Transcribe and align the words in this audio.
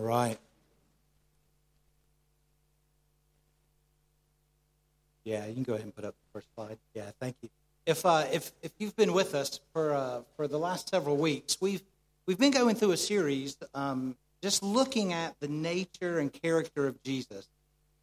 All 0.00 0.06
right. 0.06 0.38
Yeah, 5.24 5.46
you 5.46 5.52
can 5.52 5.62
go 5.62 5.74
ahead 5.74 5.84
and 5.84 5.94
put 5.94 6.06
up 6.06 6.14
the 6.14 6.40
first 6.40 6.46
slide. 6.54 6.78
Yeah, 6.94 7.10
thank 7.20 7.36
you. 7.42 7.50
If 7.84 8.06
uh, 8.06 8.24
if 8.32 8.50
if 8.62 8.72
you've 8.78 8.96
been 8.96 9.12
with 9.12 9.34
us 9.34 9.60
for 9.74 9.92
uh, 9.92 10.22
for 10.36 10.48
the 10.48 10.58
last 10.58 10.88
several 10.88 11.18
weeks, 11.18 11.58
we've 11.60 11.82
we've 12.24 12.38
been 12.38 12.50
going 12.50 12.76
through 12.76 12.92
a 12.92 12.96
series 12.96 13.58
um, 13.74 14.16
just 14.42 14.62
looking 14.62 15.12
at 15.12 15.38
the 15.40 15.48
nature 15.48 16.18
and 16.18 16.32
character 16.32 16.86
of 16.86 17.02
Jesus, 17.02 17.46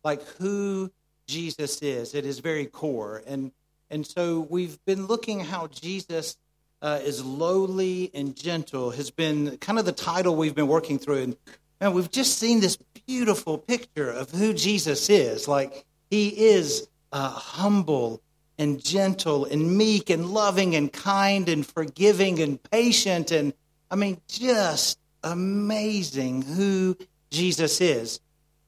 like 0.03 0.21
who 0.37 0.91
Jesus 1.25 1.81
is 1.81 2.13
at 2.13 2.23
his 2.23 2.37
very 2.37 2.67
core, 2.67 3.23
and 3.25 3.51
and 3.89 4.05
so 4.05 4.41
we've 4.51 4.77
been 4.85 5.07
looking 5.07 5.39
how 5.39 5.65
Jesus 5.65 6.37
uh, 6.83 6.99
is 7.01 7.25
lowly 7.25 8.11
and 8.13 8.35
gentle 8.35 8.91
has 8.91 9.09
been 9.09 9.57
kind 9.57 9.79
of 9.79 9.85
the 9.85 9.91
title 9.91 10.35
we've 10.35 10.53
been 10.53 10.67
working 10.67 10.99
through, 10.99 11.23
and, 11.23 11.37
and 11.79 11.93
we've 11.93 12.11
just 12.11 12.37
seen 12.37 12.59
this 12.59 12.77
beautiful 13.05 13.57
picture 13.57 14.09
of 14.09 14.31
who 14.31 14.53
Jesus 14.53 15.09
is. 15.09 15.47
Like 15.47 15.85
he 16.09 16.29
is 16.29 16.87
uh, 17.11 17.29
humble 17.29 18.21
and 18.57 18.83
gentle 18.83 19.45
and 19.45 19.77
meek 19.77 20.09
and 20.09 20.29
loving 20.29 20.75
and 20.75 20.91
kind 20.91 21.47
and 21.47 21.65
forgiving 21.65 22.41
and 22.41 22.61
patient 22.71 23.31
and 23.31 23.53
I 23.91 23.95
mean 23.95 24.19
just 24.27 24.99
amazing 25.23 26.41
who 26.41 26.97
Jesus 27.29 27.79
is. 27.81 28.19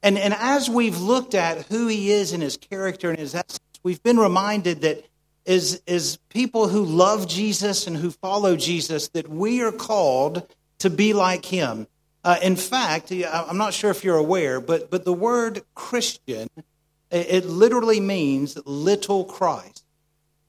And 0.03 0.17
and 0.17 0.33
as 0.33 0.69
we've 0.69 0.99
looked 0.99 1.33
at 1.33 1.65
who 1.65 1.87
he 1.87 2.11
is 2.11 2.31
in 2.33 2.41
his 2.41 2.57
character 2.57 3.09
and 3.09 3.19
his 3.19 3.35
essence, 3.35 3.59
we've 3.83 4.03
been 4.03 4.17
reminded 4.17 4.81
that 4.81 5.05
as, 5.49 5.81
as 5.87 6.17
people 6.29 6.67
who 6.67 6.85
love 6.85 7.27
Jesus 7.27 7.87
and 7.87 7.97
who 7.97 8.11
follow 8.11 8.55
Jesus, 8.55 9.09
that 9.09 9.27
we 9.27 9.61
are 9.61 9.71
called 9.71 10.47
to 10.77 10.89
be 10.89 11.13
like 11.13 11.45
him. 11.45 11.87
Uh, 12.23 12.37
in 12.41 12.55
fact, 12.55 13.11
I'm 13.11 13.57
not 13.57 13.73
sure 13.73 13.91
if 13.91 14.03
you're 14.03 14.17
aware, 14.17 14.59
but, 14.59 14.91
but 14.91 15.05
the 15.05 15.13
word 15.13 15.61
Christian, 15.73 16.49
it, 17.11 17.45
literally 17.45 17.99
means 17.99 18.57
little 18.65 19.23
Christ. 19.23 19.85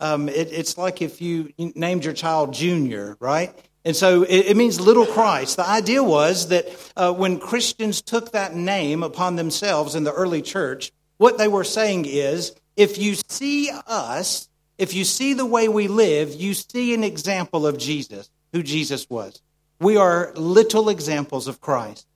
Um, 0.00 0.28
it, 0.28 0.52
it's 0.52 0.76
like 0.76 1.00
if 1.00 1.20
you 1.20 1.52
named 1.58 2.04
your 2.04 2.14
child 2.14 2.54
Junior, 2.54 3.16
right? 3.20 3.54
And 3.84 3.94
so 3.94 4.22
it, 4.22 4.46
it 4.46 4.56
means 4.56 4.80
little 4.80 5.06
Christ. 5.06 5.56
The 5.56 5.68
idea 5.68 6.02
was 6.02 6.48
that 6.48 6.92
uh, 6.96 7.12
when 7.12 7.38
Christians 7.38 8.02
took 8.02 8.32
that 8.32 8.54
name 8.54 9.02
upon 9.02 9.36
themselves 9.36 9.94
in 9.94 10.04
the 10.04 10.12
early 10.12 10.42
church, 10.42 10.92
what 11.18 11.38
they 11.38 11.48
were 11.48 11.64
saying 11.64 12.06
is 12.06 12.54
if 12.76 12.98
you 12.98 13.14
see 13.28 13.70
us, 13.86 14.48
if 14.76 14.94
you 14.94 15.04
see 15.04 15.34
the 15.34 15.46
way 15.46 15.68
we 15.68 15.86
live, 15.86 16.34
you 16.34 16.54
see 16.54 16.94
an 16.94 17.04
example 17.04 17.66
of 17.66 17.78
Jesus, 17.78 18.30
who 18.52 18.62
Jesus 18.62 19.08
was. 19.08 19.41
We 19.81 19.97
are 19.97 20.33
little 20.34 20.91
examples 20.91 21.48
of 21.48 21.61
Christ. 21.61 22.06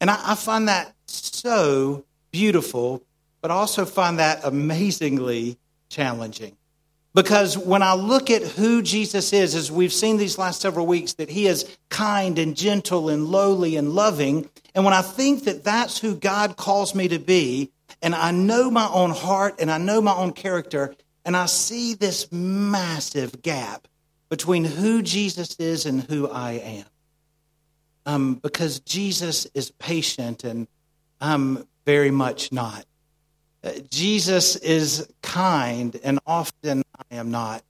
And 0.00 0.10
I, 0.10 0.32
I 0.32 0.34
find 0.34 0.68
that 0.68 0.94
so 1.06 2.04
beautiful, 2.32 3.02
but 3.40 3.50
also 3.50 3.84
find 3.84 4.18
that 4.18 4.40
amazingly 4.44 5.56
challenging. 5.88 6.56
Because 7.14 7.56
when 7.56 7.82
I 7.82 7.94
look 7.94 8.28
at 8.28 8.42
who 8.42 8.82
Jesus 8.82 9.32
is, 9.32 9.54
as 9.54 9.70
we've 9.70 9.92
seen 9.92 10.16
these 10.16 10.36
last 10.36 10.60
several 10.60 10.84
weeks, 10.84 11.12
that 11.14 11.30
he 11.30 11.46
is 11.46 11.64
kind 11.88 12.40
and 12.40 12.56
gentle 12.56 13.08
and 13.08 13.26
lowly 13.28 13.76
and 13.76 13.92
loving, 13.92 14.50
and 14.74 14.84
when 14.84 14.94
I 14.94 15.02
think 15.02 15.44
that 15.44 15.62
that's 15.62 15.98
who 15.98 16.16
God 16.16 16.56
calls 16.56 16.92
me 16.92 17.06
to 17.06 17.20
be, 17.20 17.70
and 18.02 18.16
I 18.16 18.32
know 18.32 18.68
my 18.68 18.88
own 18.88 19.10
heart 19.10 19.54
and 19.60 19.70
I 19.70 19.78
know 19.78 20.00
my 20.00 20.14
own 20.14 20.32
character, 20.32 20.96
and 21.24 21.36
I 21.36 21.46
see 21.46 21.94
this 21.94 22.32
massive 22.32 23.42
gap 23.42 23.86
between 24.34 24.64
who 24.64 25.00
Jesus 25.00 25.54
is 25.60 25.86
and 25.86 26.02
who 26.02 26.28
I 26.28 26.54
am. 26.54 26.86
Um, 28.04 28.34
because 28.34 28.80
Jesus 28.80 29.46
is 29.54 29.70
patient 29.70 30.42
and 30.42 30.66
I'm 31.20 31.64
very 31.86 32.10
much 32.10 32.50
not. 32.50 32.84
Uh, 33.62 33.74
Jesus 33.92 34.56
is 34.56 35.08
kind 35.22 35.96
and 36.02 36.18
often 36.26 36.82
I 36.98 37.14
am 37.14 37.30
not. 37.30 37.62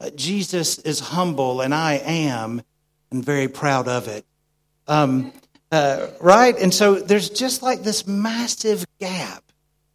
Uh, 0.00 0.08
Jesus 0.16 0.78
is 0.78 1.00
humble 1.00 1.60
and 1.60 1.74
I 1.74 1.96
am 1.96 2.62
and 3.10 3.22
very 3.22 3.48
proud 3.48 3.86
of 3.86 4.08
it. 4.08 4.24
Um, 4.88 5.34
uh, 5.70 6.06
right? 6.18 6.58
And 6.58 6.72
so 6.72 6.94
there's 6.94 7.28
just 7.28 7.62
like 7.62 7.82
this 7.82 8.06
massive 8.06 8.86
gap 9.00 9.44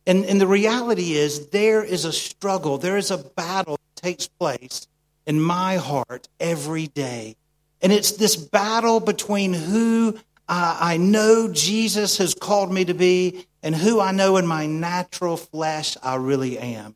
and, 0.06 0.24
and 0.25 0.40
the 0.40 0.46
reality 0.46 1.13
is, 1.13 1.47
there 1.47 1.84
is 1.84 2.06
a 2.06 2.13
struggle, 2.13 2.78
there 2.78 2.96
is 2.96 3.09
a 3.09 3.18
battle 3.18 3.78
that 3.78 4.03
takes 4.03 4.28
place 4.28 4.85
in 5.25 5.41
my 5.41 5.78
heart 5.78 6.28
every 6.40 6.88
day. 6.88 7.36
And 7.81 7.91
it's 7.91 8.13
this 8.13 8.36
battle 8.36 9.00
between 9.00 9.53
who 9.53 10.18
I 10.47 10.97
know 10.97 11.50
Jesus 11.52 12.18
has 12.19 12.34
called 12.36 12.72
me 12.72 12.86
to 12.86 12.94
be 12.94 13.47
and 13.63 13.75
who 13.75 14.00
I 14.00 14.12
know 14.12 14.38
in 14.38 14.46
my 14.46 14.68
natural 14.68 15.38
flesh 15.38 15.97
I 16.03 16.16
really 16.16 16.58
am. 16.59 16.96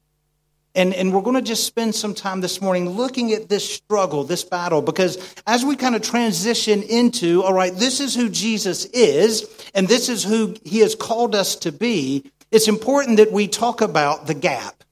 And, 0.76 0.94
and 0.94 1.12
we're 1.12 1.22
going 1.22 1.36
to 1.36 1.42
just 1.42 1.66
spend 1.66 1.96
some 1.96 2.14
time 2.14 2.42
this 2.42 2.62
morning 2.62 2.90
looking 2.92 3.34
at 3.34 3.50
this 3.50 3.68
struggle, 3.68 4.24
this 4.24 4.44
battle, 4.44 4.84
because 4.84 5.18
as 5.48 5.66
we 5.66 5.76
kind 5.76 5.96
of 5.96 6.04
transition 6.04 6.84
into, 6.84 7.44
all 7.44 7.54
right, 7.54 7.74
this 7.74 8.00
is 8.00 8.14
who 8.14 8.30
Jesus 8.30 8.86
is, 8.86 9.50
and 9.74 9.88
this 9.88 10.10
is 10.10 10.24
who 10.24 10.56
he 10.64 10.80
has 10.80 10.94
called 10.94 11.34
us 11.34 11.56
to 11.58 11.72
be, 11.72 12.32
it's 12.52 12.68
important 12.68 13.18
that 13.18 13.32
we 13.32 13.48
talk 13.48 13.82
about 13.82 14.28
the 14.28 14.34
gap, 14.34 14.84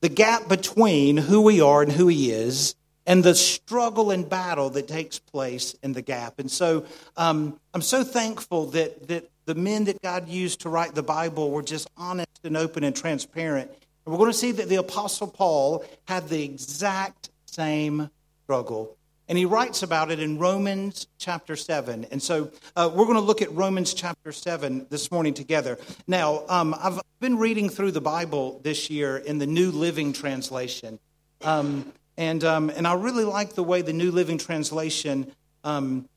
the 0.00 0.08
gap 0.08 0.48
between 0.48 1.16
who 1.16 1.42
we 1.42 1.60
are 1.60 1.82
and 1.82 1.92
who 1.92 2.08
He 2.08 2.30
is, 2.30 2.74
and 3.06 3.24
the 3.24 3.34
struggle 3.34 4.10
and 4.10 4.28
battle 4.28 4.70
that 4.70 4.88
takes 4.88 5.18
place 5.18 5.74
in 5.82 5.92
the 5.92 6.02
gap. 6.02 6.38
And 6.38 6.50
so 6.50 6.86
um, 7.16 7.58
I'm 7.74 7.82
so 7.82 8.04
thankful 8.04 8.66
that, 8.66 9.08
that 9.08 9.28
the 9.44 9.54
men 9.54 9.84
that 9.84 10.00
God 10.02 10.28
used 10.28 10.60
to 10.60 10.68
write 10.68 10.94
the 10.94 11.02
Bible 11.02 11.50
were 11.50 11.62
just 11.62 11.88
honest 11.96 12.40
and 12.44 12.56
open 12.56 12.84
and 12.84 12.94
transparent. 12.94 13.70
And 13.70 14.12
we're 14.12 14.18
going 14.18 14.30
to 14.30 14.38
see 14.38 14.52
that 14.52 14.68
the 14.68 14.76
Apostle 14.76 15.26
Paul 15.26 15.84
had 16.04 16.28
the 16.28 16.42
exact 16.42 17.30
same 17.46 18.10
struggle. 18.44 18.96
And 19.28 19.38
he 19.38 19.44
writes 19.44 19.82
about 19.82 20.10
it 20.10 20.20
in 20.20 20.38
Romans 20.38 21.06
chapter 21.18 21.56
7. 21.56 22.06
And 22.10 22.22
so 22.22 22.50
uh, 22.76 22.90
we're 22.92 23.04
going 23.04 23.16
to 23.16 23.20
look 23.20 23.40
at 23.40 23.52
Romans 23.52 23.94
chapter 23.94 24.32
7 24.32 24.86
this 24.90 25.10
morning 25.10 25.32
together. 25.32 25.78
Now, 26.06 26.44
um, 26.48 26.74
I've 26.78 27.00
been 27.20 27.38
reading 27.38 27.68
through 27.68 27.92
the 27.92 28.00
Bible 28.00 28.60
this 28.62 28.90
year 28.90 29.16
in 29.16 29.38
the 29.38 29.46
New 29.46 29.70
Living 29.70 30.12
Translation. 30.12 30.98
Um, 31.40 31.92
and, 32.16 32.44
um, 32.44 32.70
and 32.70 32.86
I 32.86 32.94
really 32.94 33.24
like 33.24 33.54
the 33.54 33.62
way 33.62 33.82
the 33.82 33.92
New 33.92 34.10
Living 34.10 34.38
Translation 34.38 35.32
um, 35.64 36.08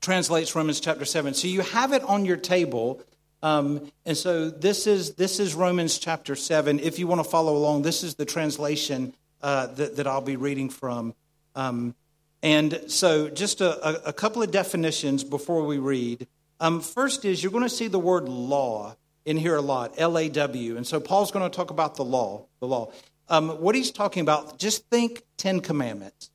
translates 0.00 0.54
Romans 0.54 0.80
chapter 0.80 1.04
7. 1.04 1.34
So 1.34 1.48
you 1.48 1.62
have 1.62 1.92
it 1.92 2.02
on 2.04 2.24
your 2.24 2.36
table. 2.36 3.02
Um, 3.42 3.90
and 4.04 4.16
so 4.16 4.50
this 4.50 4.86
is, 4.86 5.14
this 5.14 5.40
is 5.40 5.54
Romans 5.54 5.98
chapter 5.98 6.36
7. 6.36 6.78
If 6.80 6.98
you 6.98 7.06
want 7.06 7.22
to 7.22 7.28
follow 7.28 7.56
along, 7.56 7.82
this 7.82 8.02
is 8.02 8.14
the 8.14 8.24
translation 8.24 9.14
uh, 9.42 9.66
that, 9.66 9.96
that 9.96 10.06
I'll 10.06 10.20
be 10.20 10.36
reading 10.36 10.70
from. 10.70 11.14
Um, 11.54 11.94
and 12.42 12.80
so, 12.86 13.28
just 13.28 13.60
a, 13.60 14.08
a 14.08 14.12
couple 14.12 14.42
of 14.42 14.50
definitions 14.50 15.24
before 15.24 15.64
we 15.64 15.78
read. 15.78 16.26
Um, 16.60 16.80
first 16.80 17.24
is 17.24 17.42
you're 17.42 17.50
going 17.50 17.64
to 17.64 17.68
see 17.68 17.88
the 17.88 17.98
word 17.98 18.28
law 18.28 18.94
in 19.24 19.36
here 19.36 19.56
a 19.56 19.60
lot, 19.60 19.94
L 19.96 20.16
A 20.16 20.28
W. 20.28 20.76
And 20.76 20.86
so, 20.86 21.00
Paul's 21.00 21.30
going 21.30 21.50
to 21.50 21.54
talk 21.54 21.70
about 21.70 21.96
the 21.96 22.04
law. 22.04 22.46
The 22.60 22.66
law. 22.66 22.92
Um, 23.28 23.48
what 23.60 23.74
he's 23.74 23.90
talking 23.90 24.20
about, 24.20 24.58
just 24.58 24.88
think 24.88 25.22
Ten 25.36 25.60
Commandments. 25.60 26.30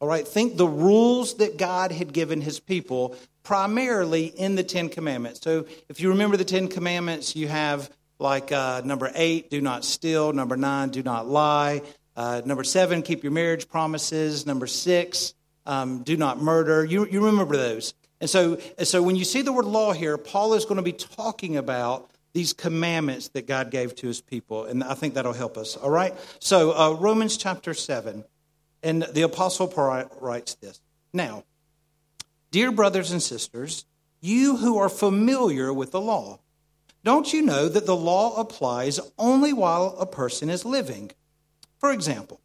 All 0.00 0.08
right, 0.08 0.26
think 0.26 0.56
the 0.56 0.66
rules 0.66 1.36
that 1.36 1.56
God 1.56 1.90
had 1.90 2.12
given 2.12 2.40
his 2.40 2.60
people 2.60 3.16
primarily 3.42 4.26
in 4.26 4.54
the 4.54 4.64
Ten 4.64 4.88
Commandments. 4.88 5.40
So, 5.42 5.66
if 5.88 6.00
you 6.00 6.10
remember 6.10 6.36
the 6.36 6.44
Ten 6.44 6.68
Commandments, 6.68 7.34
you 7.34 7.48
have 7.48 7.90
like 8.18 8.52
uh, 8.52 8.82
number 8.84 9.10
eight, 9.14 9.50
do 9.50 9.60
not 9.60 9.84
steal. 9.84 10.32
Number 10.32 10.56
nine, 10.56 10.90
do 10.90 11.02
not 11.02 11.26
lie. 11.26 11.82
Uh, 12.16 12.42
number 12.44 12.64
seven, 12.64 13.02
keep 13.02 13.22
your 13.22 13.32
marriage 13.32 13.68
promises. 13.68 14.46
Number 14.46 14.66
six, 14.66 15.34
um, 15.66 16.02
do 16.02 16.16
not 16.16 16.40
murder. 16.40 16.84
You, 16.84 17.06
you 17.06 17.24
remember 17.26 17.56
those. 17.56 17.94
And 18.20 18.30
so, 18.30 18.58
and 18.78 18.86
so 18.86 19.02
when 19.02 19.16
you 19.16 19.24
see 19.24 19.42
the 19.42 19.52
word 19.52 19.64
law 19.64 19.92
here, 19.92 20.16
Paul 20.16 20.54
is 20.54 20.64
going 20.64 20.76
to 20.76 20.82
be 20.82 20.92
talking 20.92 21.56
about 21.56 22.08
these 22.34 22.52
commandments 22.52 23.28
that 23.28 23.46
God 23.46 23.70
gave 23.70 23.94
to 23.96 24.06
his 24.06 24.20
people. 24.20 24.66
And 24.66 24.84
I 24.84 24.94
think 24.94 25.14
that'll 25.14 25.32
help 25.32 25.56
us. 25.56 25.76
All 25.76 25.90
right? 25.90 26.14
So, 26.40 26.76
uh, 26.76 26.92
Romans 26.92 27.38
chapter 27.38 27.72
7. 27.72 28.24
And 28.82 29.04
the 29.14 29.22
Apostle 29.22 29.68
Paul 29.68 30.04
writes 30.20 30.56
this 30.56 30.80
Now, 31.12 31.44
dear 32.50 32.70
brothers 32.70 33.12
and 33.12 33.22
sisters, 33.22 33.86
you 34.20 34.56
who 34.56 34.76
are 34.76 34.90
familiar 34.90 35.72
with 35.72 35.92
the 35.92 36.00
law, 36.00 36.40
don't 37.02 37.32
you 37.32 37.40
know 37.40 37.68
that 37.68 37.86
the 37.86 37.96
law 37.96 38.38
applies 38.38 39.00
only 39.18 39.52
while 39.52 39.96
a 39.98 40.06
person 40.06 40.50
is 40.50 40.64
living? 40.64 41.12
For 41.78 41.92
example, 41.92 42.40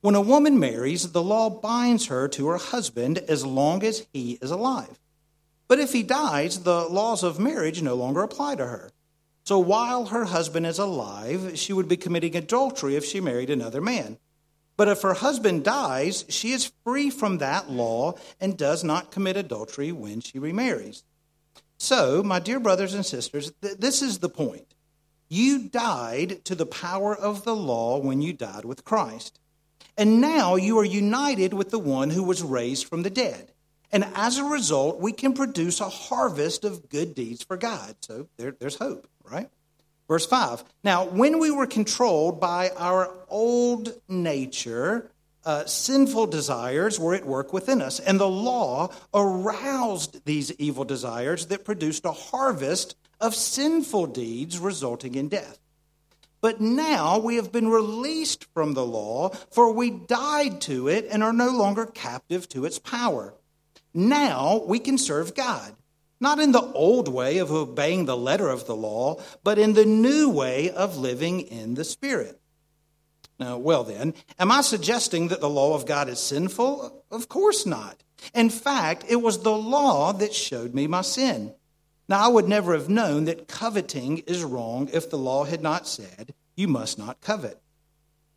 when 0.00 0.14
a 0.14 0.20
woman 0.20 0.58
marries, 0.58 1.12
the 1.12 1.22
law 1.22 1.50
binds 1.50 2.06
her 2.06 2.28
to 2.28 2.46
her 2.48 2.58
husband 2.58 3.18
as 3.18 3.44
long 3.44 3.82
as 3.82 4.06
he 4.12 4.38
is 4.42 4.50
alive. 4.50 4.98
But 5.66 5.78
if 5.78 5.92
he 5.92 6.02
dies, 6.02 6.60
the 6.60 6.86
laws 6.88 7.22
of 7.22 7.38
marriage 7.38 7.82
no 7.82 7.94
longer 7.94 8.22
apply 8.22 8.56
to 8.56 8.66
her. 8.66 8.90
So 9.44 9.58
while 9.58 10.06
her 10.06 10.24
husband 10.24 10.66
is 10.66 10.78
alive, 10.78 11.58
she 11.58 11.72
would 11.72 11.88
be 11.88 11.98
committing 11.98 12.34
adultery 12.34 12.96
if 12.96 13.04
she 13.04 13.20
married 13.20 13.50
another 13.50 13.80
man. 13.80 14.18
But 14.76 14.88
if 14.88 15.02
her 15.02 15.14
husband 15.14 15.64
dies, 15.64 16.24
she 16.28 16.52
is 16.52 16.72
free 16.84 17.10
from 17.10 17.38
that 17.38 17.70
law 17.70 18.14
and 18.40 18.56
does 18.56 18.82
not 18.82 19.12
commit 19.12 19.36
adultery 19.36 19.92
when 19.92 20.20
she 20.20 20.38
remarries. 20.38 21.04
So, 21.78 22.22
my 22.22 22.40
dear 22.40 22.58
brothers 22.58 22.94
and 22.94 23.04
sisters, 23.04 23.52
th- 23.62 23.76
this 23.78 24.02
is 24.02 24.18
the 24.18 24.28
point. 24.28 24.74
You 25.28 25.68
died 25.68 26.44
to 26.46 26.54
the 26.54 26.66
power 26.66 27.14
of 27.14 27.44
the 27.44 27.54
law 27.54 27.98
when 27.98 28.22
you 28.22 28.32
died 28.32 28.64
with 28.64 28.84
Christ. 28.84 29.38
And 29.96 30.20
now 30.20 30.56
you 30.56 30.78
are 30.78 30.84
united 30.84 31.54
with 31.54 31.70
the 31.70 31.78
one 31.78 32.10
who 32.10 32.22
was 32.22 32.42
raised 32.42 32.86
from 32.86 33.02
the 33.02 33.10
dead. 33.10 33.52
And 33.92 34.04
as 34.14 34.38
a 34.38 34.44
result, 34.44 35.00
we 35.00 35.12
can 35.12 35.34
produce 35.34 35.80
a 35.80 35.88
harvest 35.88 36.64
of 36.64 36.88
good 36.88 37.14
deeds 37.14 37.44
for 37.44 37.56
God. 37.56 37.96
So 38.00 38.28
there, 38.36 38.56
there's 38.58 38.76
hope, 38.76 39.06
right? 39.30 39.48
Verse 40.08 40.26
5. 40.26 40.64
Now, 40.82 41.06
when 41.06 41.38
we 41.38 41.50
were 41.50 41.66
controlled 41.66 42.40
by 42.40 42.70
our 42.76 43.10
old 43.28 43.94
nature, 44.08 45.10
uh, 45.44 45.64
sinful 45.66 46.26
desires 46.26 46.98
were 46.98 47.14
at 47.14 47.26
work 47.26 47.52
within 47.52 47.82
us, 47.82 48.00
and 48.00 48.18
the 48.18 48.28
law 48.28 48.90
aroused 49.12 50.24
these 50.24 50.52
evil 50.52 50.84
desires 50.84 51.46
that 51.46 51.64
produced 51.64 52.04
a 52.04 52.12
harvest 52.12 52.96
of 53.20 53.34
sinful 53.34 54.06
deeds 54.06 54.58
resulting 54.58 55.14
in 55.14 55.28
death. 55.28 55.58
But 56.40 56.60
now 56.60 57.18
we 57.18 57.36
have 57.36 57.52
been 57.52 57.68
released 57.68 58.44
from 58.52 58.74
the 58.74 58.84
law, 58.84 59.30
for 59.50 59.72
we 59.72 59.90
died 59.90 60.60
to 60.62 60.88
it 60.88 61.06
and 61.10 61.22
are 61.22 61.32
no 61.32 61.48
longer 61.48 61.86
captive 61.86 62.48
to 62.50 62.66
its 62.66 62.78
power. 62.78 63.34
Now 63.94 64.62
we 64.66 64.78
can 64.78 64.98
serve 64.98 65.34
God, 65.34 65.74
not 66.24 66.40
in 66.40 66.50
the 66.50 66.72
old 66.72 67.06
way 67.06 67.38
of 67.38 67.52
obeying 67.52 68.06
the 68.06 68.16
letter 68.16 68.48
of 68.48 68.66
the 68.66 68.74
law, 68.74 69.22
but 69.44 69.58
in 69.58 69.74
the 69.74 69.84
new 69.84 70.28
way 70.28 70.70
of 70.70 70.96
living 70.96 71.42
in 71.42 71.74
the 71.74 71.84
Spirit. 71.84 72.40
Now, 73.38 73.58
well, 73.58 73.84
then, 73.84 74.14
am 74.38 74.50
I 74.50 74.62
suggesting 74.62 75.28
that 75.28 75.40
the 75.40 75.50
law 75.50 75.74
of 75.74 75.86
God 75.86 76.08
is 76.08 76.18
sinful? 76.18 77.04
Of 77.10 77.28
course 77.28 77.66
not. 77.66 78.02
In 78.34 78.48
fact, 78.48 79.04
it 79.08 79.16
was 79.16 79.42
the 79.42 79.56
law 79.56 80.12
that 80.12 80.34
showed 80.34 80.74
me 80.74 80.86
my 80.86 81.02
sin. 81.02 81.54
Now, 82.08 82.24
I 82.24 82.28
would 82.28 82.48
never 82.48 82.72
have 82.72 82.88
known 82.88 83.24
that 83.24 83.48
coveting 83.48 84.18
is 84.18 84.44
wrong 84.44 84.88
if 84.92 85.10
the 85.10 85.18
law 85.18 85.44
had 85.44 85.62
not 85.62 85.86
said, 85.86 86.34
You 86.56 86.68
must 86.68 86.98
not 86.98 87.20
covet. 87.20 87.60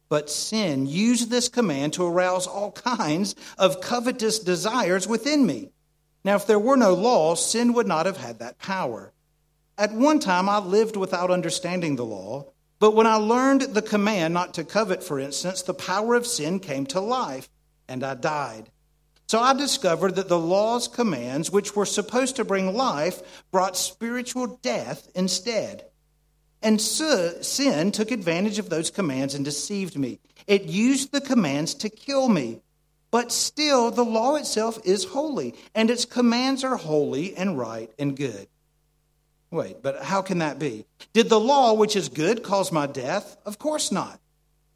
But 0.09 0.29
sin 0.29 0.87
used 0.87 1.29
this 1.29 1.49
command 1.49 1.93
to 1.93 2.05
arouse 2.05 2.47
all 2.47 2.71
kinds 2.71 3.35
of 3.57 3.81
covetous 3.81 4.39
desires 4.39 5.07
within 5.07 5.45
me. 5.45 5.71
Now, 6.27 6.35
if 6.35 6.45
there 6.45 6.59
were 6.59 6.75
no 6.75 6.93
law, 6.93 7.35
sin 7.35 7.71
would 7.71 7.87
not 7.87 8.05
have 8.05 8.17
had 8.17 8.39
that 8.39 8.59
power. 8.59 9.13
At 9.77 9.93
one 9.93 10.19
time, 10.19 10.49
I 10.49 10.57
lived 10.57 10.97
without 10.97 11.31
understanding 11.31 11.95
the 11.95 12.03
law. 12.03 12.47
But 12.79 12.95
when 12.95 13.07
I 13.07 13.15
learned 13.15 13.61
the 13.61 13.81
command 13.81 14.33
not 14.33 14.53
to 14.55 14.65
covet, 14.65 15.01
for 15.01 15.21
instance, 15.21 15.61
the 15.61 15.73
power 15.73 16.15
of 16.15 16.27
sin 16.27 16.59
came 16.59 16.85
to 16.87 16.99
life, 16.99 17.47
and 17.87 18.03
I 18.03 18.15
died. 18.15 18.69
So 19.27 19.39
I 19.39 19.53
discovered 19.53 20.15
that 20.15 20.27
the 20.27 20.37
law's 20.37 20.89
commands, 20.89 21.49
which 21.49 21.77
were 21.77 21.85
supposed 21.85 22.35
to 22.35 22.43
bring 22.43 22.75
life, 22.75 23.21
brought 23.49 23.77
spiritual 23.77 24.59
death 24.61 25.07
instead. 25.15 25.85
And 26.61 26.81
so, 26.81 27.41
sin 27.41 27.93
took 27.93 28.11
advantage 28.11 28.59
of 28.59 28.69
those 28.69 28.91
commands 28.91 29.33
and 29.33 29.45
deceived 29.45 29.97
me. 29.97 30.19
It 30.45 30.63
used 30.63 31.13
the 31.13 31.21
commands 31.21 31.73
to 31.75 31.89
kill 31.89 32.27
me. 32.27 32.59
But 33.09 33.31
still, 33.31 33.89
the 33.89 34.03
law 34.03 34.35
itself 34.35 34.79
is 34.83 35.05
holy, 35.05 35.55
and 35.73 35.89
its 35.89 36.05
commands 36.05 36.63
are 36.63 36.75
holy 36.75 37.35
and 37.35 37.57
right 37.57 37.89
and 37.97 38.17
good. 38.17 38.47
Wait, 39.49 39.81
but 39.81 40.03
how 40.03 40.21
can 40.21 40.39
that 40.39 40.59
be? 40.59 40.85
Did 41.13 41.29
the 41.29 41.39
law, 41.39 41.73
which 41.73 41.95
is 41.95 42.09
good, 42.09 42.43
cause 42.43 42.71
my 42.71 42.85
death? 42.85 43.37
Of 43.45 43.57
course 43.59 43.91
not. 43.91 44.19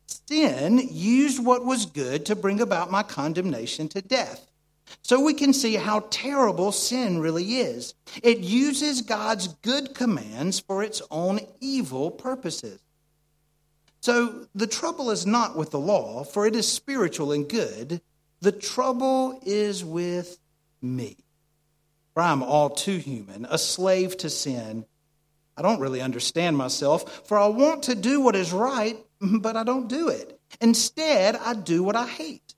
Sin 0.08 0.88
used 0.92 1.44
what 1.44 1.66
was 1.66 1.86
good 1.86 2.26
to 2.28 2.36
bring 2.36 2.62
about 2.62 2.90
my 2.90 3.04
condemnation 3.04 3.90
to 3.90 4.02
death. 4.02 4.50
So 5.04 5.20
we 5.20 5.34
can 5.34 5.54
see 5.54 5.76
how 5.76 6.06
terrible 6.10 6.72
sin 6.72 7.20
really 7.20 7.56
is. 7.56 7.94
It 8.24 8.40
uses 8.40 9.02
God's 9.02 9.48
good 9.48 9.94
commands 9.94 10.60
for 10.60 10.84
its 10.84 11.02
own 11.12 11.42
evil 11.60 12.12
purposes. 12.12 12.80
So 14.02 14.48
the 14.56 14.68
trouble 14.68 15.12
is 15.12 15.26
not 15.26 15.56
with 15.56 15.72
the 15.72 15.80
law, 15.80 16.24
for 16.24 16.46
it 16.46 16.56
is 16.56 16.68
spiritual 16.68 17.32
and 17.32 17.48
good. 17.48 18.02
The 18.42 18.52
trouble 18.52 19.40
is 19.46 19.86
with 19.86 20.40
me. 20.82 21.18
For 22.14 22.24
I'm 22.24 22.44
all 22.44 22.72
too 22.72 22.98
human, 22.98 23.46
a 23.50 23.58
slave 23.58 24.18
to 24.18 24.30
sin. 24.30 24.86
I 25.56 25.62
don't 25.62 25.80
really 25.80 26.02
understand 26.02 26.58
myself, 26.58 27.28
for 27.28 27.38
I 27.38 27.48
want 27.48 27.84
to 27.84 27.96
do 27.96 28.20
what 28.20 28.36
is 28.36 28.52
right, 28.52 28.98
but 29.22 29.56
I 29.56 29.64
don't 29.64 29.88
do 29.88 30.10
it. 30.10 30.40
Instead, 30.60 31.36
I 31.36 31.54
do 31.54 31.84
what 31.84 31.96
I 31.96 32.08
hate. 32.08 32.56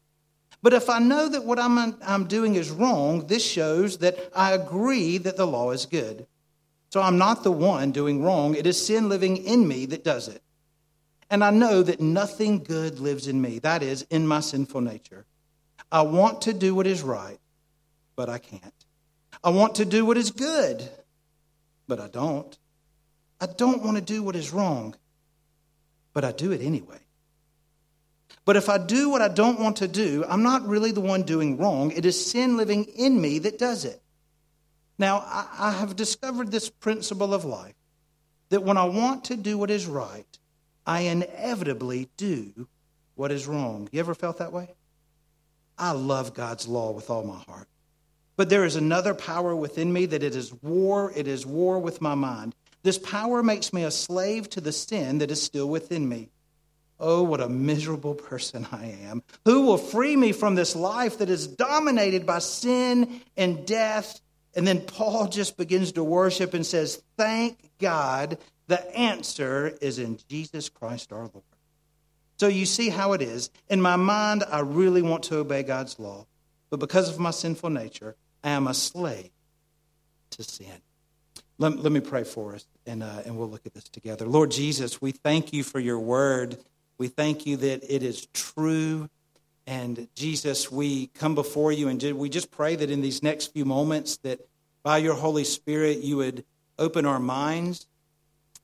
But 0.62 0.74
if 0.74 0.90
I 0.90 1.00
know 1.00 1.28
that 1.28 1.44
what 1.44 1.60
I'm, 1.60 1.78
I'm 2.02 2.28
doing 2.28 2.56
is 2.56 2.72
wrong, 2.72 3.28
this 3.28 3.46
shows 3.46 3.98
that 3.98 4.18
I 4.34 4.54
agree 4.54 5.18
that 5.18 5.36
the 5.36 5.46
law 5.46 5.72
is 5.72 5.86
good. 5.86 6.26
So 6.90 7.02
I'm 7.02 7.18
not 7.18 7.44
the 7.44 7.52
one 7.52 7.92
doing 7.92 8.24
wrong. 8.24 8.56
It 8.56 8.66
is 8.66 8.84
sin 8.84 9.10
living 9.10 9.36
in 9.36 9.68
me 9.68 9.86
that 9.88 10.06
does 10.06 10.30
it. 10.30 10.42
And 11.30 11.44
I 11.44 11.50
know 11.50 11.84
that 11.84 12.00
nothing 12.00 12.64
good 12.64 13.00
lives 13.00 13.28
in 13.28 13.42
me, 13.42 13.60
that 13.60 13.84
is, 13.84 14.04
in 14.04 14.26
my 14.26 14.40
sinful 14.40 14.80
nature. 14.80 15.26
I 15.94 16.02
want 16.02 16.42
to 16.42 16.54
do 16.54 16.74
what 16.74 16.88
is 16.88 17.04
right, 17.04 17.38
but 18.16 18.28
I 18.28 18.40
can't. 18.40 18.86
I 19.44 19.52
want 19.52 19.76
to 19.76 19.86
do 19.86 20.06
what 20.06 20.18
is 20.18 20.32
good, 20.32 20.90
but 21.88 22.00
I 22.00 22.08
don't. 22.08 22.58
I 23.40 23.46
don't 23.46 23.84
want 23.84 23.98
to 23.98 24.02
do 24.02 24.24
what 24.24 24.36
is 24.36 24.52
wrong, 24.52 24.96
but 26.12 26.26
I 26.26 26.32
do 26.32 26.52
it 26.52 26.62
anyway. 26.62 26.98
But 28.44 28.56
if 28.56 28.70
I 28.70 28.80
do 28.80 29.10
what 29.10 29.22
I 29.22 29.28
don't 29.28 29.60
want 29.60 29.78
to 29.78 29.88
do, 29.88 30.26
I'm 30.28 30.42
not 30.42 30.68
really 30.68 30.92
the 30.92 31.00
one 31.00 31.22
doing 31.22 31.58
wrong. 31.58 31.92
It 31.92 32.06
is 32.06 32.26
sin 32.32 32.58
living 32.58 32.86
in 32.86 33.22
me 33.22 33.38
that 33.40 33.60
does 33.60 33.86
it. 33.86 34.02
Now, 34.98 35.24
I, 35.28 35.72
have 35.72 35.96
discovered 35.96 36.52
this 36.52 36.70
principle 36.70 37.36
of 37.36 37.46
life 37.46 37.76
that 38.50 38.64
when 38.64 38.78
I 38.78 38.86
want 38.86 39.26
to 39.26 39.36
do 39.36 39.60
what 39.60 39.70
is 39.70 39.86
right, 39.86 40.40
I 40.88 41.02
inevitably 41.02 42.10
do 42.18 42.68
what 43.14 43.32
is 43.32 43.48
wrong. 43.48 43.90
You 43.92 44.00
ever 44.00 44.16
felt 44.16 44.40
that 44.40 44.52
way? 44.52 44.70
I 45.78 45.92
love 45.92 46.34
God's 46.34 46.68
law 46.68 46.92
with 46.92 47.10
all 47.10 47.24
my 47.24 47.40
heart. 47.40 47.68
But 48.36 48.50
there 48.50 48.66
is 48.66 48.76
another 48.76 49.14
power 49.14 49.56
within 49.56 49.94
me 49.94 50.06
that 50.08 50.24
it 50.24 50.36
is 50.36 50.54
war, 50.62 51.12
it 51.16 51.28
is 51.28 51.46
war 51.46 51.80
with 51.80 52.02
my 52.02 52.16
mind. 52.16 52.56
This 52.82 52.98
power 52.98 53.44
makes 53.44 53.72
me 53.72 53.84
a 53.84 53.92
slave 53.92 54.50
to 54.52 54.62
the 54.62 54.72
sin 54.72 55.20
that 55.20 55.32
is 55.32 55.42
still 55.42 55.70
within 55.70 56.08
me. 56.08 56.30
Oh, 57.00 57.24
what 57.24 57.42
a 57.42 57.50
miserable 57.50 58.16
person 58.16 58.68
I 58.72 58.98
am. 59.04 59.24
Who 59.46 59.64
will 59.64 59.78
free 59.78 60.16
me 60.16 60.32
from 60.32 60.56
this 60.56 60.76
life 60.76 61.18
that 61.20 61.30
is 61.30 61.48
dominated 61.48 62.26
by 62.26 62.40
sin 62.40 63.22
and 63.36 63.66
death? 63.66 64.22
And 64.56 64.68
then 64.68 64.82
Paul 64.82 65.28
just 65.28 65.58
begins 65.58 65.94
to 65.94 66.04
worship 66.04 66.54
and 66.54 66.66
says, 66.66 67.02
Thank 67.18 67.58
God 67.80 68.38
the 68.68 68.98
answer 68.98 69.76
is 69.82 70.00
in 70.00 70.20
Jesus 70.30 70.70
Christ 70.70 71.12
our 71.12 71.30
Lord. 71.34 71.44
So 72.44 72.50
you 72.50 72.66
see 72.66 72.90
how 72.90 73.14
it 73.14 73.22
is. 73.22 73.50
In 73.70 73.82
my 73.82 73.96
mind, 73.96 74.44
I 74.52 74.60
really 74.60 75.02
want 75.02 75.24
to 75.24 75.38
obey 75.38 75.64
God's 75.64 75.98
law. 75.98 76.26
But 76.70 76.82
because 76.82 77.08
of 77.08 77.18
my 77.18 77.32
sinful 77.32 77.70
nature, 77.70 78.18
I 78.44 78.50
am 78.50 78.68
a 78.68 78.74
slave 78.74 79.30
to 80.32 80.44
sin. 80.44 80.82
Let, 81.58 81.78
let 81.78 81.94
me 81.94 82.02
pray 82.02 82.26
for 82.26 82.54
us, 82.54 82.66
and, 82.86 83.02
uh, 83.02 83.22
and 83.26 83.38
we'll 83.38 83.50
look 83.50 83.66
at 83.66 83.74
this 83.74 83.86
together. 83.86 84.26
Lord 84.26 84.52
Jesus, 84.52 85.02
we 85.02 85.14
thank 85.14 85.54
you 85.54 85.64
for 85.64 85.80
your 85.80 85.98
word. 85.98 86.58
We 86.98 87.08
thank 87.08 87.46
you 87.46 87.56
that 87.56 87.82
it 87.88 88.04
is 88.04 88.28
true. 88.34 89.10
And 89.66 90.10
Jesus, 90.14 90.70
we 90.70 91.08
come 91.08 91.36
before 91.36 91.72
you, 91.72 91.88
and 91.88 92.04
we 92.18 92.28
just 92.28 92.52
pray 92.52 92.76
that 92.76 92.92
in 92.92 93.00
these 93.00 93.24
next 93.24 93.54
few 93.54 93.64
moments, 93.64 94.18
that 94.18 94.42
by 94.84 94.98
your 94.98 95.14
Holy 95.14 95.46
Spirit, 95.46 96.00
you 96.00 96.18
would 96.18 96.44
open 96.78 97.06
our 97.06 97.22
minds 97.22 97.88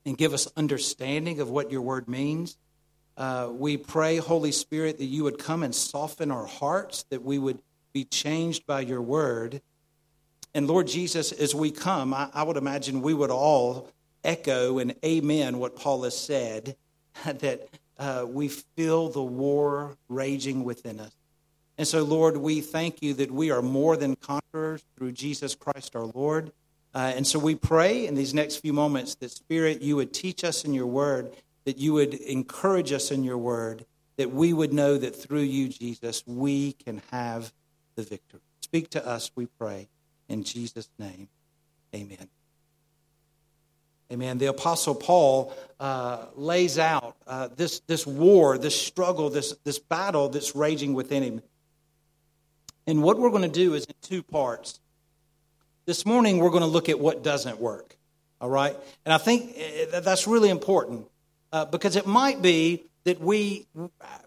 and 0.05 0.17
give 0.17 0.33
us 0.33 0.49
understanding 0.57 1.39
of 1.39 1.49
what 1.49 1.71
your 1.71 1.81
word 1.81 2.09
means. 2.09 2.57
Uh, 3.19 3.49
we 3.51 3.77
pray, 3.77 4.17
Holy 4.17 4.51
Spirit, 4.51 4.97
that 4.97 5.05
you 5.05 5.23
would 5.25 5.37
come 5.37 5.61
and 5.61 5.75
soften 5.75 6.31
our 6.31 6.47
hearts, 6.47 7.03
that 7.11 7.23
we 7.23 7.37
would 7.37 7.61
be 7.93 8.03
changed 8.05 8.65
by 8.65 8.79
your 8.79 9.01
word, 9.01 9.61
and 10.53 10.67
Lord 10.67 10.87
Jesus, 10.87 11.31
as 11.31 11.53
we 11.53 11.71
come, 11.71 12.13
I, 12.13 12.29
I 12.33 12.43
would 12.43 12.57
imagine 12.57 13.01
we 13.01 13.13
would 13.13 13.29
all 13.29 13.89
echo 14.23 14.79
and 14.79 14.95
amen 15.05 15.59
what 15.59 15.75
Paul 15.75 16.03
has 16.03 16.17
said 16.17 16.75
that 17.25 17.69
uh, 17.97 18.25
we 18.27 18.47
feel 18.47 19.09
the 19.09 19.23
war 19.23 19.95
raging 20.07 20.63
within 20.63 20.99
us. 20.99 21.11
And 21.77 21.87
so, 21.87 22.03
Lord, 22.03 22.35
we 22.35 22.61
thank 22.61 23.01
you 23.01 23.13
that 23.15 23.31
we 23.31 23.51
are 23.51 23.61
more 23.61 23.95
than 23.95 24.15
conquerors 24.15 24.83
through 24.97 25.13
Jesus 25.13 25.55
Christ 25.55 25.95
our 25.95 26.05
Lord. 26.05 26.51
Uh, 26.93 27.13
and 27.15 27.25
so 27.25 27.39
we 27.39 27.55
pray 27.55 28.07
in 28.07 28.15
these 28.15 28.33
next 28.33 28.57
few 28.57 28.73
moments 28.73 29.15
that, 29.15 29.31
Spirit, 29.31 29.81
you 29.81 29.95
would 29.95 30.13
teach 30.13 30.43
us 30.43 30.65
in 30.65 30.73
your 30.73 30.87
word, 30.87 31.31
that 31.65 31.77
you 31.77 31.93
would 31.93 32.13
encourage 32.13 32.91
us 32.91 33.11
in 33.11 33.23
your 33.23 33.37
word, 33.37 33.85
that 34.17 34.31
we 34.31 34.53
would 34.53 34.73
know 34.73 34.97
that 34.97 35.15
through 35.15 35.41
you, 35.41 35.69
Jesus, 35.69 36.23
we 36.25 36.73
can 36.73 37.01
have 37.11 37.53
the 37.95 38.03
victory. 38.03 38.41
Speak 38.61 38.89
to 38.91 39.05
us, 39.05 39.31
we 39.35 39.45
pray. 39.45 39.87
In 40.27 40.43
Jesus' 40.43 40.89
name, 40.99 41.29
amen. 41.95 42.29
Amen. 44.11 44.39
The 44.39 44.47
Apostle 44.47 44.95
Paul 44.95 45.53
uh, 45.79 46.25
lays 46.35 46.79
out 46.79 47.15
uh, 47.27 47.49
this, 47.55 47.81
this 47.81 48.07
war, 48.07 48.57
this 48.57 48.79
struggle, 48.79 49.29
this, 49.29 49.55
this 49.63 49.77
battle 49.77 50.29
that's 50.29 50.55
raging 50.55 50.93
within 50.95 51.21
him. 51.21 51.41
And 52.87 53.03
what 53.03 53.19
we're 53.19 53.29
going 53.29 53.43
to 53.43 53.47
do 53.47 53.75
is 53.75 53.85
in 53.85 53.93
two 54.01 54.23
parts. 54.23 54.79
this 55.85 56.05
morning 56.05 56.39
we're 56.39 56.49
going 56.49 56.61
to 56.61 56.67
look 56.67 56.89
at 56.89 56.99
what 56.99 57.23
doesn't 57.23 57.59
work. 57.59 57.95
All 58.41 58.49
right? 58.49 58.75
And 59.05 59.13
I 59.13 59.17
think 59.17 59.53
eh, 59.55 59.99
that's 59.99 60.25
really 60.27 60.49
important 60.49 61.05
uh, 61.51 61.65
because 61.65 61.95
it 61.95 62.05
might 62.05 62.41
be 62.41 62.85
that 63.05 63.19
we 63.19 63.65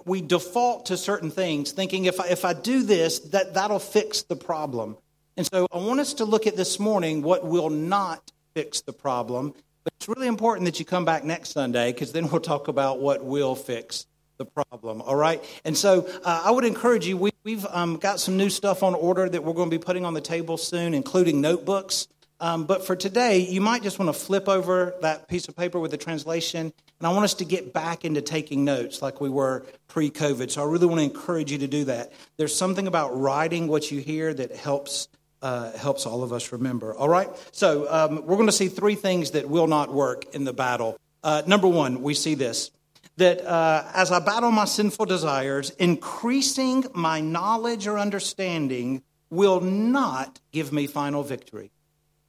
we 0.05 0.23
default 0.23 0.87
to 0.87 0.97
certain 0.97 1.31
things 1.31 1.73
thinking 1.73 2.07
if 2.07 2.19
I, 2.21 2.29
if 2.29 2.45
I 2.45 2.53
do 2.53 2.83
this 2.83 3.19
that 3.31 3.55
that'll 3.55 3.79
fix 3.79 4.23
the 4.23 4.37
problem. 4.37 4.97
And 5.37 5.47
so 5.47 5.67
I 5.73 5.79
want 5.79 6.01
us 6.01 6.15
to 6.15 6.25
look 6.25 6.47
at 6.47 6.57
this 6.57 6.79
morning 6.79 7.23
what 7.23 7.45
will 7.45 7.71
not 7.71 8.33
fix 8.55 8.81
the 8.83 8.93
problem. 8.93 9.55
But 9.85 9.95
it's 9.97 10.09
really 10.09 10.27
important 10.27 10.67
that 10.67 10.79
you 10.79 10.85
come 10.85 11.05
back 11.05 11.25
next 11.25 11.51
Sunday 11.51 11.93
because 11.93 12.13
then 12.13 12.29
we'll 12.29 12.41
talk 12.41 12.69
about 12.69 13.01
what 13.01 13.25
will 13.25 13.55
fix 13.55 14.07
the 14.39 14.45
problem. 14.45 15.01
All 15.03 15.17
right. 15.17 15.43
And 15.65 15.77
so 15.77 16.09
uh, 16.25 16.43
I 16.45 16.51
would 16.51 16.65
encourage 16.65 17.07
you. 17.07 17.17
We, 17.17 17.33
have 17.47 17.67
um, 17.71 17.97
got 17.97 18.21
some 18.21 18.37
new 18.37 18.51
stuff 18.51 18.83
on 18.83 18.95
order 18.95 19.29
that 19.29 19.43
we're 19.43 19.55
going 19.55 19.71
to 19.71 19.77
be 19.77 19.83
putting 19.83 20.05
on 20.05 20.15
the 20.15 20.21
table 20.21 20.57
soon, 20.57 20.95
including 20.95 21.41
notebooks. 21.41 22.07
Um, 22.43 22.65
but 22.65 22.85
for 22.85 22.97
today, 22.97 23.39
you 23.39 23.61
might 23.61 23.85
just 23.85 24.01
want 24.01 24.09
to 24.09 24.21
flip 24.21 24.49
over 24.49 24.97
that 25.01 25.29
piece 25.29 25.47
of 25.47 25.57
paper 25.57 25.79
with 25.79 25.93
the 25.93 25.97
translation. 25.97 26.73
And 26.99 27.07
I 27.07 27.11
want 27.11 27.23
us 27.23 27.35
to 27.35 27.45
get 27.45 27.73
back 27.73 28.05
into 28.05 28.21
taking 28.21 28.65
notes 28.65 29.01
like 29.01 29.21
we 29.21 29.31
were 29.31 29.65
pre 29.87 30.11
COVID. 30.11 30.51
So 30.51 30.61
I 30.61 30.65
really 30.65 30.87
want 30.87 30.99
to 30.99 31.05
encourage 31.05 31.53
you 31.53 31.59
to 31.59 31.69
do 31.69 31.85
that. 31.85 32.13
There's 32.39 32.55
something 32.55 32.89
about 32.89 33.17
writing 33.17 33.69
what 33.69 33.93
you 33.93 34.01
hear 34.01 34.35
that 34.35 34.55
helps. 34.55 35.09
Uh, 35.41 35.77
helps 35.77 36.07
all 36.07 36.23
of 36.23 36.33
us 36.33 36.53
remember. 36.53 36.95
All 36.95 37.09
right? 37.09 37.29
So, 37.51 37.93
um, 37.93 38.25
we're 38.27 38.37
going 38.37 38.47
to 38.47 38.53
see 38.53 38.69
three 38.69 38.95
things 38.95 39.33
that 39.33 39.49
will 39.49 39.67
not 39.67 39.93
work 39.93 40.25
in 40.37 40.45
the 40.45 40.53
battle. 40.53 40.97
Uh, 41.25 41.43
number 41.49 41.67
one, 41.67 42.01
we 42.01 42.15
see 42.15 42.37
this 42.37 42.71
that 43.17 43.45
uh, 43.45 43.83
as 43.93 44.13
I 44.13 44.21
battle 44.21 44.53
my 44.53 44.67
sinful 44.67 45.07
desires, 45.07 45.71
increasing 45.81 46.85
my 46.95 47.21
knowledge 47.21 47.89
or 47.89 47.99
understanding 47.99 49.03
will 49.31 49.61
not 49.61 50.39
give 50.53 50.73
me 50.73 50.87
final 50.87 51.25
victory. 51.25 51.73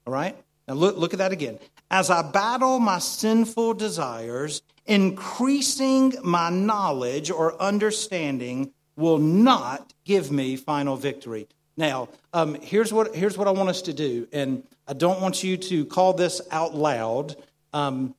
All 0.05 0.13
right? 0.13 0.36
Now 0.67 0.75
look, 0.75 0.98
look 0.98 1.13
at 1.13 1.19
that 1.19 1.31
again. 1.31 1.60
As 1.91 2.10
I 2.10 2.22
battle 2.22 2.79
my 2.79 3.00
sinful 3.00 3.75
desires, 3.75 4.62
increasing 4.86 6.15
my 6.24 6.50
knowledge 6.50 7.31
or 7.31 7.62
understanding 7.62 8.72
will 8.95 9.19
not 9.19 9.93
give 10.03 10.31
me 10.31 10.55
final 10.55 10.95
victory. 10.95 11.48
Now, 11.75 12.10
um, 12.33 12.55
here's, 12.55 12.93
what, 12.93 13.15
here's 13.15 13.38
what 13.38 13.48
I 13.48 13.51
want 13.51 13.69
us 13.69 13.81
to 13.83 13.93
do, 13.93 14.27
and 14.31 14.63
I 14.88 14.93
don't 14.93 15.22
want 15.22 15.43
you 15.43 15.57
to 15.57 15.86
call 15.86 16.13
this 16.13 16.41
out 16.51 16.75
loud. 16.75 17.36
Um, 17.74 18.15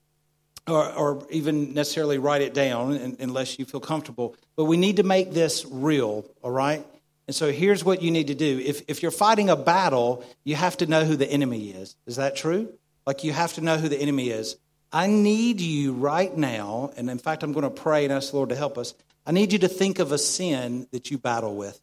or, 0.66 0.92
or 0.92 1.26
even 1.30 1.74
necessarily 1.74 2.18
write 2.18 2.40
it 2.40 2.54
down 2.54 3.16
unless 3.20 3.58
you 3.58 3.64
feel 3.64 3.80
comfortable. 3.80 4.34
But 4.56 4.64
we 4.64 4.76
need 4.76 4.96
to 4.96 5.02
make 5.02 5.32
this 5.32 5.66
real, 5.70 6.24
all 6.42 6.50
right? 6.50 6.86
And 7.26 7.34
so 7.34 7.50
here's 7.50 7.84
what 7.84 8.02
you 8.02 8.10
need 8.10 8.26
to 8.26 8.34
do. 8.34 8.60
If, 8.64 8.82
if 8.88 9.02
you're 9.02 9.10
fighting 9.10 9.48
a 9.48 9.56
battle, 9.56 10.24
you 10.44 10.56
have 10.56 10.76
to 10.78 10.86
know 10.86 11.04
who 11.04 11.16
the 11.16 11.30
enemy 11.30 11.70
is. 11.70 11.96
Is 12.06 12.16
that 12.16 12.36
true? 12.36 12.72
Like 13.06 13.24
you 13.24 13.32
have 13.32 13.54
to 13.54 13.60
know 13.60 13.76
who 13.76 13.88
the 13.88 14.00
enemy 14.00 14.28
is. 14.28 14.56
I 14.92 15.06
need 15.06 15.60
you 15.60 15.92
right 15.92 16.34
now, 16.36 16.92
and 16.96 17.10
in 17.10 17.18
fact, 17.18 17.42
I'm 17.42 17.52
going 17.52 17.64
to 17.64 17.70
pray 17.70 18.04
and 18.04 18.12
ask 18.12 18.30
the 18.30 18.36
Lord 18.36 18.50
to 18.50 18.56
help 18.56 18.78
us. 18.78 18.94
I 19.26 19.32
need 19.32 19.52
you 19.52 19.58
to 19.60 19.68
think 19.68 19.98
of 19.98 20.12
a 20.12 20.18
sin 20.18 20.86
that 20.92 21.10
you 21.10 21.18
battle 21.18 21.56
with. 21.56 21.80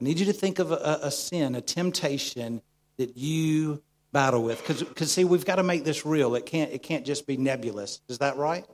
I 0.00 0.04
need 0.04 0.18
you 0.18 0.26
to 0.26 0.32
think 0.32 0.58
of 0.58 0.72
a, 0.72 1.00
a 1.02 1.10
sin, 1.10 1.54
a 1.54 1.60
temptation 1.60 2.62
that 2.96 3.16
you 3.18 3.82
battle 4.12 4.42
with 4.42 4.66
because 4.66 5.12
see 5.12 5.24
we've 5.24 5.44
got 5.44 5.56
to 5.56 5.62
make 5.62 5.84
this 5.84 6.04
real 6.04 6.34
it 6.34 6.44
can't 6.44 6.72
it 6.72 6.82
can't 6.82 7.06
just 7.06 7.26
be 7.26 7.36
nebulous 7.36 8.00
is 8.08 8.18
that 8.18 8.36
right 8.36 8.66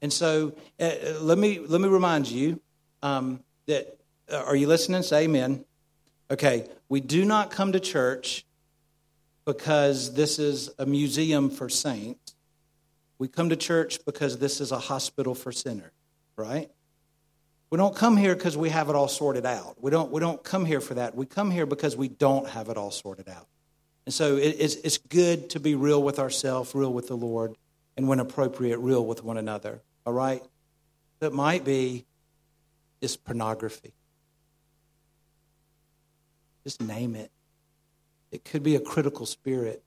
and 0.00 0.12
so 0.12 0.52
uh, 0.80 0.90
let 1.20 1.38
me 1.38 1.60
let 1.60 1.80
me 1.80 1.88
remind 1.88 2.28
you 2.28 2.60
um, 3.02 3.40
that 3.66 3.96
Uh, 4.32 4.42
are 4.46 4.56
you 4.56 4.66
listening 4.66 5.02
say 5.02 5.24
amen 5.24 5.64
okay 6.30 6.66
we 6.88 7.00
do 7.00 7.24
not 7.24 7.50
come 7.50 7.72
to 7.72 7.80
church 7.80 8.44
because 9.44 10.14
this 10.14 10.38
is 10.38 10.70
a 10.78 10.86
museum 10.86 11.50
for 11.50 11.68
saints 11.68 12.34
we 13.18 13.28
come 13.28 13.50
to 13.50 13.56
church 13.56 13.98
because 14.04 14.38
this 14.38 14.60
is 14.60 14.72
a 14.72 14.78
hospital 14.78 15.34
for 15.34 15.52
sinners 15.52 15.92
right 16.36 16.70
we 17.70 17.76
don't 17.76 17.94
come 17.94 18.16
here 18.16 18.34
because 18.34 18.56
we 18.56 18.70
have 18.70 18.88
it 18.88 18.94
all 18.94 19.08
sorted 19.08 19.44
out 19.44 19.76
we 19.82 19.90
don't 19.90 20.10
we 20.10 20.20
don't 20.20 20.42
come 20.42 20.64
here 20.64 20.80
for 20.80 20.94
that 20.94 21.14
we 21.14 21.26
come 21.26 21.50
here 21.50 21.66
because 21.66 21.96
we 21.96 22.08
don't 22.08 22.48
have 22.48 22.68
it 22.68 22.76
all 22.76 22.90
sorted 22.90 23.28
out 23.28 23.46
and 24.06 24.14
so 24.14 24.36
it's, 24.36 24.74
it's 24.76 24.98
good 24.98 25.50
to 25.50 25.60
be 25.60 25.74
real 25.74 26.02
with 26.02 26.18
ourselves, 26.18 26.74
real 26.74 26.92
with 26.92 27.06
the 27.06 27.16
Lord, 27.16 27.54
and 27.96 28.08
when 28.08 28.18
appropriate, 28.18 28.78
real 28.78 29.04
with 29.04 29.22
one 29.22 29.36
another. 29.36 29.80
All 30.04 30.12
right? 30.12 30.42
That 31.20 31.32
might 31.32 31.64
be 31.64 32.04
is 33.00 33.16
pornography. 33.16 33.92
Just 36.64 36.80
name 36.80 37.14
it. 37.14 37.30
It 38.30 38.44
could 38.44 38.62
be 38.62 38.76
a 38.76 38.80
critical 38.80 39.26
spirit. 39.26 39.82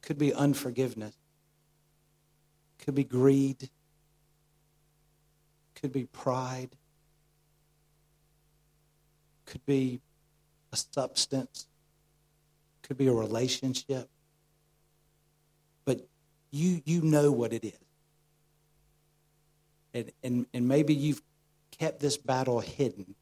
It 0.00 0.06
could 0.06 0.18
be 0.18 0.32
unforgiveness. 0.32 1.16
It 2.78 2.84
could 2.84 2.94
be 2.94 3.04
greed. 3.04 3.62
It 3.62 3.70
could 5.74 5.92
be 5.92 6.04
pride. 6.06 6.70
It 9.46 9.50
could 9.50 9.66
be 9.66 10.00
a 10.72 10.76
substance 10.76 11.68
could 12.88 12.96
be 12.96 13.06
a 13.06 13.12
relationship. 13.12 14.08
But 15.84 16.08
you 16.50 16.80
you 16.84 17.02
know 17.02 17.30
what 17.30 17.52
it 17.52 17.64
is. 17.64 17.78
And 19.92 20.10
and, 20.24 20.46
and 20.54 20.66
maybe 20.66 20.94
you've 20.94 21.22
kept 21.70 22.00
this 22.00 22.16
battle 22.16 22.60
hidden. 22.60 23.14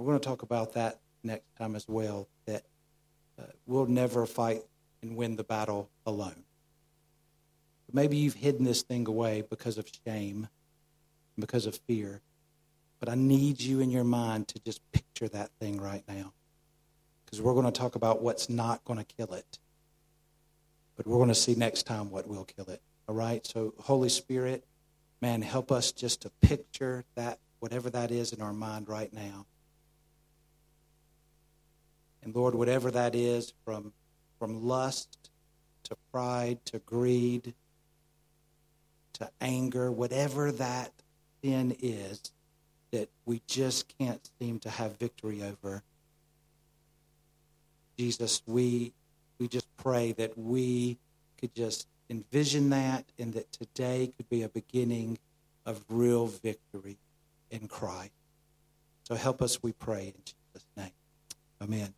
We're 0.00 0.06
going 0.06 0.20
to 0.20 0.26
talk 0.26 0.40
about 0.40 0.72
that 0.74 0.98
next 1.22 1.44
time 1.58 1.76
as 1.76 1.86
well. 1.86 2.26
That 2.46 2.62
uh, 3.38 3.44
we'll 3.66 3.84
never 3.84 4.24
fight 4.24 4.62
and 5.02 5.14
win 5.14 5.36
the 5.36 5.44
battle 5.44 5.90
alone. 6.06 6.42
But 7.84 7.94
maybe 7.94 8.16
you've 8.16 8.34
hidden 8.34 8.64
this 8.64 8.80
thing 8.80 9.06
away 9.06 9.42
because 9.42 9.76
of 9.76 9.86
shame, 10.06 10.48
because 11.38 11.66
of 11.66 11.78
fear. 11.86 12.22
But 12.98 13.10
I 13.10 13.14
need 13.14 13.60
you 13.60 13.80
in 13.80 13.90
your 13.90 14.04
mind 14.04 14.48
to 14.48 14.58
just 14.60 14.80
picture 14.90 15.28
that 15.28 15.50
thing 15.60 15.78
right 15.78 16.04
now 16.08 16.32
because 17.26 17.42
we're 17.42 17.52
going 17.52 17.66
to 17.66 17.70
talk 17.70 17.94
about 17.94 18.22
what's 18.22 18.48
not 18.48 18.82
going 18.86 18.98
to 18.98 19.04
kill 19.04 19.34
it. 19.34 19.58
But 20.96 21.06
we're 21.06 21.18
going 21.18 21.28
to 21.28 21.34
see 21.34 21.54
next 21.54 21.82
time 21.82 22.10
what 22.10 22.26
will 22.26 22.44
kill 22.44 22.70
it. 22.70 22.80
All 23.06 23.14
right? 23.14 23.46
So, 23.46 23.74
Holy 23.78 24.08
Spirit, 24.08 24.64
man, 25.20 25.42
help 25.42 25.70
us 25.70 25.92
just 25.92 26.22
to 26.22 26.30
picture 26.40 27.04
that, 27.16 27.38
whatever 27.58 27.90
that 27.90 28.10
is 28.10 28.32
in 28.32 28.40
our 28.40 28.54
mind 28.54 28.88
right 28.88 29.12
now. 29.12 29.44
And 32.22 32.34
Lord, 32.34 32.54
whatever 32.54 32.90
that 32.90 33.14
is, 33.14 33.52
from, 33.64 33.92
from 34.38 34.66
lust 34.66 35.30
to 35.84 35.96
pride 36.12 36.64
to 36.66 36.78
greed 36.80 37.54
to 39.14 39.30
anger, 39.40 39.90
whatever 39.90 40.52
that 40.52 40.92
sin 41.42 41.76
is 41.80 42.32
that 42.90 43.08
we 43.24 43.42
just 43.46 43.92
can't 43.98 44.30
seem 44.40 44.58
to 44.60 44.70
have 44.70 44.98
victory 44.98 45.42
over, 45.42 45.82
Jesus, 47.96 48.42
we 48.46 48.92
we 49.40 49.48
just 49.48 49.74
pray 49.78 50.12
that 50.12 50.36
we 50.36 50.98
could 51.38 51.54
just 51.54 51.88
envision 52.10 52.70
that 52.70 53.06
and 53.18 53.32
that 53.32 53.50
today 53.50 54.12
could 54.16 54.28
be 54.28 54.42
a 54.42 54.48
beginning 54.48 55.18
of 55.64 55.82
real 55.88 56.26
victory 56.26 56.98
in 57.50 57.66
Christ. 57.66 58.12
So 59.04 59.14
help 59.14 59.40
us, 59.40 59.62
we 59.62 59.72
pray, 59.72 60.12
in 60.14 60.22
Jesus' 60.24 60.68
name. 60.76 60.92
Amen. 61.62 61.94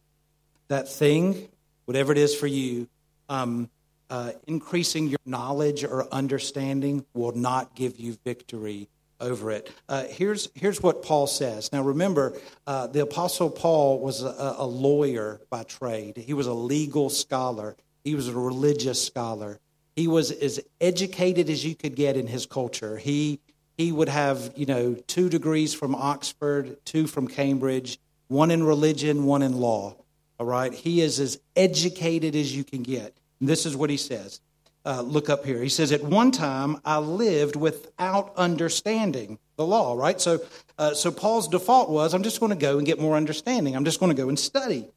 That 0.73 0.89
thing, 0.89 1.51
whatever 1.85 2.13
it 2.13 2.19
is 2.19 2.35
for 2.35 2.47
you, 2.47 2.89
um, 3.29 3.69
uh, 4.09 4.33
increasing 4.47 5.07
your 5.07 5.19
knowledge 5.27 5.85
or 5.85 6.09
understanding 6.11 7.05
will 7.13 7.33
not 7.33 7.75
give 7.75 8.01
you 8.01 8.17
victory 8.25 8.89
over 9.21 9.51
it. 9.51 9.71
Uh, 9.87 10.05
here's, 10.05 10.49
here's 10.55 10.83
what 10.83 11.03
Paul 11.03 11.27
says. 11.27 11.71
Now, 11.75 11.83
remember, 11.83 12.33
uh, 12.67 12.87
the 12.87 13.03
Apostle 13.03 13.51
Paul 13.51 14.01
was 14.01 14.23
a, 14.23 14.55
a, 14.57 14.65
lawyer 14.65 15.43
by 15.51 15.65
trade, 15.65 16.17
he 16.17 16.33
was 16.33 16.47
a 16.47 16.55
legal 16.55 17.11
scholar, 17.11 17.77
he 18.03 18.15
was 18.15 18.29
a 18.29 18.35
religious 18.35 19.05
scholar. 19.05 19.61
He 19.95 20.09
was 20.09 20.31
as 20.31 20.59
educated 20.81 21.51
as 21.51 21.67
you 21.67 21.75
could 21.75 21.97
get 21.97 22.17
in 22.17 22.27
his 22.27 22.47
culture. 22.47 22.97
He, 22.97 23.41
he 23.77 23.93
would 23.93 24.09
have, 24.09 24.55
you 24.57 24.65
know, 24.65 24.95
two 24.95 25.29
degrees 25.29 25.75
from 25.75 25.95
Oxford, 25.95 26.83
two 26.87 27.07
from 27.07 27.29
Cambridge, 27.29 27.99
one 28.29 28.51
in 28.51 28.65
religion, 28.65 29.27
one 29.27 29.43
in 29.43 29.53
law. 29.61 29.97
All 30.43 30.49
right? 30.49 30.75
He 30.75 31.01
is 31.01 31.21
as 31.21 31.39
educated 31.55 32.35
as 32.35 32.57
you 32.57 32.65
can 32.65 32.83
get. 32.83 33.17
And 33.39 33.49
this 33.49 33.65
is 33.65 33.77
what 33.77 33.91
he 33.91 33.97
says 33.97 34.41
uh, 34.85 35.01
look 35.03 35.31
up 35.31 35.45
here. 35.45 35.63
He 35.63 35.69
says, 35.69 35.93
At 35.93 36.03
one 36.03 36.33
time, 36.33 36.81
I 36.85 36.99
lived 36.99 37.55
without 37.55 38.35
understanding 38.37 39.39
the 39.55 39.65
law, 39.65 39.95
right? 39.95 40.21
So, 40.21 40.41
uh, 40.79 40.95
so 40.95 41.13
Paul's 41.13 41.47
default 41.47 41.91
was, 41.91 42.13
I'm 42.13 42.25
just 42.25 42.41
going 42.41 42.51
to 42.51 42.59
go 42.59 42.77
and 42.77 42.85
get 42.85 42.99
more 42.99 43.15
understanding. 43.15 43.77
I'm 43.77 43.85
just 43.85 44.01
going 44.01 44.11
to 44.11 44.21
go 44.21 44.29
and 44.29 44.37
study. 44.37 44.89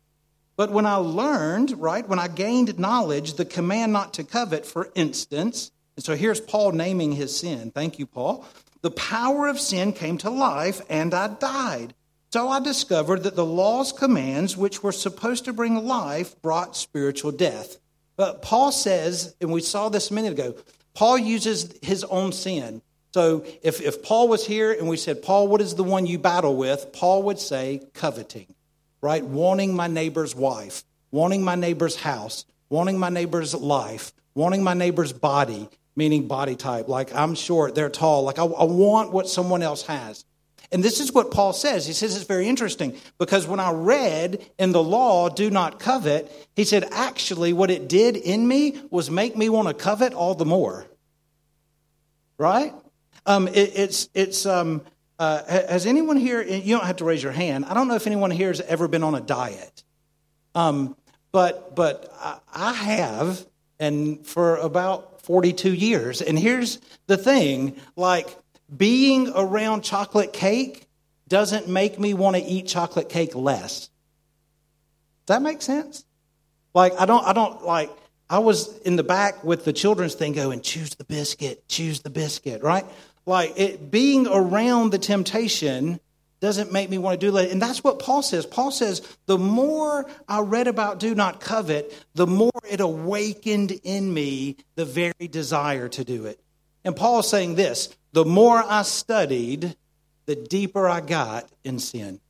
But 0.56 0.72
when 0.72 0.88
I 0.88 0.96
learned, 0.96 1.80
right, 1.80 2.10
when 2.10 2.18
I 2.18 2.28
gained 2.28 2.80
knowledge, 2.80 3.36
the 3.36 3.46
command 3.46 3.94
not 3.94 4.16
to 4.16 4.24
covet, 4.24 4.66
for 4.66 4.90
instance, 4.96 5.72
and 5.96 6.04
so 6.04 6.16
here's 6.16 6.42
Paul 6.42 6.72
naming 6.72 7.12
his 7.12 7.38
sin. 7.38 7.70
Thank 7.70 8.00
you, 8.00 8.08
Paul. 8.08 8.44
The 8.82 8.90
power 8.90 9.48
of 9.48 9.60
sin 9.60 9.94
came 9.94 10.18
to 10.18 10.32
life 10.32 10.82
and 10.90 11.14
I 11.14 11.28
died. 11.28 11.94
So 12.36 12.50
I 12.50 12.60
discovered 12.60 13.24
that 13.24 13.38
the 13.38 13.46
law's 13.46 13.94
commands, 13.94 14.58
which 14.58 14.84
were 14.84 14.92
supposed 14.92 15.46
to 15.46 15.54
bring 15.54 15.88
life, 15.88 16.36
brought 16.42 16.76
spiritual 16.76 17.32
death. 17.32 17.78
But 18.18 18.42
Paul 18.42 18.74
says, 18.74 19.34
and 19.40 19.54
we 19.54 19.62
saw 19.62 19.88
this 19.88 20.12
a 20.12 20.14
minute 20.14 20.34
ago, 20.34 20.54
Paul 20.94 21.18
uses 21.18 21.80
his 21.82 22.04
own 22.04 22.34
sin. 22.34 22.82
So 23.14 23.46
if, 23.64 23.80
if 23.80 24.04
Paul 24.04 24.28
was 24.28 24.46
here 24.46 24.74
and 24.74 24.90
we 24.90 24.98
said, 24.98 25.24
Paul, 25.24 25.48
what 25.48 25.62
is 25.62 25.76
the 25.76 25.86
one 25.86 26.06
you 26.06 26.20
battle 26.20 26.58
with? 26.58 26.92
Paul 26.92 27.24
would 27.24 27.40
say, 27.40 27.82
coveting, 27.94 28.54
right? 29.00 29.24
Wanting 29.24 29.74
my 29.74 29.88
neighbor's 29.88 30.36
wife, 30.36 30.84
wanting 31.12 31.42
my 31.42 31.56
neighbor's 31.56 31.96
house, 31.96 32.44
wanting 32.68 33.00
my 33.00 33.08
neighbor's 33.08 33.56
life, 33.56 34.12
wanting 34.34 34.62
my 34.62 34.74
neighbor's 34.74 35.14
body, 35.14 35.70
meaning 35.96 36.28
body 36.28 36.58
type. 36.58 36.90
Like 36.90 37.16
I'm 37.16 37.34
short, 37.34 37.76
they're 37.76 37.88
tall. 37.88 38.24
Like 38.24 38.40
I, 38.40 38.44
I 38.44 38.66
want 38.66 39.14
what 39.14 39.30
someone 39.30 39.64
else 39.64 39.84
has. 39.84 40.26
And 40.72 40.84
this 40.84 41.00
is 41.00 41.14
what 41.14 41.32
Paul 41.32 41.54
says. 41.54 41.86
He 41.86 41.94
says 41.94 42.16
it's 42.16 42.26
very 42.26 42.48
interesting 42.48 42.98
because 43.18 43.48
when 43.48 43.60
I 43.60 43.72
read 43.72 44.44
in 44.58 44.72
the 44.72 44.84
law, 44.84 45.30
do 45.30 45.50
not 45.50 45.80
covet, 45.80 46.32
he 46.56 46.64
said, 46.64 46.86
actually, 46.92 47.54
what 47.54 47.72
it 47.72 47.88
did 47.88 48.18
in 48.18 48.48
me 48.48 48.82
was 48.90 49.10
make 49.10 49.36
me 49.36 49.50
want 49.50 49.68
to 49.68 49.74
covet 49.74 50.14
all 50.14 50.36
the 50.36 50.46
more. 50.46 50.86
Right? 52.38 52.74
Um, 53.26 53.48
it, 53.48 53.72
it's, 53.76 54.10
it's, 54.14 54.46
um, 54.46 54.82
uh, 55.18 55.44
has 55.46 55.86
anyone 55.86 56.18
here, 56.18 56.42
you 56.42 56.76
don't 56.76 56.86
have 56.86 56.98
to 56.98 57.06
raise 57.06 57.24
your 57.24 57.32
hand. 57.32 57.66
I 57.66 57.74
don't 57.74 57.88
know 57.88 57.96
if 57.96 58.08
anyone 58.08 58.32
here 58.32 58.50
has 58.50 58.62
ever 58.62 58.88
been 58.88 59.04
on 59.04 59.16
a 59.16 59.22
diet. 59.22 59.84
Um, 60.54 60.96
but, 61.32 61.76
but 61.76 62.14
I, 62.20 62.40
I 62.54 62.74
have, 62.74 63.46
and 63.80 64.26
for 64.26 64.58
about 64.58 65.22
42 65.22 65.74
years. 65.74 66.22
And 66.22 66.38
here's 66.38 66.80
the 67.08 67.18
thing 67.18 67.80
like, 67.96 68.38
being 68.76 69.32
around 69.36 69.84
chocolate 69.84 70.34
cake 70.34 70.88
doesn't 71.28 71.68
make 71.68 72.00
me 72.00 72.14
want 72.14 72.36
to 72.36 72.42
eat 72.42 72.68
chocolate 72.68 73.10
cake 73.10 73.36
less. 73.36 73.90
Does 75.26 75.36
that 75.36 75.42
make 75.42 75.62
sense? 75.62 76.06
Like, 76.74 76.94
I 77.00 77.06
don't, 77.06 77.26
I 77.26 77.34
don't, 77.34 77.64
like, 77.64 77.90
I 78.30 78.40
was 78.40 78.78
in 78.80 78.96
the 78.96 79.04
back 79.04 79.44
with 79.44 79.66
the 79.66 79.74
children's 79.74 80.14
thing 80.16 80.34
going, 80.34 80.62
choose 80.62 80.92
the 80.96 81.04
biscuit, 81.04 81.68
choose 81.68 82.02
the 82.02 82.10
biscuit, 82.10 82.62
right? 82.64 82.86
Like, 83.26 83.54
it, 83.58 83.90
being 83.92 84.28
around 84.28 84.92
the 84.92 85.00
temptation 85.00 86.00
doesn't 86.42 86.72
make 86.72 86.90
me 86.90 86.98
want 86.98 87.20
to 87.20 87.26
do 87.26 87.32
that. 87.32 87.50
And 87.50 87.62
that's 87.62 87.84
what 87.84 87.98
Paul 87.98 88.22
says. 88.22 88.46
Paul 88.46 88.70
says, 88.70 89.02
the 89.26 89.38
more 89.38 90.06
I 90.28 90.42
read 90.42 90.68
about 90.68 91.00
do 91.00 91.16
not 91.16 91.40
covet, 91.40 91.92
the 92.14 92.28
more 92.28 92.52
it 92.70 92.82
awakened 92.82 93.72
in 93.84 94.14
me 94.14 94.58
the 94.76 94.86
very 94.86 95.28
desire 95.28 95.88
to 95.90 96.04
do 96.04 96.26
it. 96.26 96.40
And 96.86 96.96
Paul 96.96 97.20
is 97.20 97.28
saying 97.28 97.56
this 97.56 97.90
the 98.14 98.24
more 98.24 98.64
I 98.66 98.84
studied, 98.84 99.76
the 100.26 100.36
deeper 100.36 100.88
I 100.88 101.02
got 101.02 101.50
in 101.66 101.80
sin. 101.80 102.22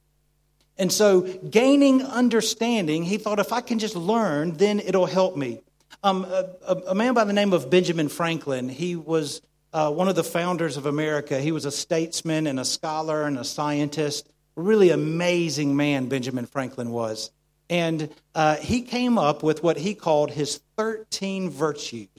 And 0.77 0.91
so, 0.91 1.21
gaining 1.21 2.01
understanding, 2.01 3.03
he 3.03 3.17
thought 3.17 3.39
if 3.39 3.53
I 3.53 3.61
can 3.61 3.79
just 3.79 3.95
learn, 3.95 4.53
then 4.53 4.79
it'll 4.79 5.05
help 5.05 5.37
me. 5.37 5.61
Um, 6.03 6.25
a, 6.25 6.49
a, 6.87 6.95
man 6.95 7.13
by 7.13 7.23
the 7.23 7.33
name 7.33 7.53
of 7.53 7.69
Benjamin 7.69 8.09
Franklin, 8.09 8.67
he 8.67 8.95
was 8.95 9.41
uh, 9.71 9.91
one 9.91 10.09
of 10.09 10.15
the 10.15 10.23
founders 10.23 10.75
of 10.75 10.85
America. 10.85 11.39
He 11.39 11.51
was 11.51 11.65
a 11.65 11.71
statesman 11.71 12.47
and 12.47 12.59
a 12.59 12.65
scholar 12.65 13.23
and 13.23 13.37
a 13.37 13.43
scientist. 13.43 14.29
Really 14.55 14.89
amazing 14.89 15.75
man, 15.75 16.07
Benjamin 16.07 16.45
Franklin 16.45 16.91
was. 16.91 17.31
And 17.69 18.09
uh, 18.33 18.57
he 18.57 18.81
came 18.81 19.17
up 19.17 19.43
with 19.43 19.63
what 19.63 19.77
he 19.77 19.95
called 19.95 20.31
his 20.31 20.59
13 20.77 21.49
virtues. 21.49 22.09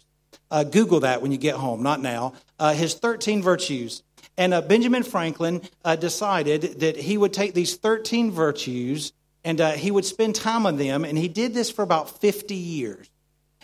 Uh, 0.50 0.64
Google 0.64 1.00
that 1.00 1.22
when 1.22 1.32
you 1.32 1.38
get 1.38 1.56
home, 1.56 1.82
not 1.82 2.00
now. 2.00 2.34
Uh, 2.58 2.72
his 2.72 2.94
13 2.94 3.42
virtues. 3.42 4.02
And 4.38 4.52
uh, 4.52 4.60
Benjamin 4.60 5.02
Franklin 5.02 5.62
uh, 5.84 5.96
decided 5.96 6.80
that 6.80 6.96
he 6.96 7.16
would 7.16 7.32
take 7.32 7.54
these 7.54 7.76
13 7.76 8.30
virtues 8.30 9.12
and 9.44 9.60
uh, 9.60 9.72
he 9.72 9.90
would 9.90 10.04
spend 10.04 10.34
time 10.34 10.66
on 10.66 10.76
them. 10.76 11.04
And 11.04 11.16
he 11.16 11.28
did 11.28 11.54
this 11.54 11.70
for 11.70 11.82
about 11.82 12.20
50 12.20 12.54
years. 12.54 13.08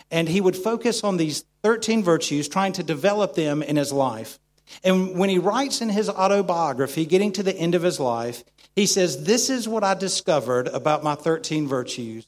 And 0.09 0.29
he 0.29 0.41
would 0.41 0.55
focus 0.55 1.03
on 1.03 1.17
these 1.17 1.43
13 1.63 2.03
virtues, 2.03 2.47
trying 2.47 2.73
to 2.73 2.83
develop 2.83 3.35
them 3.35 3.61
in 3.61 3.75
his 3.75 3.91
life. 3.91 4.39
And 4.83 5.17
when 5.17 5.29
he 5.29 5.39
writes 5.39 5.81
in 5.81 5.89
his 5.89 6.09
autobiography, 6.09 7.05
getting 7.05 7.33
to 7.33 7.43
the 7.43 7.55
end 7.55 7.75
of 7.75 7.83
his 7.83 7.99
life, 7.99 8.43
he 8.75 8.85
says, 8.85 9.25
This 9.25 9.49
is 9.49 9.67
what 9.67 9.83
I 9.83 9.93
discovered 9.93 10.67
about 10.67 11.03
my 11.03 11.15
13 11.15 11.67
virtues. 11.67 12.25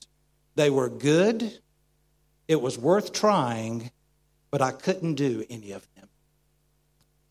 They 0.56 0.70
were 0.70 0.90
good, 0.90 1.60
it 2.48 2.62
was 2.62 2.78
worth 2.78 3.14
trying, 3.14 3.92
but 4.56 4.62
I 4.62 4.72
couldn't 4.72 5.16
do 5.16 5.44
any 5.50 5.74
of 5.74 5.86
them. 5.98 6.08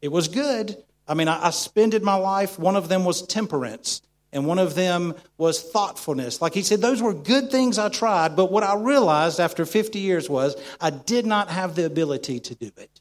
It 0.03 0.13
was 0.13 0.29
good. 0.29 0.77
I 1.09 1.15
mean, 1.15 1.27
I, 1.27 1.47
I 1.47 1.51
spended 1.53 2.03
my 2.03 2.17
life, 2.17 2.59
one 2.59 2.77
of 2.77 2.91
them 2.91 3.07
was 3.07 3.23
temperance, 3.27 4.03
and 4.31 4.45
one 4.45 4.59
of 4.59 4.75
them 4.75 5.15
was 5.39 5.63
thoughtfulness. 5.63 6.43
Like 6.43 6.53
he 6.53 6.61
said, 6.61 6.83
those 6.83 7.01
were 7.01 7.15
good 7.15 7.51
things 7.51 7.79
I 7.79 7.89
tried, 7.89 8.37
but 8.37 8.53
what 8.53 8.63
I 8.63 8.77
realized 8.77 9.41
after 9.41 9.65
50 9.65 10.01
years 10.01 10.29
was 10.29 10.55
I 10.83 10.91
did 10.91 11.25
not 11.25 11.49
have 11.49 11.77
the 11.77 11.87
ability 11.87 12.41
to 12.41 12.55
do 12.55 12.71
it. 12.77 13.01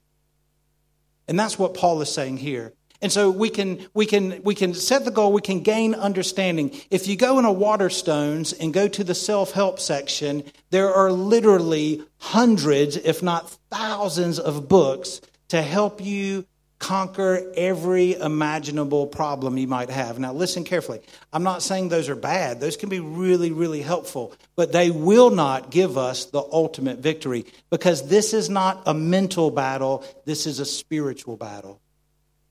And 1.27 1.37
that's 1.37 1.59
what 1.59 1.73
Paul 1.73 2.01
is 2.01 2.09
saying 2.09 2.37
here. 2.37 2.71
And 3.03 3.11
so 3.11 3.29
we 3.29 3.49
can, 3.49 3.85
we 3.93 4.05
can, 4.05 4.41
we 4.43 4.55
can 4.55 4.73
set 4.73 5.03
the 5.03 5.11
goal, 5.11 5.33
we 5.33 5.41
can 5.41 5.59
gain 5.59 5.93
understanding. 5.93 6.71
If 6.89 7.05
you 7.05 7.17
go 7.17 7.37
in 7.37 7.43
a 7.43 7.53
Waterstones 7.53 8.57
and 8.57 8.73
go 8.73 8.87
to 8.87 9.03
the 9.03 9.13
self 9.13 9.51
help 9.51 9.81
section, 9.81 10.45
there 10.69 10.91
are 10.93 11.11
literally 11.11 12.01
hundreds, 12.17 12.95
if 12.95 13.21
not 13.21 13.49
thousands, 13.69 14.39
of 14.39 14.69
books 14.69 15.19
to 15.49 15.61
help 15.61 15.99
you 16.01 16.45
conquer 16.79 17.51
every 17.57 18.13
imaginable 18.13 19.07
problem 19.07 19.57
you 19.57 19.67
might 19.67 19.89
have. 19.89 20.17
Now, 20.17 20.31
listen 20.31 20.63
carefully. 20.63 21.01
I'm 21.33 21.43
not 21.43 21.61
saying 21.61 21.89
those 21.89 22.07
are 22.07 22.15
bad, 22.15 22.61
those 22.61 22.77
can 22.77 22.87
be 22.87 23.01
really, 23.01 23.51
really 23.51 23.81
helpful, 23.81 24.33
but 24.55 24.71
they 24.71 24.91
will 24.91 25.29
not 25.29 25.71
give 25.71 25.97
us 25.97 26.23
the 26.25 26.41
ultimate 26.41 26.99
victory 26.99 27.47
because 27.69 28.07
this 28.07 28.33
is 28.33 28.49
not 28.49 28.81
a 28.85 28.93
mental 28.93 29.51
battle, 29.51 30.05
this 30.23 30.47
is 30.47 30.59
a 30.59 30.65
spiritual 30.65 31.35
battle. 31.35 31.81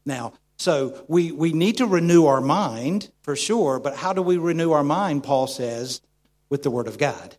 Now, 0.04 0.32
so 0.62 1.05
we, 1.09 1.33
we 1.33 1.53
need 1.53 1.79
to 1.79 1.87
renew 1.87 2.27
our 2.27 2.40
mind 2.40 3.11
for 3.22 3.35
sure, 3.35 3.81
but 3.81 3.96
how 3.96 4.12
do 4.12 4.22
we 4.22 4.37
renew 4.37 4.70
our 4.70 4.85
mind, 4.85 5.25
Paul 5.25 5.48
says, 5.48 6.01
with 6.48 6.62
the 6.62 6.70
Word 6.70 6.87
of 6.87 6.98
God? 6.98 7.37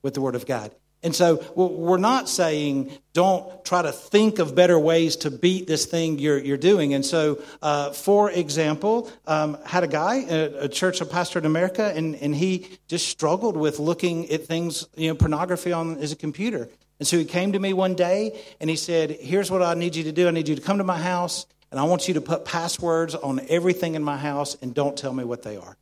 With 0.00 0.14
the 0.14 0.22
Word 0.22 0.34
of 0.34 0.46
God. 0.46 0.74
And 1.02 1.14
so 1.14 1.44
we're 1.54 1.98
not 1.98 2.28
saying 2.28 2.90
don't 3.12 3.64
try 3.64 3.82
to 3.82 3.92
think 3.92 4.38
of 4.38 4.54
better 4.54 4.78
ways 4.78 5.16
to 5.16 5.30
beat 5.30 5.66
this 5.66 5.84
thing 5.84 6.18
you're, 6.18 6.38
you're 6.38 6.56
doing. 6.56 6.94
And 6.94 7.04
so, 7.04 7.42
uh, 7.60 7.92
for 7.92 8.30
example, 8.30 9.10
um, 9.26 9.58
had 9.64 9.84
a 9.84 9.88
guy, 9.88 10.24
a, 10.28 10.64
a 10.64 10.68
church 10.68 11.00
of 11.02 11.10
pastor 11.10 11.38
in 11.38 11.44
America, 11.44 11.92
and, 11.94 12.16
and 12.16 12.34
he 12.34 12.78
just 12.88 13.06
struggled 13.08 13.56
with 13.56 13.78
looking 13.78 14.30
at 14.30 14.46
things, 14.46 14.88
you 14.96 15.08
know, 15.08 15.14
pornography 15.14 15.72
on 15.72 15.96
his 15.96 16.14
computer. 16.14 16.68
And 16.98 17.06
so 17.06 17.18
he 17.18 17.26
came 17.26 17.52
to 17.52 17.58
me 17.58 17.74
one 17.74 17.94
day 17.94 18.40
and 18.60 18.70
he 18.70 18.76
said, 18.76 19.10
Here's 19.10 19.50
what 19.50 19.62
I 19.62 19.74
need 19.74 19.94
you 19.94 20.04
to 20.04 20.12
do. 20.12 20.26
I 20.26 20.30
need 20.30 20.48
you 20.48 20.56
to 20.56 20.62
come 20.62 20.78
to 20.78 20.84
my 20.84 20.98
house 20.98 21.46
and 21.70 21.80
I 21.80 21.84
want 21.84 22.08
you 22.08 22.14
to 22.14 22.20
put 22.20 22.44
passwords 22.44 23.14
on 23.14 23.40
everything 23.48 23.94
in 23.94 24.02
my 24.02 24.16
house 24.16 24.56
and 24.62 24.74
don't 24.74 24.96
tell 24.96 25.12
me 25.12 25.24
what 25.24 25.42
they 25.42 25.56
are. 25.56 25.76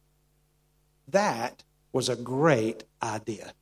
That 1.09 1.63
was 1.93 2.09
a 2.09 2.17
great 2.17 2.85
idea. 3.03 3.53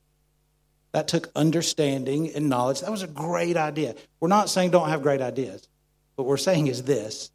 That 0.93 1.07
took 1.07 1.29
understanding 1.35 2.33
and 2.33 2.49
knowledge. 2.49 2.81
That 2.81 2.91
was 2.91 3.03
a 3.03 3.07
great 3.07 3.57
idea. 3.57 3.95
We're 4.19 4.27
not 4.27 4.49
saying 4.49 4.71
don't 4.71 4.89
have 4.89 5.01
great 5.01 5.21
ideas. 5.21 5.67
What 6.15 6.27
we're 6.27 6.37
saying 6.37 6.67
is 6.67 6.83
this 6.83 7.31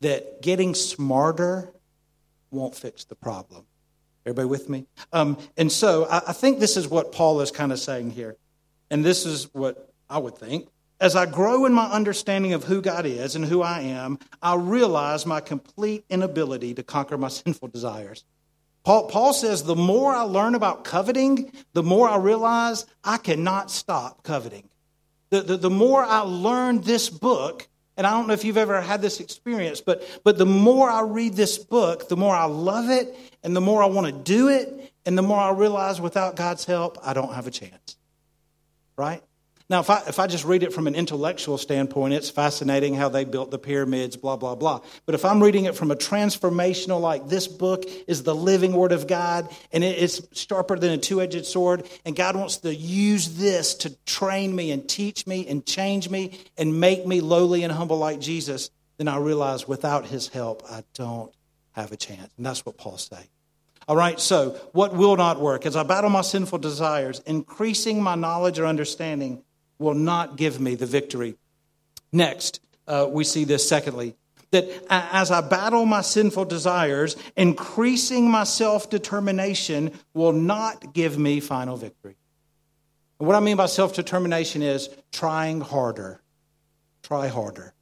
that 0.00 0.40
getting 0.40 0.74
smarter 0.74 1.72
won't 2.50 2.74
fix 2.74 3.04
the 3.04 3.14
problem. 3.14 3.66
Everybody 4.24 4.48
with 4.48 4.68
me? 4.68 4.86
Um, 5.12 5.38
and 5.56 5.70
so 5.70 6.06
I, 6.06 6.22
I 6.28 6.32
think 6.32 6.58
this 6.58 6.76
is 6.76 6.88
what 6.88 7.12
Paul 7.12 7.40
is 7.40 7.50
kind 7.50 7.72
of 7.72 7.78
saying 7.78 8.10
here. 8.10 8.36
And 8.90 9.04
this 9.04 9.24
is 9.24 9.52
what 9.54 9.92
I 10.08 10.18
would 10.18 10.36
think 10.36 10.68
as 11.00 11.16
I 11.16 11.24
grow 11.26 11.64
in 11.64 11.72
my 11.72 11.86
understanding 11.86 12.52
of 12.52 12.64
who 12.64 12.82
God 12.82 13.06
is 13.06 13.34
and 13.34 13.44
who 13.44 13.62
I 13.62 13.80
am, 13.80 14.18
I 14.42 14.54
realize 14.56 15.24
my 15.24 15.40
complete 15.40 16.04
inability 16.10 16.74
to 16.74 16.82
conquer 16.82 17.16
my 17.16 17.28
sinful 17.28 17.68
desires. 17.68 18.24
Paul, 18.82 19.08
Paul, 19.08 19.32
says 19.32 19.62
the 19.62 19.76
more 19.76 20.12
I 20.12 20.22
learn 20.22 20.54
about 20.54 20.84
coveting, 20.84 21.52
the 21.72 21.82
more 21.82 22.08
I 22.08 22.16
realize 22.16 22.86
I 23.04 23.18
cannot 23.18 23.70
stop 23.70 24.22
coveting. 24.22 24.68
The, 25.30 25.42
the, 25.42 25.56
the 25.56 25.70
more 25.70 26.02
I 26.02 26.20
learn 26.20 26.80
this 26.80 27.08
book, 27.08 27.68
and 27.96 28.06
I 28.06 28.10
don't 28.10 28.26
know 28.26 28.32
if 28.32 28.44
you've 28.44 28.56
ever 28.56 28.80
had 28.80 29.02
this 29.02 29.20
experience, 29.20 29.80
but, 29.80 30.02
but 30.24 30.38
the 30.38 30.46
more 30.46 30.88
I 30.88 31.02
read 31.02 31.34
this 31.34 31.58
book, 31.58 32.08
the 32.08 32.16
more 32.16 32.34
I 32.34 32.44
love 32.44 32.88
it, 32.88 33.14
and 33.42 33.54
the 33.54 33.60
more 33.60 33.82
I 33.82 33.86
want 33.86 34.06
to 34.06 34.12
do 34.12 34.48
it, 34.48 34.92
and 35.04 35.16
the 35.16 35.22
more 35.22 35.38
I 35.38 35.50
realize 35.50 36.00
without 36.00 36.36
God's 36.36 36.64
help, 36.64 36.98
I 37.02 37.12
don't 37.12 37.34
have 37.34 37.46
a 37.46 37.50
chance. 37.50 37.96
Right? 38.96 39.22
Now, 39.70 39.78
if 39.78 39.88
I, 39.88 40.02
if 40.08 40.18
I 40.18 40.26
just 40.26 40.44
read 40.44 40.64
it 40.64 40.72
from 40.72 40.88
an 40.88 40.96
intellectual 40.96 41.56
standpoint, 41.56 42.12
it's 42.12 42.28
fascinating 42.28 42.96
how 42.96 43.08
they 43.08 43.22
built 43.22 43.52
the 43.52 43.58
pyramids, 43.58 44.16
blah, 44.16 44.34
blah, 44.34 44.56
blah. 44.56 44.80
But 45.06 45.14
if 45.14 45.24
I'm 45.24 45.40
reading 45.40 45.66
it 45.66 45.76
from 45.76 45.92
a 45.92 45.96
transformational, 45.96 47.00
like 47.00 47.28
this 47.28 47.46
book 47.46 47.84
is 48.08 48.24
the 48.24 48.34
living 48.34 48.72
word 48.72 48.90
of 48.90 49.06
God, 49.06 49.48
and 49.70 49.84
it's 49.84 50.22
sharper 50.36 50.76
than 50.76 50.90
a 50.90 50.98
two 50.98 51.20
edged 51.22 51.46
sword, 51.46 51.88
and 52.04 52.16
God 52.16 52.34
wants 52.34 52.56
to 52.58 52.74
use 52.74 53.36
this 53.36 53.74
to 53.74 53.90
train 54.06 54.56
me 54.56 54.72
and 54.72 54.88
teach 54.88 55.24
me 55.24 55.46
and 55.46 55.64
change 55.64 56.10
me 56.10 56.40
and 56.58 56.80
make 56.80 57.06
me 57.06 57.20
lowly 57.20 57.62
and 57.62 57.72
humble 57.72 57.98
like 57.98 58.18
Jesus, 58.18 58.70
then 58.96 59.06
I 59.06 59.18
realize 59.18 59.68
without 59.68 60.04
his 60.04 60.26
help, 60.26 60.64
I 60.68 60.82
don't 60.94 61.32
have 61.72 61.92
a 61.92 61.96
chance. 61.96 62.28
And 62.36 62.44
that's 62.44 62.66
what 62.66 62.76
Paul's 62.76 63.08
saying. 63.08 63.28
All 63.86 63.94
right, 63.94 64.18
so 64.18 64.50
what 64.72 64.94
will 64.94 65.16
not 65.16 65.40
work? 65.40 65.64
As 65.64 65.76
I 65.76 65.84
battle 65.84 66.10
my 66.10 66.22
sinful 66.22 66.58
desires, 66.58 67.20
increasing 67.24 68.02
my 68.02 68.16
knowledge 68.16 68.58
or 68.58 68.66
understanding 68.66 69.44
will 69.80 69.94
not 69.94 70.36
give 70.36 70.60
me 70.60 70.76
the 70.76 70.86
victory. 70.86 71.34
Next, 72.12 72.60
uh, 72.86 73.08
we 73.10 73.24
see 73.24 73.44
this 73.44 73.68
secondly 73.68 74.14
that 74.52 74.68
as 74.90 75.30
I 75.30 75.40
battle 75.40 75.86
my 75.86 76.00
sinful 76.00 76.46
desires, 76.46 77.16
increasing 77.36 78.30
my 78.30 78.44
self 78.44 78.90
determination 78.90 79.92
will 80.14 80.32
not 80.32 80.92
give 80.92 81.18
me 81.18 81.40
final 81.40 81.76
victory. 81.76 82.16
what 83.18 83.34
I 83.34 83.40
mean 83.40 83.56
by 83.56 83.66
self 83.66 83.94
determination 83.94 84.62
is 84.62 84.88
trying 85.12 85.60
harder. 85.60 86.20
Try 87.02 87.28
harder. 87.28 87.74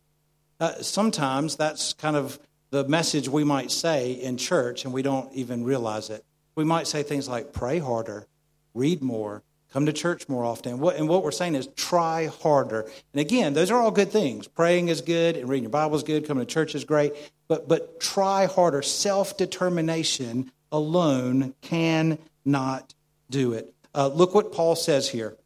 Uh, 0.61 0.75
sometimes 0.83 1.57
that's 1.57 1.93
kind 1.95 2.17
of 2.17 2.39
the 2.71 2.87
message 2.87 3.29
we 3.29 3.45
might 3.45 3.71
say 3.71 4.13
in 4.13 4.37
church, 4.37 4.85
and 4.85 4.93
we 4.93 5.03
don't 5.03 5.33
even 5.33 5.65
realize 5.65 6.11
it. 6.11 6.25
We 6.55 6.65
might 6.65 6.87
say 6.87 7.03
things 7.03 7.29
like 7.29 7.53
pray 7.53 7.79
harder, 7.79 8.27
read 8.75 9.03
more, 9.03 9.43
come 9.73 9.87
to 9.87 9.93
church 9.93 10.29
more 10.29 10.45
often. 10.45 10.79
What, 10.79 10.97
and 10.97 11.09
what 11.09 11.23
we're 11.23 11.31
saying 11.31 11.55
is 11.55 11.69
try 11.77 12.27
harder. 12.27 12.91
And 13.13 13.21
again, 13.21 13.55
those 13.55 13.71
are 13.71 13.81
all 13.81 13.91
good 13.91 14.11
things. 14.11 14.49
Praying 14.49 14.89
is 14.89 15.01
good, 15.01 15.37
and 15.37 15.49
reading 15.49 15.65
your 15.65 15.71
Bible 15.71 15.97
is 15.97 16.03
good, 16.03 16.27
coming 16.27 16.45
to 16.45 16.53
church 16.53 16.75
is 16.75 16.85
great. 16.85 17.13
But, 17.49 17.69
but 17.69 18.01
try 18.01 18.47
harder. 18.47 18.83
Self 18.83 19.37
determination 19.37 20.51
alone 20.73 21.55
cannot 21.61 22.95
do 23.31 23.53
it. 23.53 23.75
Uh, 23.95 24.09
look 24.09 24.35
what 24.35 24.53
Paul 24.53 24.77
says 24.77 25.09
here. 25.09 25.37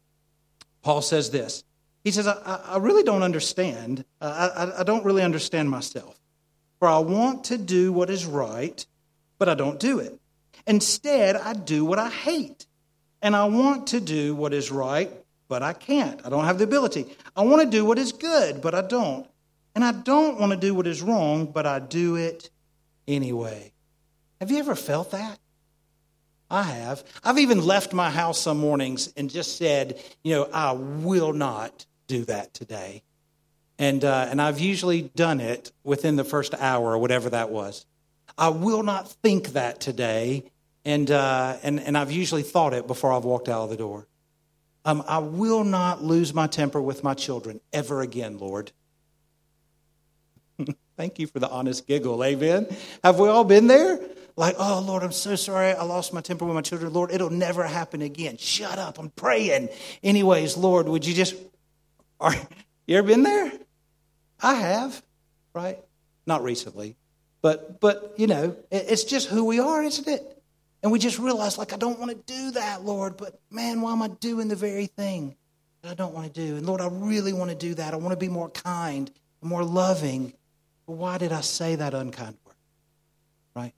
Paul 0.81 1.01
says 1.01 1.31
this. 1.31 1.63
He 2.03 2.11
says, 2.11 2.27
I, 2.27 2.61
I 2.65 2.77
really 2.77 3.03
don't 3.03 3.23
understand. 3.23 4.03
Uh, 4.19 4.49
I, 4.75 4.81
I 4.81 4.83
don't 4.83 5.05
really 5.05 5.23
understand 5.23 5.69
myself. 5.69 6.19
For 6.79 6.87
I 6.87 6.99
want 6.99 7.45
to 7.45 7.57
do 7.57 7.93
what 7.93 8.09
is 8.09 8.25
right, 8.25 8.85
but 9.37 9.47
I 9.47 9.53
don't 9.53 9.79
do 9.79 9.99
it. 9.99 10.19
Instead, 10.67 11.37
I 11.37 11.53
do 11.53 11.85
what 11.85 11.99
I 11.99 12.09
hate. 12.09 12.67
And 13.23 13.37
I 13.37 13.45
want 13.45 13.87
to 13.87 14.01
do 14.01 14.35
what 14.35 14.53
is 14.53 14.69
right, 14.69 15.09
but 15.47 15.63
I 15.63 15.71
can't. 15.71 16.23
I 16.25 16.29
don't 16.29 16.43
have 16.43 16.57
the 16.57 16.65
ability. 16.65 17.05
I 17.35 17.43
want 17.43 17.61
to 17.61 17.69
do 17.69 17.85
what 17.85 17.97
is 17.97 18.11
good, 18.11 18.61
but 18.61 18.75
I 18.75 18.81
don't. 18.81 19.25
And 19.73 19.83
I 19.83 19.93
don't 19.93 20.39
want 20.39 20.51
to 20.51 20.57
do 20.57 20.75
what 20.75 20.85
is 20.85 21.01
wrong, 21.01 21.45
but 21.45 21.65
I 21.65 21.79
do 21.79 22.17
it 22.17 22.49
anyway. 23.07 23.71
Have 24.41 24.51
you 24.51 24.57
ever 24.59 24.75
felt 24.75 25.11
that? 25.11 25.39
I 26.51 26.63
have. 26.63 27.03
I've 27.23 27.39
even 27.39 27.65
left 27.65 27.93
my 27.93 28.09
house 28.09 28.41
some 28.41 28.59
mornings 28.59 29.11
and 29.15 29.29
just 29.29 29.57
said, 29.57 29.99
you 30.23 30.35
know, 30.35 30.49
I 30.53 30.73
will 30.73 31.31
not 31.31 31.85
do 32.07 32.25
that 32.25 32.53
today. 32.53 33.03
And, 33.79 34.03
uh, 34.03 34.27
and 34.29 34.41
I've 34.41 34.59
usually 34.59 35.01
done 35.01 35.39
it 35.39 35.71
within 35.83 36.17
the 36.17 36.25
first 36.25 36.53
hour 36.55 36.91
or 36.91 36.97
whatever 36.97 37.29
that 37.29 37.49
was. 37.49 37.85
I 38.37 38.49
will 38.49 38.83
not 38.83 39.09
think 39.09 39.49
that 39.53 39.79
today. 39.79 40.51
And, 40.85 41.09
uh, 41.09 41.57
and, 41.63 41.79
and 41.79 41.97
I've 41.97 42.11
usually 42.11 42.43
thought 42.43 42.73
it 42.73 42.87
before 42.87 43.13
I've 43.13 43.23
walked 43.23 43.47
out 43.47 43.63
of 43.63 43.69
the 43.69 43.77
door. 43.77 44.07
Um, 44.85 45.03
I 45.07 45.19
will 45.19 45.63
not 45.63 46.03
lose 46.03 46.33
my 46.33 46.47
temper 46.47 46.81
with 46.81 47.03
my 47.03 47.13
children 47.13 47.61
ever 47.71 48.01
again, 48.01 48.37
Lord. 48.37 48.71
Thank 50.97 51.19
you 51.19 51.27
for 51.27 51.39
the 51.39 51.49
honest 51.49 51.87
giggle. 51.87 52.23
Amen. 52.23 52.67
Have 53.03 53.17
we 53.19 53.29
all 53.29 53.45
been 53.45 53.67
there? 53.67 53.99
Like, 54.35 54.55
oh, 54.57 54.83
Lord, 54.85 55.03
I'm 55.03 55.11
so 55.11 55.35
sorry 55.35 55.71
I 55.73 55.83
lost 55.83 56.11
my 56.11 56.21
temper 56.21 56.45
with 56.45 56.55
my 56.55 56.61
children. 56.61 56.91
Lord, 56.91 57.11
it'll 57.11 57.29
never 57.29 57.63
happen 57.63 58.01
again. 58.01 58.37
Shut 58.37 58.79
up. 58.79 58.99
I'm 58.99 59.09
praying. 59.11 59.69
Anyways, 60.03 60.57
Lord, 60.57 60.89
would 60.89 61.05
you 61.05 61.13
just. 61.13 61.35
Are, 62.19 62.33
you 62.87 62.97
ever 62.97 63.07
been 63.07 63.23
there? 63.23 63.51
I 64.41 64.55
have, 64.55 65.01
right? 65.53 65.79
Not 66.25 66.43
recently, 66.43 66.95
but 67.41 67.79
but 67.79 68.13
you 68.17 68.27
know, 68.27 68.55
it's 68.71 69.03
just 69.03 69.29
who 69.29 69.45
we 69.45 69.59
are, 69.59 69.83
isn't 69.83 70.07
it? 70.07 70.32
And 70.83 70.91
we 70.91 70.99
just 70.99 71.17
realize, 71.17 71.57
like, 71.57 71.73
I 71.73 71.77
don't 71.77 71.99
want 71.99 72.11
to 72.11 72.33
do 72.33 72.51
that, 72.51 72.83
Lord, 72.83 73.17
but 73.17 73.39
man, 73.49 73.81
why 73.81 73.93
am 73.93 74.01
I 74.01 74.09
doing 74.09 74.49
the 74.49 74.55
very 74.55 74.85
thing 74.85 75.35
that 75.81 75.91
I 75.91 75.93
don't 75.95 76.13
want 76.13 76.31
to 76.31 76.33
do? 76.33 76.57
And 76.57 76.65
Lord, 76.65 76.81
I 76.81 76.89
really 76.91 77.33
want 77.33 77.49
to 77.49 77.55
do 77.55 77.73
that. 77.75 77.93
I 77.93 77.97
want 77.97 78.11
to 78.11 78.17
be 78.17 78.27
more 78.27 78.49
kind, 78.49 79.09
more 79.41 79.63
loving. 79.63 80.33
But 80.85 80.93
why 80.93 81.17
did 81.17 81.31
I 81.31 81.41
say 81.41 81.75
that 81.75 81.93
unkind 81.93 82.37
word? 82.45 82.55
Right? 83.55 83.73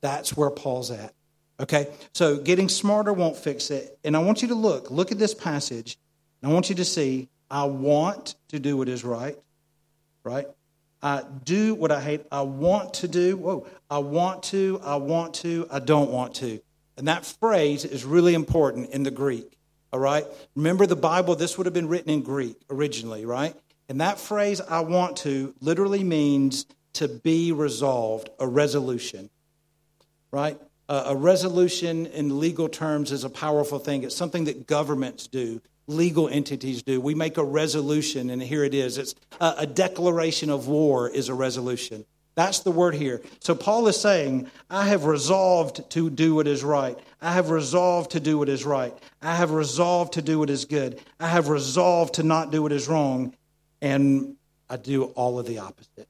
That's 0.00 0.36
where 0.36 0.50
Paul's 0.50 0.90
at. 0.90 1.14
Okay? 1.60 1.88
So 2.12 2.36
getting 2.38 2.68
smarter 2.68 3.12
won't 3.12 3.36
fix 3.36 3.70
it. 3.70 3.96
And 4.04 4.16
I 4.16 4.20
want 4.20 4.42
you 4.42 4.48
to 4.48 4.54
look, 4.54 4.90
look 4.90 5.12
at 5.12 5.18
this 5.18 5.34
passage, 5.34 5.96
and 6.42 6.50
I 6.50 6.54
want 6.54 6.68
you 6.68 6.74
to 6.74 6.84
see, 6.84 7.28
I 7.50 7.64
want 7.64 8.34
to 8.48 8.58
do 8.58 8.76
what 8.76 8.88
is 8.88 9.04
right 9.04 9.36
right? 10.28 10.46
I 11.02 11.22
do 11.44 11.74
what 11.74 11.92
I 11.92 12.00
hate. 12.00 12.26
I 12.32 12.42
want 12.42 12.94
to 12.94 13.08
do. 13.08 13.36
Whoa. 13.36 13.66
I 13.90 13.98
want 13.98 14.42
to. 14.44 14.80
I 14.84 14.96
want 14.96 15.34
to. 15.34 15.66
I 15.70 15.78
don't 15.78 16.10
want 16.10 16.34
to. 16.36 16.60
And 16.96 17.06
that 17.06 17.24
phrase 17.24 17.84
is 17.84 18.04
really 18.04 18.34
important 18.34 18.90
in 18.90 19.04
the 19.04 19.10
Greek. 19.10 19.56
All 19.92 20.00
right? 20.00 20.26
Remember 20.56 20.86
the 20.86 20.96
Bible, 20.96 21.36
this 21.36 21.56
would 21.56 21.66
have 21.66 21.74
been 21.74 21.88
written 21.88 22.10
in 22.10 22.22
Greek 22.22 22.56
originally, 22.68 23.24
right? 23.24 23.54
And 23.88 24.00
that 24.00 24.18
phrase, 24.18 24.60
I 24.60 24.80
want 24.80 25.16
to, 25.18 25.54
literally 25.60 26.04
means 26.04 26.66
to 26.94 27.08
be 27.08 27.52
resolved, 27.52 28.28
a 28.38 28.46
resolution, 28.46 29.30
right? 30.30 30.58
a 30.88 31.14
resolution 31.14 32.06
in 32.06 32.40
legal 32.40 32.68
terms 32.68 33.12
is 33.12 33.22
a 33.22 33.28
powerful 33.28 33.78
thing. 33.78 34.04
It's 34.04 34.16
something 34.16 34.44
that 34.44 34.66
governments 34.66 35.26
do 35.26 35.60
legal 35.88 36.28
entities 36.28 36.82
do. 36.82 37.00
We 37.00 37.14
make 37.14 37.38
a 37.38 37.44
resolution, 37.44 38.30
and 38.30 38.40
here 38.40 38.62
it 38.62 38.74
is. 38.74 38.98
It's 38.98 39.14
a, 39.40 39.54
a, 39.58 39.66
declaration 39.66 40.50
of 40.50 40.68
war 40.68 41.08
is 41.08 41.28
a 41.28 41.34
resolution. 41.34 42.04
That's 42.34 42.60
the 42.60 42.70
word 42.70 42.94
here. 42.94 43.20
So 43.40 43.56
Paul 43.56 43.88
is 43.88 44.00
saying, 44.00 44.48
I 44.70 44.86
have 44.86 45.06
resolved 45.06 45.90
to 45.90 46.08
do 46.08 46.36
what 46.36 46.46
is 46.46 46.62
right. 46.62 46.96
I 47.20 47.32
have 47.32 47.50
resolved 47.50 48.12
to 48.12 48.20
do 48.20 48.38
what 48.38 48.48
is 48.48 48.64
right. 48.64 48.96
I 49.20 49.34
have 49.34 49.50
resolved 49.50 50.12
to 50.12 50.22
do 50.22 50.38
what 50.38 50.50
is 50.50 50.66
good. 50.66 51.00
I 51.18 51.26
have 51.28 51.48
resolved 51.48 52.14
to 52.14 52.22
not 52.22 52.52
do 52.52 52.62
what 52.62 52.70
is 52.70 52.86
wrong. 52.86 53.34
And 53.80 54.36
I 54.70 54.76
do 54.76 55.04
all 55.04 55.40
of 55.40 55.46
the 55.46 55.58
opposite. 55.58 56.08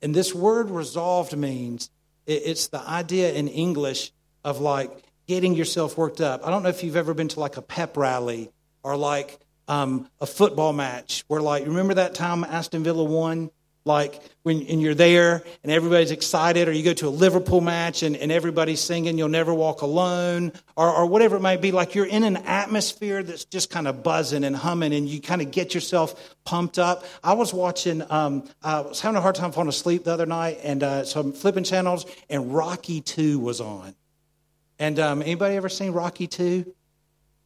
And 0.00 0.14
this 0.14 0.34
word 0.34 0.70
resolved 0.70 1.36
means 1.36 1.90
it's 2.26 2.68
the 2.68 2.80
idea 2.80 3.32
in 3.32 3.48
English 3.48 4.12
of 4.44 4.60
like 4.60 4.90
getting 5.26 5.54
yourself 5.54 5.98
worked 5.98 6.20
up. 6.20 6.46
I 6.46 6.50
don't 6.50 6.62
know 6.62 6.70
if 6.70 6.82
you've 6.82 6.96
ever 6.96 7.12
been 7.12 7.28
to 7.28 7.40
like 7.40 7.56
a 7.56 7.62
pep 7.62 7.96
rally 7.96 8.50
or 8.82 8.96
like 8.96 9.38
um, 9.68 10.08
a 10.20 10.26
football 10.26 10.72
match 10.72 11.24
where, 11.28 11.40
like, 11.40 11.64
remember 11.66 11.94
that 11.94 12.14
time 12.14 12.44
Aston 12.44 12.82
Villa 12.82 13.04
won? 13.04 13.50
Like 13.86 14.20
when 14.42 14.62
and 14.66 14.82
you're 14.82 14.94
there 14.94 15.42
and 15.62 15.72
everybody's 15.72 16.10
excited, 16.10 16.68
or 16.68 16.72
you 16.72 16.84
go 16.84 16.92
to 16.92 17.08
a 17.08 17.10
Liverpool 17.10 17.62
match 17.62 18.02
and, 18.02 18.14
and 18.14 18.30
everybody's 18.30 18.78
singing 18.78 19.16
"You'll 19.16 19.30
Never 19.30 19.54
Walk 19.54 19.80
Alone," 19.80 20.52
or, 20.76 20.90
or 20.90 21.06
whatever 21.06 21.36
it 21.36 21.40
might 21.40 21.62
be. 21.62 21.72
Like 21.72 21.94
you're 21.94 22.04
in 22.04 22.22
an 22.22 22.36
atmosphere 22.36 23.22
that's 23.22 23.46
just 23.46 23.70
kind 23.70 23.88
of 23.88 24.02
buzzing 24.02 24.44
and 24.44 24.54
humming, 24.54 24.92
and 24.92 25.08
you 25.08 25.18
kind 25.22 25.40
of 25.40 25.50
get 25.50 25.72
yourself 25.72 26.36
pumped 26.44 26.78
up. 26.78 27.04
I 27.24 27.32
was 27.32 27.54
watching, 27.54 28.04
um, 28.10 28.44
I 28.62 28.80
was 28.82 29.00
having 29.00 29.16
a 29.16 29.22
hard 29.22 29.34
time 29.34 29.50
falling 29.50 29.70
asleep 29.70 30.04
the 30.04 30.12
other 30.12 30.26
night, 30.26 30.60
and 30.62 30.82
uh, 30.82 31.04
so 31.04 31.20
I'm 31.20 31.32
flipping 31.32 31.64
channels, 31.64 32.04
and 32.28 32.52
Rocky 32.54 33.00
Two 33.00 33.38
was 33.38 33.62
on. 33.62 33.94
And 34.78 34.98
um, 34.98 35.22
anybody 35.22 35.56
ever 35.56 35.70
seen 35.70 35.92
Rocky 35.92 36.26
Two? 36.26 36.74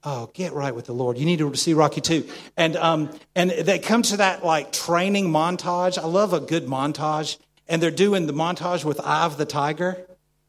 Oh, 0.06 0.30
get 0.34 0.52
right 0.52 0.74
with 0.74 0.84
the 0.84 0.92
Lord. 0.92 1.16
You 1.16 1.24
need 1.24 1.38
to 1.38 1.56
see 1.56 1.72
Rocky 1.72 2.02
Two. 2.02 2.28
And, 2.58 2.76
um, 2.76 3.10
and 3.34 3.50
they 3.50 3.78
come 3.78 4.02
to 4.02 4.18
that 4.18 4.44
like 4.44 4.70
training 4.70 5.30
montage. 5.30 5.96
I 5.96 6.04
love 6.06 6.34
a 6.34 6.40
good 6.40 6.66
montage. 6.66 7.38
And 7.68 7.82
they're 7.82 7.90
doing 7.90 8.26
the 8.26 8.34
montage 8.34 8.84
with 8.84 9.00
of 9.00 9.38
the 9.38 9.46
Tiger, 9.46 10.06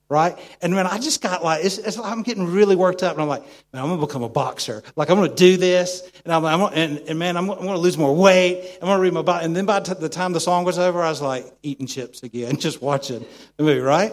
right? 0.10 0.38
And 0.62 0.76
when 0.76 0.86
I 0.86 1.00
just 1.00 1.22
got 1.22 1.42
like, 1.42 1.64
it's, 1.64 1.78
it's, 1.78 1.98
I'm 1.98 2.24
getting 2.24 2.52
really 2.52 2.76
worked 2.76 3.04
up. 3.04 3.14
And 3.14 3.22
I'm 3.22 3.30
like, 3.30 3.44
man, 3.72 3.84
I'm 3.84 3.88
going 3.88 4.02
to 4.02 4.06
become 4.06 4.24
a 4.24 4.30
boxer. 4.30 4.84
Like, 4.98 5.10
I'm 5.10 5.16
going 5.16 5.30
to 5.30 5.36
do 5.36 5.56
this. 5.56 6.04
And 6.26 6.34
I'm, 6.34 6.44
I'm 6.44 6.74
and, 6.74 6.98
and 7.08 7.18
man, 7.18 7.38
I'm, 7.38 7.50
I'm 7.50 7.60
going 7.60 7.70
to 7.70 7.78
lose 7.78 7.98
more 7.98 8.14
weight. 8.14 8.78
I'm 8.82 8.88
going 8.88 8.98
to 8.98 9.02
read 9.02 9.14
my 9.14 9.22
Bible. 9.22 9.46
And 9.46 9.56
then 9.56 9.66
by 9.66 9.80
the 9.80 10.10
time 10.10 10.34
the 10.34 10.42
song 10.42 10.66
was 10.66 10.78
over, 10.78 11.02
I 11.02 11.10
was 11.10 11.22
like 11.22 11.46
eating 11.64 11.88
chips 11.88 12.24
again, 12.24 12.58
just 12.60 12.82
watching 12.82 13.26
the 13.56 13.64
movie, 13.64 13.80
right? 13.80 14.12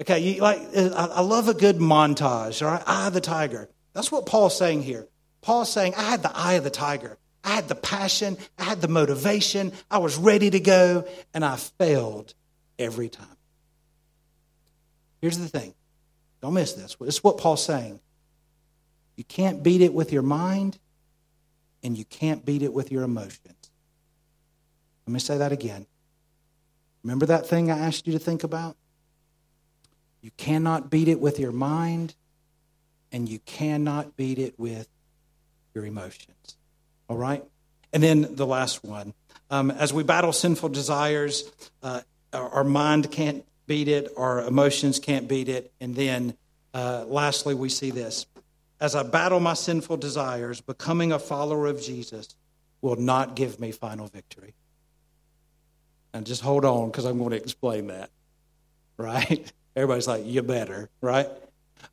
Okay, 0.00 0.20
you, 0.20 0.40
like, 0.40 0.60
I, 0.74 1.08
I 1.16 1.20
love 1.20 1.48
a 1.48 1.54
good 1.54 1.76
montage, 1.76 2.64
all 2.64 2.72
right? 2.72 2.82
Of 2.86 3.12
the 3.12 3.20
Tiger. 3.20 3.68
That's 3.92 4.10
what 4.10 4.26
Paul's 4.26 4.56
saying 4.56 4.82
here. 4.82 5.06
Paul's 5.42 5.70
saying, 5.70 5.94
I 5.96 6.02
had 6.02 6.22
the 6.22 6.34
eye 6.34 6.54
of 6.54 6.64
the 6.64 6.70
tiger. 6.70 7.18
I 7.44 7.50
had 7.50 7.68
the 7.68 7.74
passion. 7.74 8.38
I 8.58 8.64
had 8.64 8.80
the 8.80 8.88
motivation. 8.88 9.72
I 9.90 9.98
was 9.98 10.16
ready 10.16 10.50
to 10.50 10.60
go, 10.60 11.06
and 11.34 11.44
I 11.44 11.56
failed 11.56 12.34
every 12.78 13.08
time. 13.08 13.26
Here's 15.20 15.38
the 15.38 15.48
thing 15.48 15.74
don't 16.40 16.54
miss 16.54 16.72
this. 16.72 16.96
Is 17.00 17.22
what 17.22 17.38
Paul's 17.38 17.64
saying. 17.64 18.00
You 19.16 19.24
can't 19.24 19.62
beat 19.62 19.80
it 19.80 19.92
with 19.92 20.12
your 20.12 20.22
mind, 20.22 20.78
and 21.82 21.96
you 21.96 22.04
can't 22.04 22.44
beat 22.44 22.62
it 22.62 22.72
with 22.72 22.90
your 22.90 23.02
emotions. 23.02 23.70
Let 25.06 25.12
me 25.12 25.20
say 25.20 25.38
that 25.38 25.52
again. 25.52 25.86
Remember 27.02 27.26
that 27.26 27.46
thing 27.46 27.70
I 27.70 27.78
asked 27.78 28.06
you 28.06 28.12
to 28.12 28.18
think 28.18 28.44
about? 28.44 28.76
You 30.20 30.30
cannot 30.36 30.90
beat 30.90 31.08
it 31.08 31.20
with 31.20 31.38
your 31.38 31.52
mind, 31.52 32.14
and 33.12 33.28
you 33.28 33.38
cannot 33.40 34.16
beat 34.16 34.38
it 34.38 34.58
with 34.58 34.88
your 35.74 35.86
emotions. 35.86 36.56
All 37.08 37.16
right? 37.16 37.44
And 37.92 38.02
then 38.02 38.34
the 38.34 38.46
last 38.46 38.82
one. 38.82 39.14
Um, 39.50 39.70
as 39.70 39.92
we 39.92 40.02
battle 40.02 40.32
sinful 40.32 40.70
desires, 40.70 41.50
uh, 41.82 42.00
our 42.32 42.64
mind 42.64 43.10
can't 43.10 43.44
beat 43.66 43.88
it, 43.88 44.10
our 44.16 44.40
emotions 44.40 44.98
can't 44.98 45.28
beat 45.28 45.48
it, 45.48 45.70
and 45.80 45.94
then 45.94 46.34
uh, 46.74 47.04
lastly, 47.06 47.54
we 47.54 47.68
see 47.68 47.90
this. 47.90 48.26
As 48.80 48.94
I 48.96 49.02
battle 49.02 49.40
my 49.40 49.54
sinful 49.54 49.98
desires, 49.98 50.60
becoming 50.60 51.12
a 51.12 51.18
follower 51.18 51.66
of 51.66 51.80
Jesus 51.80 52.34
will 52.80 52.96
not 52.96 53.36
give 53.36 53.60
me 53.60 53.70
final 53.70 54.06
victory. 54.06 54.54
And 56.12 56.26
just 56.26 56.42
hold 56.42 56.64
on 56.64 56.90
because 56.90 57.04
I'm 57.04 57.18
going 57.18 57.30
to 57.30 57.36
explain 57.36 57.88
that. 57.88 58.10
Right? 58.96 59.50
Everybody's 59.76 60.08
like, 60.08 60.26
you 60.26 60.42
better, 60.42 60.90
right? 61.00 61.28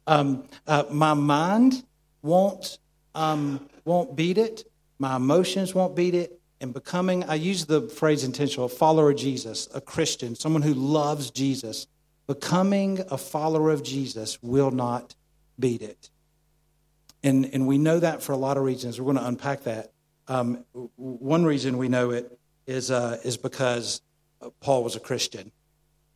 Um, 0.08 0.47
uh, 0.67 0.84
my 0.89 1.13
mind 1.13 1.84
won't, 2.21 2.80
um, 3.15 3.69
won't 3.86 4.15
beat 4.15 4.38
it, 4.38 4.63
my 4.97 5.15
emotions 5.15 5.73
won't 5.73 5.95
beat 5.95 6.13
it. 6.13 6.39
And 6.62 6.73
becoming, 6.73 7.23
I 7.23 7.36
use 7.36 7.65
the 7.65 7.88
phrase 7.88 8.25
intentional, 8.25 8.65
a 8.65 8.69
follower 8.69 9.12
of 9.12 9.17
Jesus, 9.17 9.69
a 9.73 9.80
Christian, 9.80 10.36
someone 10.36 10.62
who 10.62 10.73
loves 10.73 11.32
Jesus. 11.32 11.88
Becoming 12.28 12.99
a 13.10 13.17
follower 13.17 13.71
of 13.71 13.82
Jesus 13.82 14.43
will 14.43 14.69
not 14.69 15.15
beat 15.58 15.82
it. 15.82 16.10
And, 17.23 17.49
and 17.54 17.65
we 17.65 17.78
know 17.78 17.99
that 17.99 18.21
for 18.21 18.34
a 18.34 18.38
lot 18.38 18.58
of 18.58 18.63
reasons. 18.63 18.99
We're 18.99 19.06
going 19.06 19.17
to 19.17 19.28
unpack 19.28 19.63
that. 19.63 19.93
Um, 20.28 20.65
one 20.97 21.45
reason 21.45 21.78
we 21.78 21.88
know 21.88 22.12
it 22.12 22.38
is, 22.67 22.91
uh, 22.91 23.19
is 23.23 23.38
because 23.38 24.02
Paul 24.60 24.84
was 24.84 24.95
a 24.97 24.99
Christian 24.99 25.52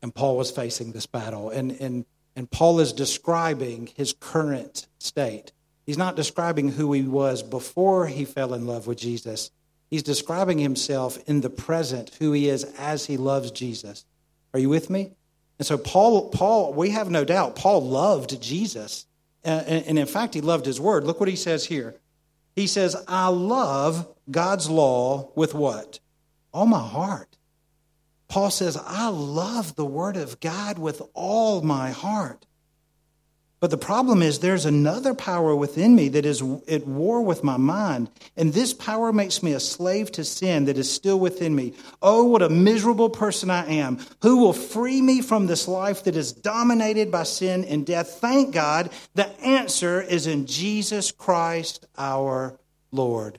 and 0.01 0.13
Paul 0.13 0.37
was 0.37 0.51
facing 0.51 0.91
this 0.91 1.05
battle. 1.05 1.49
And, 1.49 1.71
and, 1.71 2.05
and 2.35 2.49
Paul 2.49 2.79
is 2.79 2.93
describing 2.93 3.89
his 3.95 4.13
current 4.13 4.87
state. 4.99 5.51
He's 5.85 5.97
not 5.97 6.15
describing 6.15 6.69
who 6.69 6.93
he 6.93 7.03
was 7.03 7.43
before 7.43 8.07
he 8.07 8.25
fell 8.25 8.53
in 8.53 8.65
love 8.65 8.87
with 8.87 8.97
Jesus. 8.97 9.51
He's 9.89 10.03
describing 10.03 10.57
himself 10.57 11.17
in 11.27 11.41
the 11.41 11.49
present, 11.49 12.15
who 12.19 12.31
he 12.31 12.49
is 12.49 12.63
as 12.79 13.05
he 13.05 13.17
loves 13.17 13.51
Jesus. 13.51 14.05
Are 14.53 14.59
you 14.59 14.69
with 14.69 14.89
me? 14.89 15.11
And 15.59 15.67
so, 15.67 15.77
Paul, 15.77 16.29
Paul, 16.29 16.73
we 16.73 16.89
have 16.91 17.11
no 17.11 17.23
doubt, 17.23 17.55
Paul 17.55 17.87
loved 17.87 18.41
Jesus. 18.41 19.05
and, 19.43 19.99
in 19.99 20.05
fact, 20.07 20.33
he 20.33 20.41
loved 20.41 20.65
his 20.65 20.79
word. 20.79 21.03
Look 21.03 21.19
what 21.19 21.29
he 21.29 21.35
says 21.35 21.65
here. 21.65 21.95
He 22.55 22.67
says, 22.67 22.95
I 23.07 23.27
love 23.27 24.07
God's 24.29 24.69
law 24.69 25.31
with 25.35 25.53
what? 25.53 25.99
All 26.53 26.65
my 26.65 26.79
heart. 26.79 27.37
Paul 28.33 28.49
says, 28.49 28.75
I 28.83 29.09
love 29.09 29.75
the 29.75 29.85
Word 29.85 30.17
of 30.17 30.39
God 30.39 30.79
with 30.79 31.03
all 31.13 31.61
my 31.61 31.91
heart. 31.91 32.47
But 33.59 33.69
the 33.69 33.77
problem 33.77 34.23
is, 34.23 34.39
there's 34.39 34.65
another 34.65 35.13
power 35.13 35.55
within 35.55 35.95
me 35.95 36.09
that 36.09 36.25
is 36.25 36.41
at 36.67 36.87
war 36.87 37.21
with 37.21 37.43
my 37.43 37.57
mind. 37.57 38.09
And 38.35 38.51
this 38.51 38.73
power 38.73 39.13
makes 39.13 39.43
me 39.43 39.53
a 39.53 39.59
slave 39.59 40.11
to 40.13 40.23
sin 40.23 40.65
that 40.65 40.79
is 40.79 40.91
still 40.91 41.19
within 41.19 41.55
me. 41.55 41.75
Oh, 42.01 42.23
what 42.23 42.41
a 42.41 42.49
miserable 42.49 43.11
person 43.11 43.51
I 43.51 43.67
am. 43.67 43.99
Who 44.23 44.37
will 44.37 44.53
free 44.53 44.99
me 44.99 45.21
from 45.21 45.45
this 45.45 45.67
life 45.67 46.03
that 46.05 46.15
is 46.15 46.33
dominated 46.33 47.11
by 47.11 47.23
sin 47.25 47.63
and 47.63 47.85
death? 47.85 48.19
Thank 48.19 48.51
God, 48.51 48.89
the 49.13 49.27
answer 49.41 50.01
is 50.01 50.25
in 50.25 50.47
Jesus 50.47 51.11
Christ 51.11 51.85
our 51.99 52.57
Lord. 52.91 53.37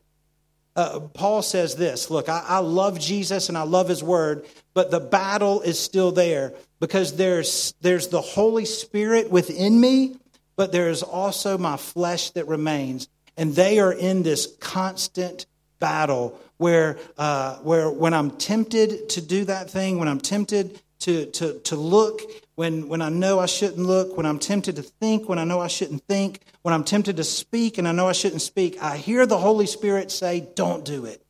Uh, 0.77 1.01
Paul 1.01 1.43
says 1.43 1.77
this 1.77 2.11
Look, 2.11 2.29
I, 2.29 2.45
I 2.47 2.59
love 2.59 2.99
Jesus 2.99 3.49
and 3.49 3.57
I 3.57 3.63
love 3.63 3.89
his 3.89 4.03
word, 4.03 4.45
but 4.73 4.91
the 4.91 5.01
battle 5.01 5.61
is 5.61 5.79
still 5.79 6.13
there 6.13 6.53
because 6.81 7.17
there's, 7.17 7.75
there's 7.81 8.09
the 8.09 8.21
Holy 8.21 8.65
Spirit 8.65 9.31
within 9.31 9.81
me, 9.81 10.17
but 10.57 10.73
there's 10.73 11.03
also 11.03 11.57
my 11.59 11.77
flesh 11.77 12.31
that 12.31 12.49
remains. 12.49 13.09
And 13.37 13.55
they 13.55 13.79
are 13.79 13.93
in 13.93 14.23
this 14.23 14.55
constant 14.61 15.47
battle 15.79 16.39
where, 16.57 16.99
uh, 17.19 17.57
where 17.59 17.91
when 17.91 18.15
I'm 18.15 18.33
tempted 18.33 19.09
to 19.11 19.21
do 19.21 19.45
that 19.47 19.71
thing, 19.71 19.99
when 19.99 20.09
I'm 20.09 20.21
tempted 20.21 20.81
to, 21.05 21.27
to, 21.27 21.59
to 21.61 21.77
look 21.77 22.23
when, 22.55 22.89
when 22.89 23.03
I 23.03 23.11
know 23.11 23.39
I 23.39 23.45
shouldn't 23.45 23.87
look, 23.87 24.17
when 24.17 24.25
I'm 24.25 24.39
tempted 24.39 24.77
to 24.77 24.83
think, 24.83 25.29
when 25.29 25.39
I 25.39 25.45
know 25.45 25.61
I 25.61 25.67
shouldn't 25.67 26.03
think, 26.07 26.41
when 26.63 26.73
I'm 26.73 26.83
tempted 26.83 27.19
to 27.19 27.25
speak 27.25 27.77
and 27.77 27.87
I 27.87 27.93
know 27.93 28.09
I 28.09 28.13
shouldn't 28.13 28.41
speak, 28.41 28.83
I 28.83 28.97
hear 28.97 29.27
the 29.27 29.37
Holy 29.37 29.67
Spirit 29.67 30.11
say, 30.11 30.49
Don't 30.55 30.83
do 30.83 31.05
it. 31.05 31.23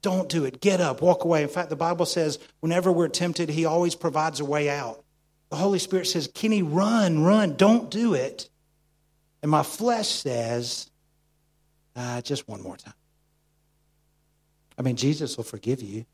Don't 0.00 0.30
do 0.30 0.46
it. 0.46 0.62
Get 0.62 0.80
up, 0.80 1.02
walk 1.02 1.24
away. 1.24 1.42
In 1.42 1.50
fact, 1.50 1.68
the 1.68 1.76
Bible 1.76 2.06
says 2.06 2.38
whenever 2.60 2.90
we're 2.90 3.08
tempted, 3.08 3.50
He 3.50 3.66
always 3.66 3.94
provides 3.94 4.40
a 4.40 4.46
way 4.46 4.70
out. 4.70 5.04
The 5.50 5.56
Holy 5.56 5.78
Spirit 5.78 6.06
says, 6.06 6.30
Kenny, 6.32 6.62
run, 6.62 7.22
run, 7.22 7.56
don't 7.56 7.90
do 7.90 8.14
it. 8.14 8.48
And 9.42 9.50
my 9.50 9.62
flesh 9.62 10.08
says, 10.08 10.90
ah, 11.94 12.22
just 12.24 12.48
one 12.48 12.62
more 12.62 12.78
time. 12.78 12.94
I 14.78 14.82
mean, 14.82 14.96
Jesus 14.96 15.36
will 15.36 15.44
forgive 15.44 15.82
you. 15.82 16.06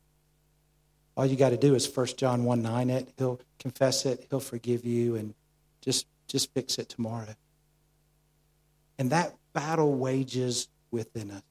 All 1.17 1.25
you 1.25 1.35
got 1.35 1.49
to 1.49 1.57
do 1.57 1.73
is 1.73 1.89
1 1.93 2.05
John 2.15 2.43
1 2.43 2.61
9 2.61 2.89
it. 2.91 3.09
He'll 3.17 3.41
confess 3.57 4.05
it. 4.05 4.27
He'll 4.29 4.39
forgive 4.39 4.85
you 4.85 5.15
and 5.15 5.33
just, 5.81 6.05
just 6.27 6.53
fix 6.53 6.77
it 6.77 6.89
tomorrow. 6.89 7.35
And 8.99 9.09
that 9.09 9.33
battle 9.51 9.95
wages 9.95 10.67
within 10.91 11.31
us. 11.31 11.41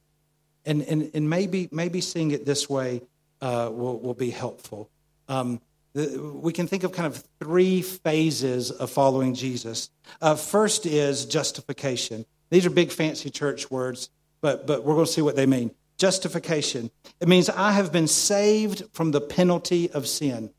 And, 0.65 0.83
and, 0.83 1.11
and 1.15 1.29
maybe, 1.29 1.69
maybe 1.73 2.01
seeing 2.01 2.31
it 2.31 2.47
this 2.47 2.71
way 2.71 3.03
uh, 3.41 3.69
will, 3.73 3.99
will 3.99 4.15
be 4.15 4.31
helpful. 4.31 4.89
Um, 5.29 5.61
the, 5.95 6.21
we 6.21 6.53
can 6.53 6.69
think 6.69 6.85
of 6.85 6.93
kind 6.93 7.07
of 7.07 7.25
three 7.41 7.83
phases 7.83 8.71
of 8.71 8.89
following 8.91 9.35
Jesus. 9.35 9.91
Uh, 10.23 10.37
first 10.37 10.87
is 10.87 11.27
justification. 11.27 12.25
These 12.51 12.67
are 12.67 12.71
big, 12.71 12.93
fancy 12.93 13.31
church 13.31 13.69
words, 13.69 14.11
but, 14.41 14.67
but 14.69 14.85
we're 14.85 14.95
going 14.95 15.07
to 15.07 15.13
see 15.13 15.23
what 15.23 15.35
they 15.35 15.47
mean 15.47 15.73
justification. 15.97 16.91
It 17.21 17.29
means 17.29 17.49
I 17.49 17.73
have 17.73 17.93
been 17.93 18.09
saved 18.09 18.85
from 18.93 19.11
the 19.11 19.21
penalty 19.21 19.91
of 19.91 20.07
sin. 20.07 20.51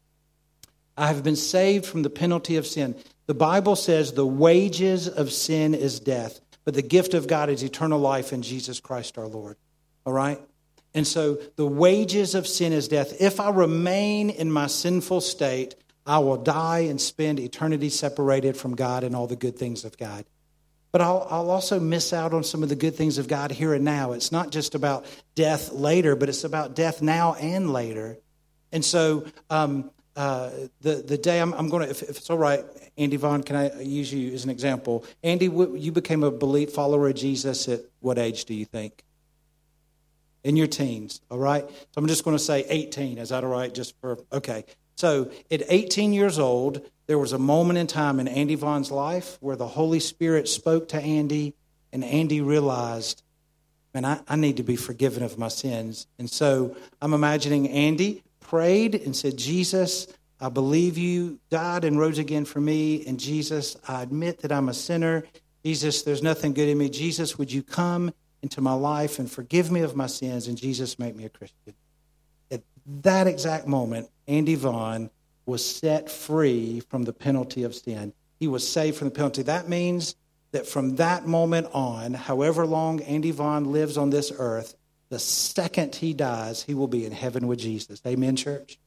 I 0.97 1.07
have 1.07 1.23
been 1.23 1.35
saved 1.35 1.85
from 1.85 2.01
the 2.01 2.09
penalty 2.09 2.57
of 2.57 2.65
sin. 2.65 2.95
The 3.27 3.35
Bible 3.35 3.75
says 3.75 4.13
the 4.13 4.25
wages 4.25 5.07
of 5.07 5.31
sin 5.31 5.75
is 5.75 5.99
death, 5.99 6.39
but 6.65 6.73
the 6.73 6.81
gift 6.81 7.13
of 7.13 7.27
God 7.27 7.49
is 7.49 7.63
eternal 7.63 7.99
life 7.99 8.33
in 8.33 8.41
Jesus 8.41 8.79
Christ 8.79 9.17
our 9.17 9.27
Lord. 9.27 9.57
All 10.05 10.13
right? 10.13 10.39
And 10.93 11.05
so 11.05 11.37
the 11.55 11.67
wages 11.67 12.33
of 12.33 12.47
sin 12.47 12.73
is 12.73 12.87
death. 12.87 13.21
If 13.21 13.39
I 13.39 13.51
remain 13.51 14.29
in 14.31 14.51
my 14.51 14.67
sinful 14.67 15.21
state, 15.21 15.75
I 16.05 16.19
will 16.19 16.37
die 16.37 16.79
and 16.79 16.99
spend 16.99 17.39
eternity 17.39 17.89
separated 17.89 18.57
from 18.57 18.75
God 18.75 19.03
and 19.03 19.15
all 19.15 19.27
the 19.27 19.35
good 19.35 19.59
things 19.59 19.85
of 19.85 19.97
God 19.97 20.25
but 20.97 21.03
I'll, 21.03 21.27
I'll, 21.29 21.51
also 21.51 21.79
miss 21.79 22.11
out 22.11 22.33
on 22.33 22.43
some 22.43 22.63
of 22.63 22.69
the 22.69 22.75
good 22.75 22.95
things 22.95 23.19
of 23.19 23.27
God 23.27 23.51
here 23.51 23.75
and 23.75 23.85
now. 23.85 24.13
It's 24.13 24.31
not 24.31 24.51
just 24.51 24.73
about 24.73 25.05
death 25.35 25.71
later, 25.71 26.15
but 26.15 26.27
it's 26.27 26.43
about 26.43 26.75
death 26.75 27.03
now 27.03 27.35
and 27.35 27.71
later. 27.71 28.17
And 28.71 28.83
so 28.83 29.27
um, 29.51 29.91
uh, 30.15 30.49
the, 30.81 30.95
the 30.95 31.19
day 31.19 31.39
I'm, 31.39 31.53
I'm 31.53 31.69
going 31.69 31.83
to, 31.83 31.91
if, 31.91 32.01
if, 32.01 32.17
it's 32.17 32.31
all 32.31 32.39
right, 32.39 32.65
Andy 32.97 33.15
Vaughn, 33.15 33.43
can 33.43 33.55
I 33.55 33.79
use 33.79 34.11
you 34.11 34.33
as 34.33 34.43
an 34.43 34.49
example? 34.49 35.05
Andy, 35.21 35.45
you 35.45 35.91
became 35.91 36.23
a 36.23 36.31
belief 36.31 36.71
follower 36.71 37.09
of 37.09 37.13
Jesus 37.13 37.67
at 37.67 37.81
what 37.99 38.17
age 38.17 38.45
do 38.45 38.55
you 38.55 38.65
think? 38.65 39.03
In 40.43 40.55
your 40.55 40.65
teens, 40.65 41.21
all 41.29 41.37
right? 41.37 41.63
So 41.69 41.75
I'm 41.97 42.07
just 42.07 42.23
going 42.23 42.35
to 42.35 42.43
say 42.43 42.65
18. 42.67 43.19
Is 43.19 43.29
that 43.29 43.43
all 43.43 43.51
right? 43.51 43.71
Just 43.71 43.93
for, 44.01 44.17
okay. 44.33 44.65
So 44.95 45.29
at 45.51 45.61
18 45.69 46.11
years 46.11 46.39
old, 46.39 46.81
there 47.07 47.17
was 47.17 47.33
a 47.33 47.39
moment 47.39 47.79
in 47.79 47.87
time 47.87 48.19
in 48.19 48.27
Andy 48.27 48.55
Vaughn's 48.55 48.91
life 48.91 49.37
where 49.39 49.55
the 49.55 49.67
Holy 49.67 49.99
Spirit 49.99 50.47
spoke 50.47 50.89
to 50.89 51.01
Andy, 51.01 51.53
and 51.93 52.03
Andy 52.03 52.41
realized, 52.41 53.23
man, 53.93 54.05
I, 54.05 54.19
I 54.27 54.35
need 54.35 54.57
to 54.57 54.63
be 54.63 54.75
forgiven 54.75 55.23
of 55.23 55.37
my 55.37 55.47
sins. 55.47 56.05
And 56.19 56.29
so 56.29 56.75
I'm 57.01 57.13
imagining 57.13 57.69
Andy 57.69 58.23
prayed 58.41 58.95
and 58.95 59.15
said, 59.15 59.37
Jesus, 59.37 60.07
I 60.39 60.49
believe 60.49 60.97
you 60.97 61.39
died 61.49 61.85
and 61.85 61.97
rose 61.97 62.19
again 62.19 62.45
for 62.45 62.61
me. 62.61 63.05
And 63.07 63.19
Jesus, 63.19 63.77
I 63.87 64.03
admit 64.03 64.41
that 64.41 64.51
I'm 64.51 64.69
a 64.69 64.73
sinner. 64.73 65.23
Jesus, 65.63 66.03
there's 66.03 66.21
nothing 66.21 66.53
good 66.53 66.67
in 66.67 66.77
me. 66.77 66.89
Jesus, 66.89 67.37
would 67.37 67.51
you 67.51 67.63
come 67.63 68.13
into 68.41 68.61
my 68.61 68.73
life 68.73 69.17
and 69.17 69.31
forgive 69.31 69.71
me 69.71 69.81
of 69.81 69.95
my 69.95 70.07
sins? 70.07 70.47
And 70.47 70.57
Jesus, 70.57 70.99
make 70.99 71.15
me 71.15 71.25
a 71.25 71.29
Christian. 71.29 71.73
At 72.51 72.61
that 73.01 73.27
exact 73.27 73.65
moment, 73.65 74.09
Andy 74.27 74.55
Vaughn 74.55 75.09
was 75.47 75.65
set 75.65 76.11
free 76.11 76.81
from 76.81 77.03
the 77.03 77.13
penalty 77.13 77.63
of 77.63 77.73
sin. 77.73 78.13
He 78.39 78.47
was 78.47 78.67
saved 78.67 78.97
from 78.97 79.07
the 79.07 79.15
penalty. 79.15 79.43
That 79.43 79.67
means 79.67 80.15
that 80.51 80.67
from 80.67 80.97
that 80.97 81.25
moment 81.25 81.67
on, 81.73 82.13
however 82.13 82.65
long 82.65 83.01
Andy 83.01 83.31
Vaughn 83.31 83.71
lives 83.71 83.97
on 83.97 84.09
this 84.09 84.31
earth, 84.37 84.75
the 85.09 85.19
second 85.19 85.95
he 85.95 86.13
dies, 86.13 86.63
he 86.63 86.73
will 86.73 86.87
be 86.87 87.05
in 87.05 87.13
heaven 87.13 87.47
with 87.47 87.59
Jesus. 87.59 88.01
Amen, 88.05 88.35
church? 88.35 88.77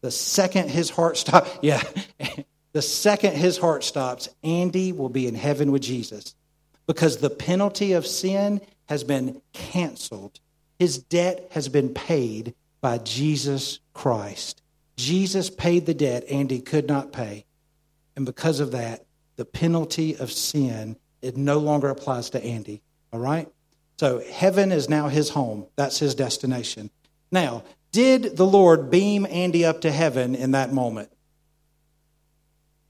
The 0.00 0.10
second 0.10 0.70
his 0.70 0.90
heart 0.90 1.16
stops, 1.16 1.50
yeah, 1.62 1.82
the 2.72 2.82
second 2.82 3.34
his 3.34 3.58
heart 3.58 3.84
stops, 3.84 4.28
Andy 4.42 4.92
will 4.92 5.08
be 5.08 5.26
in 5.26 5.34
heaven 5.34 5.72
with 5.72 5.82
Jesus 5.82 6.34
because 6.86 7.18
the 7.18 7.30
penalty 7.30 7.92
of 7.92 8.06
sin 8.06 8.60
has 8.88 9.04
been 9.04 9.42
canceled. 9.52 10.40
His 10.78 10.98
debt 10.98 11.48
has 11.52 11.68
been 11.68 11.94
paid 11.94 12.54
by 12.80 12.98
Jesus 12.98 13.80
Christ. 13.92 14.59
Jesus 15.00 15.48
paid 15.48 15.86
the 15.86 15.94
debt 15.94 16.24
Andy 16.28 16.60
could 16.60 16.86
not 16.86 17.10
pay. 17.10 17.46
And 18.16 18.26
because 18.26 18.60
of 18.60 18.72
that, 18.72 19.06
the 19.36 19.46
penalty 19.46 20.14
of 20.16 20.30
sin, 20.30 20.96
it 21.22 21.38
no 21.38 21.58
longer 21.58 21.88
applies 21.88 22.30
to 22.30 22.44
Andy. 22.44 22.82
All 23.10 23.18
right? 23.18 23.48
So 23.98 24.20
heaven 24.20 24.72
is 24.72 24.90
now 24.90 25.08
his 25.08 25.30
home. 25.30 25.66
That's 25.76 25.98
his 25.98 26.14
destination. 26.14 26.90
Now, 27.32 27.64
did 27.92 28.36
the 28.36 28.46
Lord 28.46 28.90
beam 28.90 29.26
Andy 29.26 29.64
up 29.64 29.80
to 29.82 29.90
heaven 29.90 30.34
in 30.34 30.50
that 30.50 30.70
moment? 30.70 31.10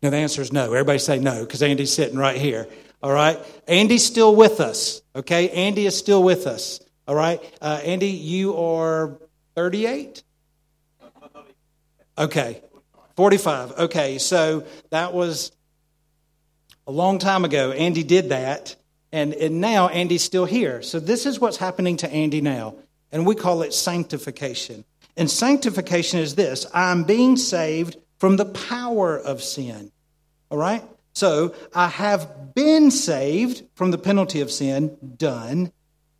No, 0.02 0.10
the 0.10 0.16
answer 0.16 0.42
is 0.42 0.52
no. 0.52 0.64
Everybody 0.64 0.98
say 0.98 1.20
no 1.20 1.44
because 1.44 1.62
Andy's 1.62 1.92
sitting 1.92 2.18
right 2.18 2.36
here. 2.36 2.66
All 3.02 3.12
right. 3.12 3.38
Andy's 3.68 4.04
still 4.04 4.34
with 4.34 4.60
us. 4.60 5.00
Okay. 5.14 5.48
Andy 5.50 5.86
is 5.86 5.96
still 5.96 6.22
with 6.24 6.48
us. 6.48 6.80
All 7.06 7.14
right. 7.14 7.40
Uh, 7.60 7.80
Andy, 7.84 8.08
you 8.08 8.56
are 8.56 9.16
38? 9.54 10.24
Okay. 12.20 12.60
45. 13.16 13.72
Okay. 13.78 14.18
So 14.18 14.64
that 14.90 15.14
was 15.14 15.52
a 16.86 16.92
long 16.92 17.18
time 17.18 17.44
ago. 17.44 17.72
Andy 17.72 18.02
did 18.02 18.28
that. 18.28 18.76
And, 19.10 19.34
and 19.34 19.60
now 19.60 19.88
Andy's 19.88 20.22
still 20.22 20.44
here. 20.44 20.82
So 20.82 21.00
this 21.00 21.26
is 21.26 21.40
what's 21.40 21.56
happening 21.56 21.96
to 21.98 22.12
Andy 22.12 22.40
now. 22.40 22.76
And 23.10 23.26
we 23.26 23.34
call 23.34 23.62
it 23.62 23.74
sanctification. 23.74 24.84
And 25.16 25.28
sanctification 25.28 26.20
is 26.20 26.34
this 26.34 26.66
I'm 26.74 27.04
being 27.04 27.36
saved 27.36 27.96
from 28.18 28.36
the 28.36 28.44
power 28.44 29.18
of 29.18 29.42
sin. 29.42 29.90
All 30.50 30.58
right? 30.58 30.84
So 31.14 31.54
I 31.74 31.88
have 31.88 32.54
been 32.54 32.90
saved 32.90 33.64
from 33.74 33.90
the 33.90 33.98
penalty 33.98 34.42
of 34.42 34.50
sin, 34.50 34.96
done. 35.16 35.72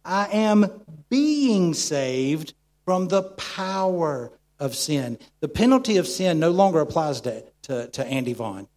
I 0.05 0.29
am 0.33 0.67
being 1.11 1.75
saved 1.75 2.55
from 2.85 3.09
the 3.09 3.23
power 3.23 4.33
of 4.61 4.77
sin. 4.77 5.18
The 5.40 5.49
penalty 5.49 5.96
of 5.96 6.07
sin 6.07 6.38
no 6.38 6.51
longer 6.51 6.81
applies 6.81 7.23
to, 7.23 7.44
to, 7.62 7.88
to 7.88 8.07
Andy 8.07 8.35
Vaughn, 8.35 8.68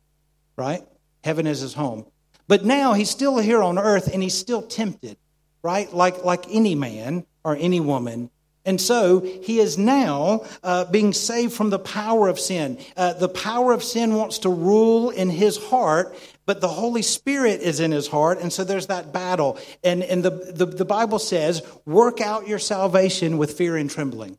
right? 0.55 0.81
Heaven 1.23 1.45
is 1.45 1.59
his 1.59 1.73
home. 1.73 2.05
But 2.47 2.65
now 2.65 2.93
he's 2.93 3.09
still 3.09 3.37
here 3.37 3.61
on 3.61 3.77
earth 3.77 4.11
and 4.11 4.23
he's 4.23 4.33
still 4.33 4.61
tempted, 4.61 5.17
right? 5.61 5.93
Like, 5.93 6.23
like 6.23 6.45
any 6.49 6.75
man 6.75 7.25
or 7.43 7.55
any 7.55 7.79
woman. 7.79 8.29
And 8.65 8.79
so 8.79 9.19
he 9.19 9.59
is 9.59 9.77
now 9.77 10.45
uh, 10.63 10.85
being 10.85 11.11
saved 11.11 11.53
from 11.53 11.69
the 11.69 11.79
power 11.79 12.29
of 12.29 12.39
sin. 12.39 12.79
Uh, 12.95 13.13
the 13.13 13.27
power 13.27 13.73
of 13.73 13.83
sin 13.83 14.15
wants 14.15 14.39
to 14.39 14.49
rule 14.49 15.09
in 15.09 15.29
his 15.29 15.57
heart, 15.57 16.15
but 16.45 16.61
the 16.61 16.69
Holy 16.69 17.01
Spirit 17.01 17.59
is 17.61 17.81
in 17.81 17.91
his 17.91 18.07
heart. 18.07 18.39
And 18.39 18.53
so 18.53 18.63
there's 18.63 18.87
that 18.87 19.11
battle. 19.11 19.57
And, 19.83 20.01
and 20.03 20.23
the, 20.23 20.29
the, 20.29 20.65
the 20.65 20.85
Bible 20.85 21.19
says, 21.19 21.61
work 21.85 22.21
out 22.21 22.47
your 22.47 22.59
salvation 22.59 23.37
with 23.37 23.57
fear 23.57 23.75
and 23.75 23.89
trembling. 23.89 24.37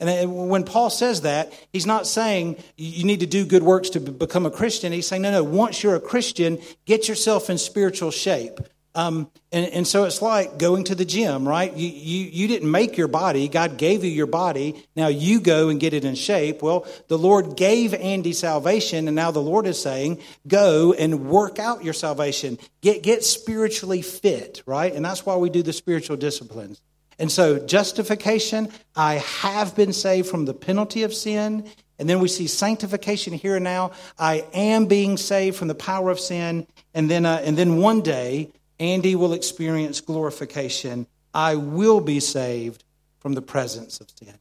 And 0.00 0.48
when 0.48 0.64
Paul 0.64 0.90
says 0.90 1.22
that, 1.22 1.52
he's 1.72 1.86
not 1.86 2.06
saying 2.06 2.62
you 2.76 3.04
need 3.04 3.20
to 3.20 3.26
do 3.26 3.44
good 3.44 3.62
works 3.64 3.90
to 3.90 4.00
become 4.00 4.46
a 4.46 4.50
Christian. 4.50 4.92
He's 4.92 5.08
saying, 5.08 5.22
no, 5.22 5.32
no, 5.32 5.42
once 5.42 5.82
you're 5.82 5.96
a 5.96 6.00
Christian, 6.00 6.58
get 6.84 7.08
yourself 7.08 7.50
in 7.50 7.58
spiritual 7.58 8.12
shape. 8.12 8.60
Um, 8.94 9.30
and, 9.52 9.66
and, 9.66 9.86
so 9.86 10.04
it's 10.04 10.22
like 10.22 10.58
going 10.58 10.84
to 10.84 10.94
the 10.94 11.04
gym, 11.04 11.46
right? 11.46 11.72
You, 11.72 11.88
you, 11.88 12.24
you 12.32 12.48
didn't 12.48 12.70
make 12.70 12.96
your 12.96 13.06
body, 13.06 13.46
God 13.46 13.76
gave 13.76 14.02
you 14.02 14.10
your 14.10 14.26
body. 14.26 14.82
Now 14.96 15.06
you 15.06 15.40
go 15.40 15.68
and 15.68 15.78
get 15.78 15.94
it 15.94 16.04
in 16.04 16.16
shape. 16.16 16.62
Well, 16.62 16.84
the 17.06 17.18
Lord 17.18 17.56
gave 17.56 17.94
Andy 17.94 18.32
salvation, 18.32 19.06
and 19.06 19.14
now 19.14 19.30
the 19.30 19.38
Lord 19.38 19.68
is 19.68 19.80
saying, 19.80 20.20
go 20.48 20.94
and 20.94 21.28
work 21.28 21.60
out 21.60 21.84
your 21.84 21.94
salvation. 21.94 22.58
Get, 22.80 23.04
get 23.04 23.24
spiritually 23.24 24.02
fit, 24.02 24.62
right? 24.66 24.92
And 24.92 25.04
that's 25.04 25.24
why 25.24 25.36
we 25.36 25.48
do 25.48 25.62
the 25.62 25.72
spiritual 25.72 26.16
disciplines. 26.16 26.80
And 27.18 27.32
so, 27.32 27.58
justification, 27.58 28.68
I 28.94 29.14
have 29.14 29.74
been 29.74 29.92
saved 29.92 30.28
from 30.28 30.44
the 30.44 30.54
penalty 30.54 31.02
of 31.02 31.12
sin. 31.12 31.68
And 31.98 32.08
then 32.08 32.20
we 32.20 32.28
see 32.28 32.46
sanctification 32.46 33.32
here 33.32 33.56
and 33.56 33.64
now. 33.64 33.90
I 34.18 34.46
am 34.52 34.86
being 34.86 35.16
saved 35.16 35.56
from 35.56 35.68
the 35.68 35.74
power 35.74 36.10
of 36.10 36.20
sin. 36.20 36.66
And 36.94 37.10
then, 37.10 37.26
uh, 37.26 37.40
and 37.42 37.56
then 37.56 37.78
one 37.78 38.02
day, 38.02 38.52
Andy 38.78 39.16
will 39.16 39.32
experience 39.32 40.00
glorification. 40.00 41.06
I 41.34 41.56
will 41.56 42.00
be 42.00 42.20
saved 42.20 42.84
from 43.18 43.34
the 43.34 43.42
presence 43.42 44.00
of 44.00 44.08
sin. 44.10 44.34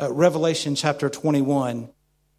Uh, 0.00 0.12
Revelation 0.12 0.74
chapter 0.74 1.08
21 1.08 1.88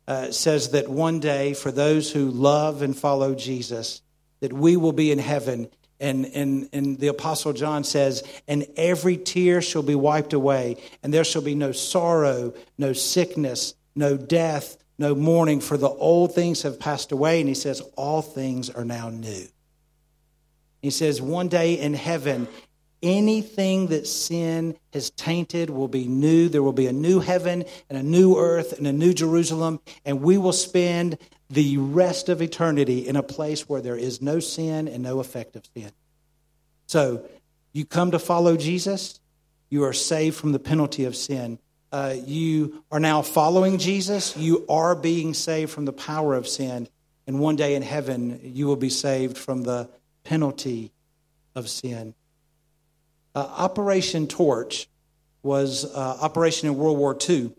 uh, 0.08 0.32
says 0.32 0.70
that 0.70 0.90
one 0.90 1.20
day, 1.20 1.54
for 1.54 1.72
those 1.72 2.12
who 2.12 2.30
love 2.30 2.82
and 2.82 2.98
follow 2.98 3.36
Jesus, 3.36 4.02
that 4.40 4.54
we 4.54 4.76
will 4.76 4.92
be 4.92 5.12
in 5.12 5.20
heaven. 5.20 5.70
And, 6.04 6.26
and, 6.26 6.68
and 6.74 7.00
the 7.00 7.08
Apostle 7.08 7.54
John 7.54 7.86
says, 7.86 8.24
and 8.46 8.68
every 8.76 9.16
tear 9.16 9.62
shall 9.62 9.84
be 9.84 9.96
wiped 9.96 10.34
away, 10.34 10.76
and 11.02 11.14
there 11.14 11.24
shall 11.24 11.42
be 11.42 11.56
no 11.56 11.72
sorrow, 11.72 12.54
no 12.78 12.92
sickness, 12.92 13.74
no 13.96 14.18
death, 14.18 14.78
no 15.00 15.16
mourning, 15.16 15.62
for 15.62 15.78
the 15.78 15.88
old 15.88 16.36
things 16.36 16.64
have 16.64 16.78
passed 16.78 17.14
away. 17.14 17.40
And 17.40 17.48
he 17.48 17.56
says, 17.56 17.82
all 17.96 18.22
things 18.22 18.70
are 18.70 18.84
now 18.84 19.10
new. 19.10 19.46
He 20.82 20.90
says, 20.90 21.22
one 21.22 21.48
day 21.48 21.80
in 21.80 21.94
heaven, 21.94 22.50
anything 23.02 23.88
that 23.88 24.06
sin 24.06 24.76
has 24.92 25.10
tainted 25.10 25.70
will 25.70 25.88
be 25.88 26.10
new. 26.10 26.50
There 26.50 26.64
will 26.64 26.74
be 26.74 26.88
a 26.88 26.94
new 26.94 27.22
heaven 27.22 27.64
and 27.90 27.98
a 27.98 28.04
new 28.04 28.38
earth 28.38 28.78
and 28.78 28.86
a 28.88 28.92
new 28.92 29.14
Jerusalem, 29.14 29.80
and 30.04 30.22
we 30.22 30.38
will 30.38 30.52
spend 30.52 31.18
the 31.54 31.78
rest 31.78 32.30
of 32.30 32.42
eternity 32.42 33.08
in 33.08 33.16
a 33.16 33.24
place 33.24 33.70
where 33.70 33.82
there 33.82 33.96
is 33.96 34.22
no 34.22 34.40
sin 34.40 34.88
and 34.88 35.04
no 35.04 35.20
effect 35.20 35.56
of 35.56 35.64
sin. 35.76 35.92
So, 36.88 37.24
you 37.74 37.86
come 37.86 38.12
to 38.12 38.20
follow 38.20 38.58
Jesus, 38.58 39.20
you 39.70 39.84
are 39.84 39.94
saved 39.94 40.36
from 40.36 40.52
the 40.52 40.60
penalty 40.60 41.06
of 41.06 41.16
sin. 41.16 41.60
Uh, 41.92 42.16
you 42.26 42.84
are 42.92 43.00
now 43.00 43.22
following 43.22 43.78
Jesus, 43.78 44.36
you 44.36 44.66
are 44.68 44.96
being 44.96 45.36
saved 45.36 45.72
from 45.72 45.86
the 45.86 45.94
power 45.94 46.34
of 46.34 46.48
sin, 46.48 46.88
and 47.28 47.40
one 47.40 47.56
day 47.56 47.76
in 47.76 47.84
heaven, 47.84 48.40
you 48.44 48.66
will 48.66 48.76
be 48.76 48.90
saved 48.90 49.38
from 49.38 49.62
the 49.62 49.90
penalty 50.24 50.92
of 51.56 51.70
sin. 51.70 52.16
Uh, 53.36 53.48
Operation 53.58 54.28
Torch 54.28 54.88
was 55.44 55.86
uh, 55.86 56.18
operation 56.22 56.68
in 56.68 56.76
World 56.76 56.98
War 56.98 57.16
II. 57.30 57.52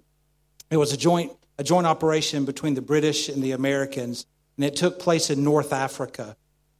It 0.70 0.78
was 0.78 0.92
a 0.92 0.96
joint 0.96 1.32
a 1.58 1.64
joint 1.64 1.86
operation 1.86 2.44
between 2.44 2.74
the 2.74 2.82
British 2.82 3.28
and 3.28 3.42
the 3.42 3.52
Americans, 3.52 4.26
and 4.56 4.64
it 4.64 4.76
took 4.76 4.98
place 4.98 5.30
in 5.30 5.44
North 5.44 5.72
Africa, 5.72 6.36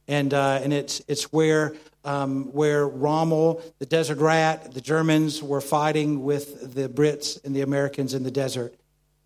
and 0.09 0.33
uh, 0.35 0.61
and 0.63 0.73
it's 0.73 1.03
it's 1.09 1.33
where 1.33 1.75
um, 2.05 2.53
where 2.53 2.87
Rommel, 2.87 3.63
the 3.79 3.87
Desert 3.87 4.19
Rat, 4.19 4.73
the 4.73 4.81
Germans 4.81 5.43
were 5.43 5.61
fighting 5.61 6.23
with 6.23 6.75
the 6.75 6.89
Brits 6.89 7.43
and 7.45 7.57
the 7.57 7.63
Americans 7.63 8.15
in 8.15 8.23
the 8.23 8.31
desert, 8.31 8.75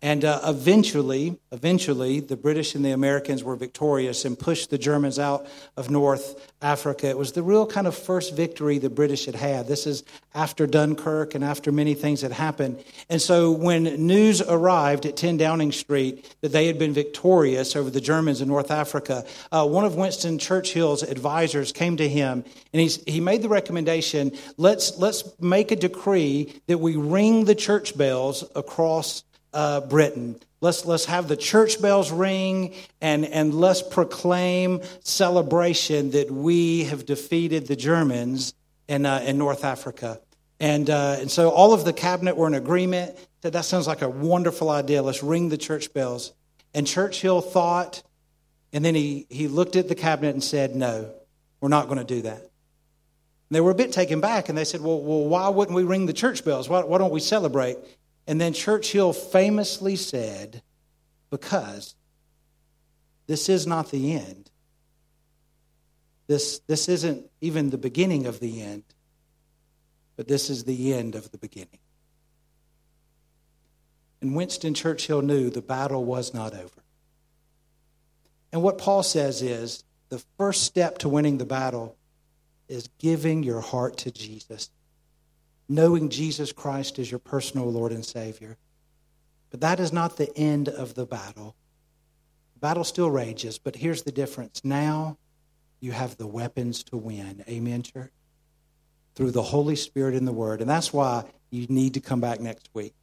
and 0.01 0.23
uh, 0.23 0.39
eventually, 0.45 1.37
eventually, 1.51 2.21
the 2.21 2.37
British 2.37 2.73
and 2.73 2.85
the 2.85 2.91
Americans 2.91 3.43
were 3.43 3.57
victorious 3.57 4.23
and 4.23 4.39
pushed 4.39 4.69
the 4.69 4.77
Germans 4.77 5.19
out 5.19 5.45
of 5.75 5.89
North 5.89 6.49
Africa. 6.61 7.07
It 7.09 7.17
was 7.17 7.33
the 7.33 7.43
real 7.43 7.65
kind 7.65 7.85
of 7.85 7.97
first 7.97 8.33
victory 8.33 8.77
the 8.77 8.89
British 8.89 9.25
had 9.25 9.35
had. 9.35 9.67
This 9.67 9.85
is 9.85 10.03
after 10.33 10.65
Dunkirk 10.65 11.35
and 11.35 11.43
after 11.43 11.73
many 11.73 11.95
things 11.95 12.21
had 12.21 12.31
happened. 12.31 12.81
And 13.09 13.21
so 13.21 13.51
when 13.51 13.83
news 13.83 14.41
arrived 14.41 15.05
at 15.05 15.17
10 15.17 15.35
Downing 15.35 15.73
Street 15.73 16.33
that 16.39 16.53
they 16.53 16.67
had 16.67 16.79
been 16.79 16.93
victorious 16.93 17.75
over 17.75 17.89
the 17.89 17.99
Germans 17.99 18.39
in 18.39 18.47
North 18.47 18.71
Africa, 18.71 19.25
uh, 19.51 19.67
one 19.67 19.83
of 19.83 19.95
Winston 19.95 20.37
Churchill's 20.37 21.03
advisors 21.03 21.73
came 21.73 21.97
to 21.97 22.07
him 22.07 22.45
and 22.73 22.89
he 23.05 23.19
made 23.19 23.41
the 23.41 23.49
recommendation 23.49 24.31
let's, 24.55 24.97
let's 24.97 25.23
make 25.41 25.71
a 25.71 25.75
decree 25.75 26.61
that 26.67 26.77
we 26.77 26.95
ring 26.95 27.43
the 27.43 27.55
church 27.55 27.97
bells 27.97 28.45
across 28.55 29.23
uh, 29.53 29.81
Britain. 29.81 30.39
Let's, 30.61 30.85
let's 30.85 31.05
have 31.05 31.27
the 31.27 31.37
church 31.37 31.81
bells 31.81 32.11
ring 32.11 32.73
and, 33.01 33.25
and 33.25 33.53
let's 33.53 33.81
proclaim 33.81 34.81
celebration 35.01 36.11
that 36.11 36.29
we 36.29 36.83
have 36.85 37.05
defeated 37.05 37.67
the 37.67 37.75
Germans 37.75 38.53
in, 38.87 39.05
uh, 39.05 39.23
in 39.25 39.37
North 39.37 39.63
Africa. 39.63 40.19
And, 40.59 40.89
uh, 40.89 41.17
and 41.19 41.31
so 41.31 41.49
all 41.49 41.73
of 41.73 41.85
the 41.85 41.93
cabinet 41.93 42.35
were 42.35 42.47
in 42.47 42.53
agreement 42.53 43.17
that 43.41 43.53
that 43.53 43.65
sounds 43.65 43.87
like 43.87 44.01
a 44.01 44.09
wonderful 44.09 44.69
idea. 44.69 45.01
Let's 45.01 45.23
ring 45.23 45.49
the 45.49 45.57
church 45.57 45.93
bells. 45.93 46.33
And 46.73 46.85
Churchill 46.85 47.41
thought, 47.41 48.03
and 48.73 48.83
then 48.83 48.95
he, 48.95 49.25
he 49.29 49.47
looked 49.47 49.75
at 49.75 49.87
the 49.87 49.95
cabinet 49.95 50.33
and 50.33 50.43
said, 50.43 50.75
No, 50.75 51.09
we're 51.61 51.69
not 51.69 51.85
going 51.85 51.99
to 51.99 52.03
do 52.03 52.21
that. 52.23 52.37
And 52.37 53.55
they 53.55 53.61
were 53.61 53.71
a 53.71 53.75
bit 53.75 53.91
taken 53.91 54.19
back 54.19 54.49
and 54.49 54.57
they 54.57 54.65
said, 54.65 54.81
Well, 54.81 55.01
well 55.01 55.25
why 55.25 55.47
wouldn't 55.47 55.75
we 55.75 55.83
ring 55.83 56.05
the 56.05 56.13
church 56.13 56.43
bells? 56.43 56.67
Why, 56.67 56.83
why 56.83 56.97
don't 56.97 57.11
we 57.11 57.21
celebrate? 57.21 57.77
And 58.29 58.39
then 58.39 58.53
Churchill 58.53 59.11
famously 59.11 59.95
said, 59.95 60.61
Because 61.31 61.95
this 63.25 63.49
is 63.49 63.65
not 63.65 63.89
the 63.89 64.13
end. 64.13 64.51
This, 66.27 66.59
this 66.67 66.87
isn't 66.89 67.25
even 67.41 67.71
the 67.71 67.79
beginning 67.79 68.27
of 68.27 68.39
the 68.39 68.61
end, 68.61 68.83
but 70.15 70.27
this 70.27 70.51
is 70.51 70.63
the 70.63 70.93
end 70.93 71.15
of 71.15 71.31
the 71.31 71.39
beginning. 71.39 71.79
And 74.21 74.35
Winston 74.35 74.75
Churchill 74.75 75.23
knew 75.23 75.49
the 75.49 75.63
battle 75.63 76.05
was 76.05 76.31
not 76.31 76.53
over. 76.53 76.83
And 78.51 78.61
what 78.61 78.77
Paul 78.77 79.01
says 79.01 79.41
is 79.41 79.83
the 80.09 80.23
first 80.37 80.65
step 80.65 80.99
to 80.99 81.09
winning 81.09 81.39
the 81.39 81.45
battle 81.45 81.97
is 82.67 82.89
giving 82.99 83.41
your 83.41 83.61
heart 83.61 83.97
to 83.97 84.11
Jesus 84.11 84.69
knowing 85.69 86.09
Jesus 86.09 86.51
Christ 86.51 86.97
as 86.97 87.11
your 87.11 87.19
personal 87.19 87.71
Lord 87.71 87.91
and 87.91 88.03
Savior. 88.03 88.57
But 89.51 89.61
that 89.61 89.79
is 89.79 89.93
not 89.93 90.17
the 90.17 90.35
end 90.35 90.67
of 90.67 90.95
the 90.95 91.05
battle. 91.05 91.55
The 92.55 92.59
battle 92.59 92.83
still 92.83 93.09
rages, 93.09 93.59
but 93.59 93.75
here's 93.75 94.03
the 94.03 94.11
difference. 94.11 94.61
Now 94.63 95.17
you 95.79 95.91
have 95.91 96.17
the 96.17 96.27
weapons 96.27 96.83
to 96.85 96.97
win. 96.97 97.43
Amen, 97.47 97.83
church? 97.83 98.11
Through 99.15 99.31
the 99.31 99.43
Holy 99.43 99.75
Spirit 99.75 100.15
and 100.15 100.27
the 100.27 100.33
Word. 100.33 100.61
And 100.61 100.69
that's 100.69 100.91
why 100.91 101.23
you 101.51 101.67
need 101.69 101.93
to 101.93 102.01
come 102.01 102.19
back 102.19 102.39
next 102.39 102.69
week. 102.73 102.93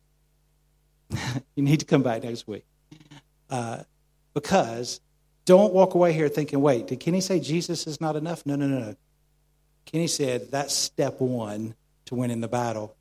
you 1.55 1.63
need 1.63 1.81
to 1.81 1.87
come 1.87 2.03
back 2.03 2.25
next 2.25 2.49
week. 2.49 2.65
Uh, 3.49 3.83
because 4.35 5.01
don't 5.45 5.73
walk 5.73 5.95
away 5.95 6.13
here 6.13 6.29
thinking, 6.29 6.61
wait, 6.61 6.89
did 6.89 7.01
Kenny 7.01 7.21
say 7.21 7.39
Jesus 7.39 7.87
is 7.87 8.01
not 8.01 8.17
enough? 8.17 8.45
No, 8.45 8.57
no, 8.57 8.67
no, 8.67 8.79
no. 8.81 8.97
Kenny 9.85 10.09
said 10.09 10.51
that's 10.51 10.75
step 10.75 11.21
one 11.21 11.75
to 12.07 12.15
winning 12.15 12.41
the 12.41 12.49
battle. 12.49 12.97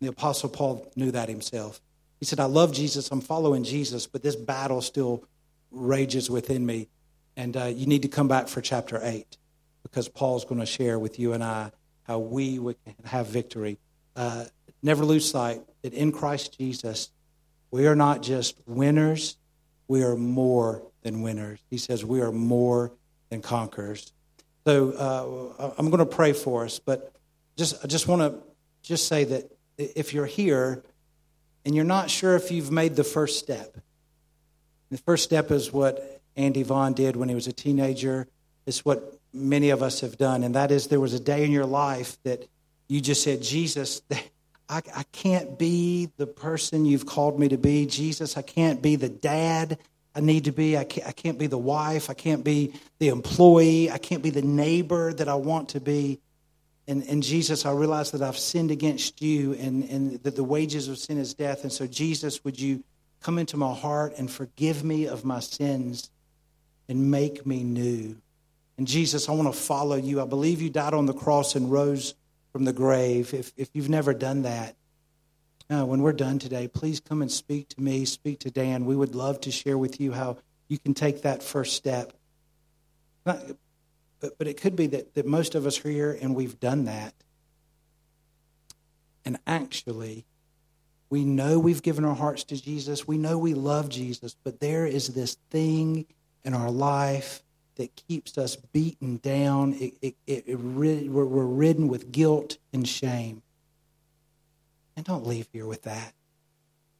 The 0.00 0.08
Apostle 0.08 0.48
Paul 0.48 0.90
knew 0.96 1.10
that 1.10 1.28
himself. 1.28 1.80
He 2.18 2.26
said, 2.26 2.38
I 2.38 2.44
love 2.44 2.72
Jesus, 2.72 3.10
I'm 3.10 3.20
following 3.20 3.64
Jesus, 3.64 4.06
but 4.06 4.22
this 4.22 4.36
battle 4.36 4.82
still 4.82 5.24
rages 5.70 6.30
within 6.30 6.64
me. 6.64 6.88
And 7.36 7.56
uh, 7.56 7.64
you 7.64 7.86
need 7.86 8.02
to 8.02 8.08
come 8.08 8.28
back 8.28 8.48
for 8.48 8.60
chapter 8.60 9.00
8 9.02 9.36
because 9.82 10.08
Paul's 10.08 10.44
going 10.44 10.60
to 10.60 10.66
share 10.66 10.98
with 10.98 11.18
you 11.18 11.32
and 11.32 11.42
I 11.42 11.72
how 12.02 12.18
we 12.18 12.56
can 12.56 12.94
have 13.04 13.28
victory. 13.28 13.78
Uh, 14.14 14.44
never 14.82 15.04
lose 15.04 15.30
sight 15.30 15.62
that 15.82 15.94
in 15.94 16.12
Christ 16.12 16.58
Jesus, 16.58 17.10
we 17.70 17.86
are 17.86 17.96
not 17.96 18.22
just 18.22 18.58
winners, 18.66 19.36
we 19.88 20.02
are 20.02 20.16
more 20.16 20.82
than 21.02 21.22
winners. 21.22 21.60
He 21.70 21.78
says 21.78 22.04
we 22.04 22.20
are 22.20 22.32
more 22.32 22.92
than 23.30 23.42
conquerors. 23.42 24.12
So 24.66 24.92
uh, 25.58 25.72
I'm 25.78 25.88
going 25.88 25.98
to 25.98 26.06
pray 26.06 26.32
for 26.32 26.64
us, 26.64 26.78
but 26.78 27.12
just 27.60 27.84
I 27.84 27.88
just 27.88 28.08
want 28.08 28.22
to 28.22 28.40
just 28.82 29.06
say 29.06 29.24
that 29.24 29.52
if 29.76 30.14
you're 30.14 30.24
here 30.24 30.82
and 31.62 31.74
you're 31.74 31.84
not 31.84 32.08
sure 32.08 32.34
if 32.34 32.50
you've 32.50 32.70
made 32.70 32.96
the 32.96 33.04
first 33.04 33.38
step, 33.38 33.76
the 34.90 34.96
first 34.96 35.24
step 35.24 35.50
is 35.50 35.70
what 35.70 36.22
Andy 36.36 36.62
Vaughn 36.62 36.94
did 36.94 37.16
when 37.16 37.28
he 37.28 37.34
was 37.34 37.46
a 37.46 37.52
teenager. 37.52 38.26
It's 38.64 38.82
what 38.82 39.18
many 39.34 39.68
of 39.68 39.82
us 39.82 40.00
have 40.00 40.16
done, 40.16 40.42
and 40.42 40.54
that 40.54 40.70
is 40.70 40.86
there 40.86 41.00
was 41.00 41.12
a 41.12 41.20
day 41.20 41.44
in 41.44 41.52
your 41.52 41.66
life 41.66 42.16
that 42.22 42.48
you 42.88 43.02
just 43.02 43.22
said, 43.22 43.42
Jesus, 43.42 44.00
I, 44.70 44.80
I 44.96 45.02
can't 45.12 45.58
be 45.58 46.08
the 46.16 46.26
person 46.26 46.86
you've 46.86 47.04
called 47.04 47.38
me 47.38 47.48
to 47.48 47.58
be. 47.58 47.84
Jesus, 47.84 48.38
I 48.38 48.42
can't 48.42 48.80
be 48.80 48.96
the 48.96 49.10
dad 49.10 49.78
I 50.14 50.20
need 50.20 50.44
to 50.44 50.52
be. 50.52 50.78
I 50.78 50.84
can't, 50.84 51.06
I 51.06 51.12
can't 51.12 51.38
be 51.38 51.46
the 51.46 51.58
wife. 51.58 52.08
I 52.08 52.14
can't 52.14 52.42
be 52.42 52.72
the 52.98 53.08
employee. 53.08 53.90
I 53.90 53.98
can't 53.98 54.22
be 54.22 54.30
the 54.30 54.42
neighbor 54.42 55.12
that 55.12 55.28
I 55.28 55.34
want 55.34 55.70
to 55.70 55.80
be. 55.80 56.20
And, 56.90 57.04
and 57.04 57.22
Jesus, 57.22 57.64
I 57.64 57.70
realize 57.70 58.10
that 58.10 58.20
I've 58.20 58.36
sinned 58.36 58.72
against 58.72 59.22
you 59.22 59.52
and, 59.54 59.84
and 59.84 60.20
that 60.24 60.34
the 60.34 60.42
wages 60.42 60.88
of 60.88 60.98
sin 60.98 61.18
is 61.18 61.34
death. 61.34 61.62
And 61.62 61.72
so, 61.72 61.86
Jesus, 61.86 62.42
would 62.42 62.58
you 62.58 62.82
come 63.20 63.38
into 63.38 63.56
my 63.56 63.72
heart 63.72 64.14
and 64.18 64.28
forgive 64.28 64.82
me 64.82 65.06
of 65.06 65.24
my 65.24 65.38
sins 65.38 66.10
and 66.88 67.08
make 67.08 67.46
me 67.46 67.62
new? 67.62 68.16
And 68.76 68.88
Jesus, 68.88 69.28
I 69.28 69.32
want 69.32 69.54
to 69.54 69.56
follow 69.56 69.94
you. 69.94 70.20
I 70.20 70.24
believe 70.24 70.60
you 70.60 70.68
died 70.68 70.92
on 70.92 71.06
the 71.06 71.12
cross 71.14 71.54
and 71.54 71.70
rose 71.70 72.16
from 72.50 72.64
the 72.64 72.72
grave. 72.72 73.34
If, 73.34 73.52
if 73.56 73.70
you've 73.72 73.88
never 73.88 74.12
done 74.12 74.42
that, 74.42 74.74
uh, 75.70 75.86
when 75.86 76.02
we're 76.02 76.12
done 76.12 76.40
today, 76.40 76.66
please 76.66 76.98
come 76.98 77.22
and 77.22 77.30
speak 77.30 77.68
to 77.68 77.80
me, 77.80 78.04
speak 78.04 78.40
to 78.40 78.50
Dan. 78.50 78.84
We 78.84 78.96
would 78.96 79.14
love 79.14 79.40
to 79.42 79.52
share 79.52 79.78
with 79.78 80.00
you 80.00 80.10
how 80.10 80.38
you 80.66 80.76
can 80.76 80.94
take 80.94 81.22
that 81.22 81.44
first 81.44 81.76
step. 81.76 82.12
But, 84.20 84.38
but 84.38 84.46
it 84.46 84.60
could 84.60 84.76
be 84.76 84.86
that, 84.88 85.14
that 85.14 85.26
most 85.26 85.54
of 85.54 85.66
us 85.66 85.84
are 85.84 85.90
here 85.90 86.16
and 86.20 86.34
we've 86.34 86.60
done 86.60 86.84
that. 86.84 87.14
And 89.24 89.38
actually, 89.46 90.24
we 91.10 91.24
know 91.24 91.58
we've 91.58 91.82
given 91.82 92.04
our 92.04 92.14
hearts 92.14 92.44
to 92.44 92.62
Jesus. 92.62 93.06
We 93.06 93.18
know 93.18 93.38
we 93.38 93.54
love 93.54 93.88
Jesus, 93.88 94.36
but 94.44 94.60
there 94.60 94.86
is 94.86 95.08
this 95.08 95.36
thing 95.50 96.06
in 96.44 96.54
our 96.54 96.70
life 96.70 97.42
that 97.76 97.94
keeps 97.96 98.38
us 98.38 98.56
beaten 98.56 99.16
down. 99.18 99.74
It, 99.74 99.94
it, 100.00 100.14
it, 100.26 100.44
it 100.46 100.54
we're, 100.56 101.24
we're 101.24 101.44
ridden 101.44 101.88
with 101.88 102.12
guilt 102.12 102.58
and 102.72 102.86
shame. 102.86 103.42
And 104.96 105.04
don't 105.04 105.26
leave 105.26 105.48
here 105.52 105.66
with 105.66 105.82
that. 105.82 106.12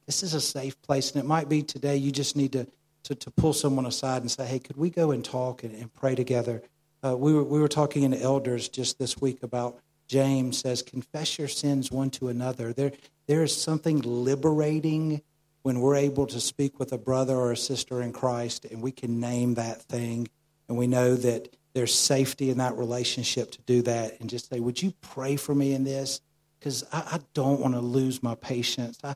This 0.05 0.23
is 0.23 0.33
a 0.33 0.41
safe 0.41 0.81
place, 0.81 1.11
and 1.11 1.23
it 1.23 1.27
might 1.27 1.47
be 1.47 1.61
today 1.61 1.95
you 1.95 2.11
just 2.11 2.35
need 2.35 2.51
to, 2.53 2.67
to, 3.03 3.15
to 3.15 3.31
pull 3.31 3.53
someone 3.53 3.85
aside 3.85 4.23
and 4.23 4.31
say, 4.31 4.45
hey, 4.45 4.59
could 4.59 4.75
we 4.75 4.89
go 4.89 5.11
and 5.11 5.23
talk 5.23 5.63
and, 5.63 5.73
and 5.75 5.93
pray 5.93 6.15
together? 6.15 6.61
Uh, 7.03 7.17
we, 7.17 7.33
were, 7.33 7.43
we 7.43 7.59
were 7.59 7.67
talking 7.67 8.03
in 8.03 8.13
elders 8.13 8.69
just 8.69 8.99
this 8.99 9.19
week 9.19 9.43
about 9.43 9.79
James 10.07 10.59
says, 10.59 10.81
confess 10.81 11.39
your 11.39 11.47
sins 11.47 11.89
one 11.89 12.09
to 12.11 12.27
another. 12.27 12.73
There, 12.73 12.91
there 13.27 13.43
is 13.43 13.55
something 13.55 13.99
liberating 14.01 15.21
when 15.63 15.79
we're 15.79 15.95
able 15.95 16.27
to 16.27 16.39
speak 16.39 16.79
with 16.79 16.91
a 16.91 16.97
brother 16.97 17.35
or 17.35 17.51
a 17.51 17.57
sister 17.57 18.01
in 18.01 18.11
Christ 18.11 18.65
and 18.65 18.81
we 18.81 18.91
can 18.91 19.19
name 19.19 19.53
that 19.55 19.81
thing 19.83 20.27
and 20.67 20.77
we 20.77 20.87
know 20.87 21.15
that 21.15 21.55
there's 21.73 21.93
safety 21.93 22.49
in 22.49 22.57
that 22.57 22.77
relationship 22.77 23.51
to 23.51 23.61
do 23.61 23.81
that 23.83 24.19
and 24.19 24.29
just 24.29 24.49
say, 24.49 24.59
Would 24.59 24.81
you 24.81 24.93
pray 25.01 25.37
for 25.37 25.55
me 25.55 25.73
in 25.73 25.83
this? 25.83 26.21
Because 26.59 26.83
I, 26.91 26.99
I, 26.99 27.19
don't 27.33 27.59
want 27.59 27.73
to 27.73 27.79
lose 27.79 28.21
my 28.21 28.35
patience. 28.35 28.99
I, 29.03 29.15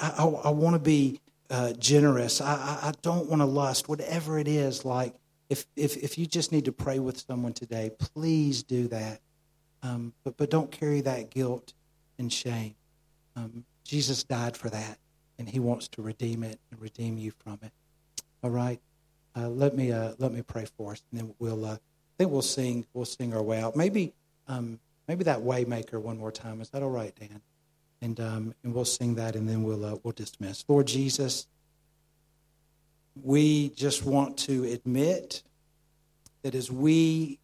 I, 0.00 0.10
I, 0.18 0.24
I 0.24 0.50
want 0.50 0.74
to 0.74 0.80
be 0.80 1.20
uh, 1.50 1.72
generous. 1.74 2.40
I, 2.40 2.54
I 2.82 2.92
don't 3.02 3.28
want 3.28 3.42
to 3.42 3.46
lust, 3.46 3.88
whatever 3.88 4.38
it 4.38 4.48
is. 4.48 4.84
Like, 4.84 5.14
if, 5.48 5.66
if, 5.76 5.96
if 5.96 6.18
you 6.18 6.26
just 6.26 6.52
need 6.52 6.64
to 6.66 6.72
pray 6.72 6.98
with 6.98 7.18
someone 7.18 7.52
today, 7.52 7.90
please 7.98 8.62
do 8.62 8.88
that. 8.88 9.20
Um, 9.82 10.12
but, 10.24 10.36
but 10.36 10.50
don't 10.50 10.70
carry 10.70 11.00
that 11.02 11.30
guilt 11.30 11.72
and 12.18 12.32
shame. 12.32 12.74
Um, 13.36 13.64
Jesus 13.84 14.24
died 14.24 14.56
for 14.56 14.68
that, 14.70 14.98
and 15.38 15.48
he 15.48 15.60
wants 15.60 15.88
to 15.88 16.02
redeem 16.02 16.42
it 16.42 16.58
and 16.70 16.80
redeem 16.80 17.16
you 17.16 17.32
from 17.42 17.58
it. 17.62 17.72
All 18.42 18.50
right? 18.50 18.80
Uh, 19.36 19.48
let 19.48 19.74
me 19.76 19.92
uh, 19.92 20.14
let 20.18 20.32
me 20.32 20.42
pray 20.42 20.66
for 20.76 20.92
us, 20.92 21.02
and 21.10 21.20
then 21.20 21.34
we'll 21.38 21.64
uh, 21.64 21.74
I 21.74 21.78
think 22.18 22.32
we'll 22.32 22.42
sing 22.42 22.86
we'll 22.92 23.04
sing 23.04 23.32
our 23.34 23.42
way 23.42 23.60
out. 23.60 23.76
Maybe 23.76 24.12
um, 24.48 24.80
maybe 25.06 25.22
that 25.24 25.38
Waymaker 25.38 26.00
one 26.00 26.18
more 26.18 26.32
time. 26.32 26.60
Is 26.60 26.70
that 26.70 26.82
all 26.82 26.90
right, 26.90 27.14
Dan? 27.14 27.40
And 28.02 28.18
um, 28.18 28.54
and 28.64 28.74
we'll 28.74 28.84
sing 28.84 29.14
that, 29.14 29.36
and 29.36 29.48
then 29.48 29.62
we'll 29.62 29.84
uh, 29.84 29.96
we'll 30.02 30.12
dismiss. 30.12 30.64
Lord 30.66 30.86
Jesus, 30.86 31.46
we 33.22 33.70
just 33.70 34.04
want 34.04 34.38
to 34.38 34.64
admit 34.64 35.42
that 36.42 36.54
as 36.54 36.70
we 36.70 37.38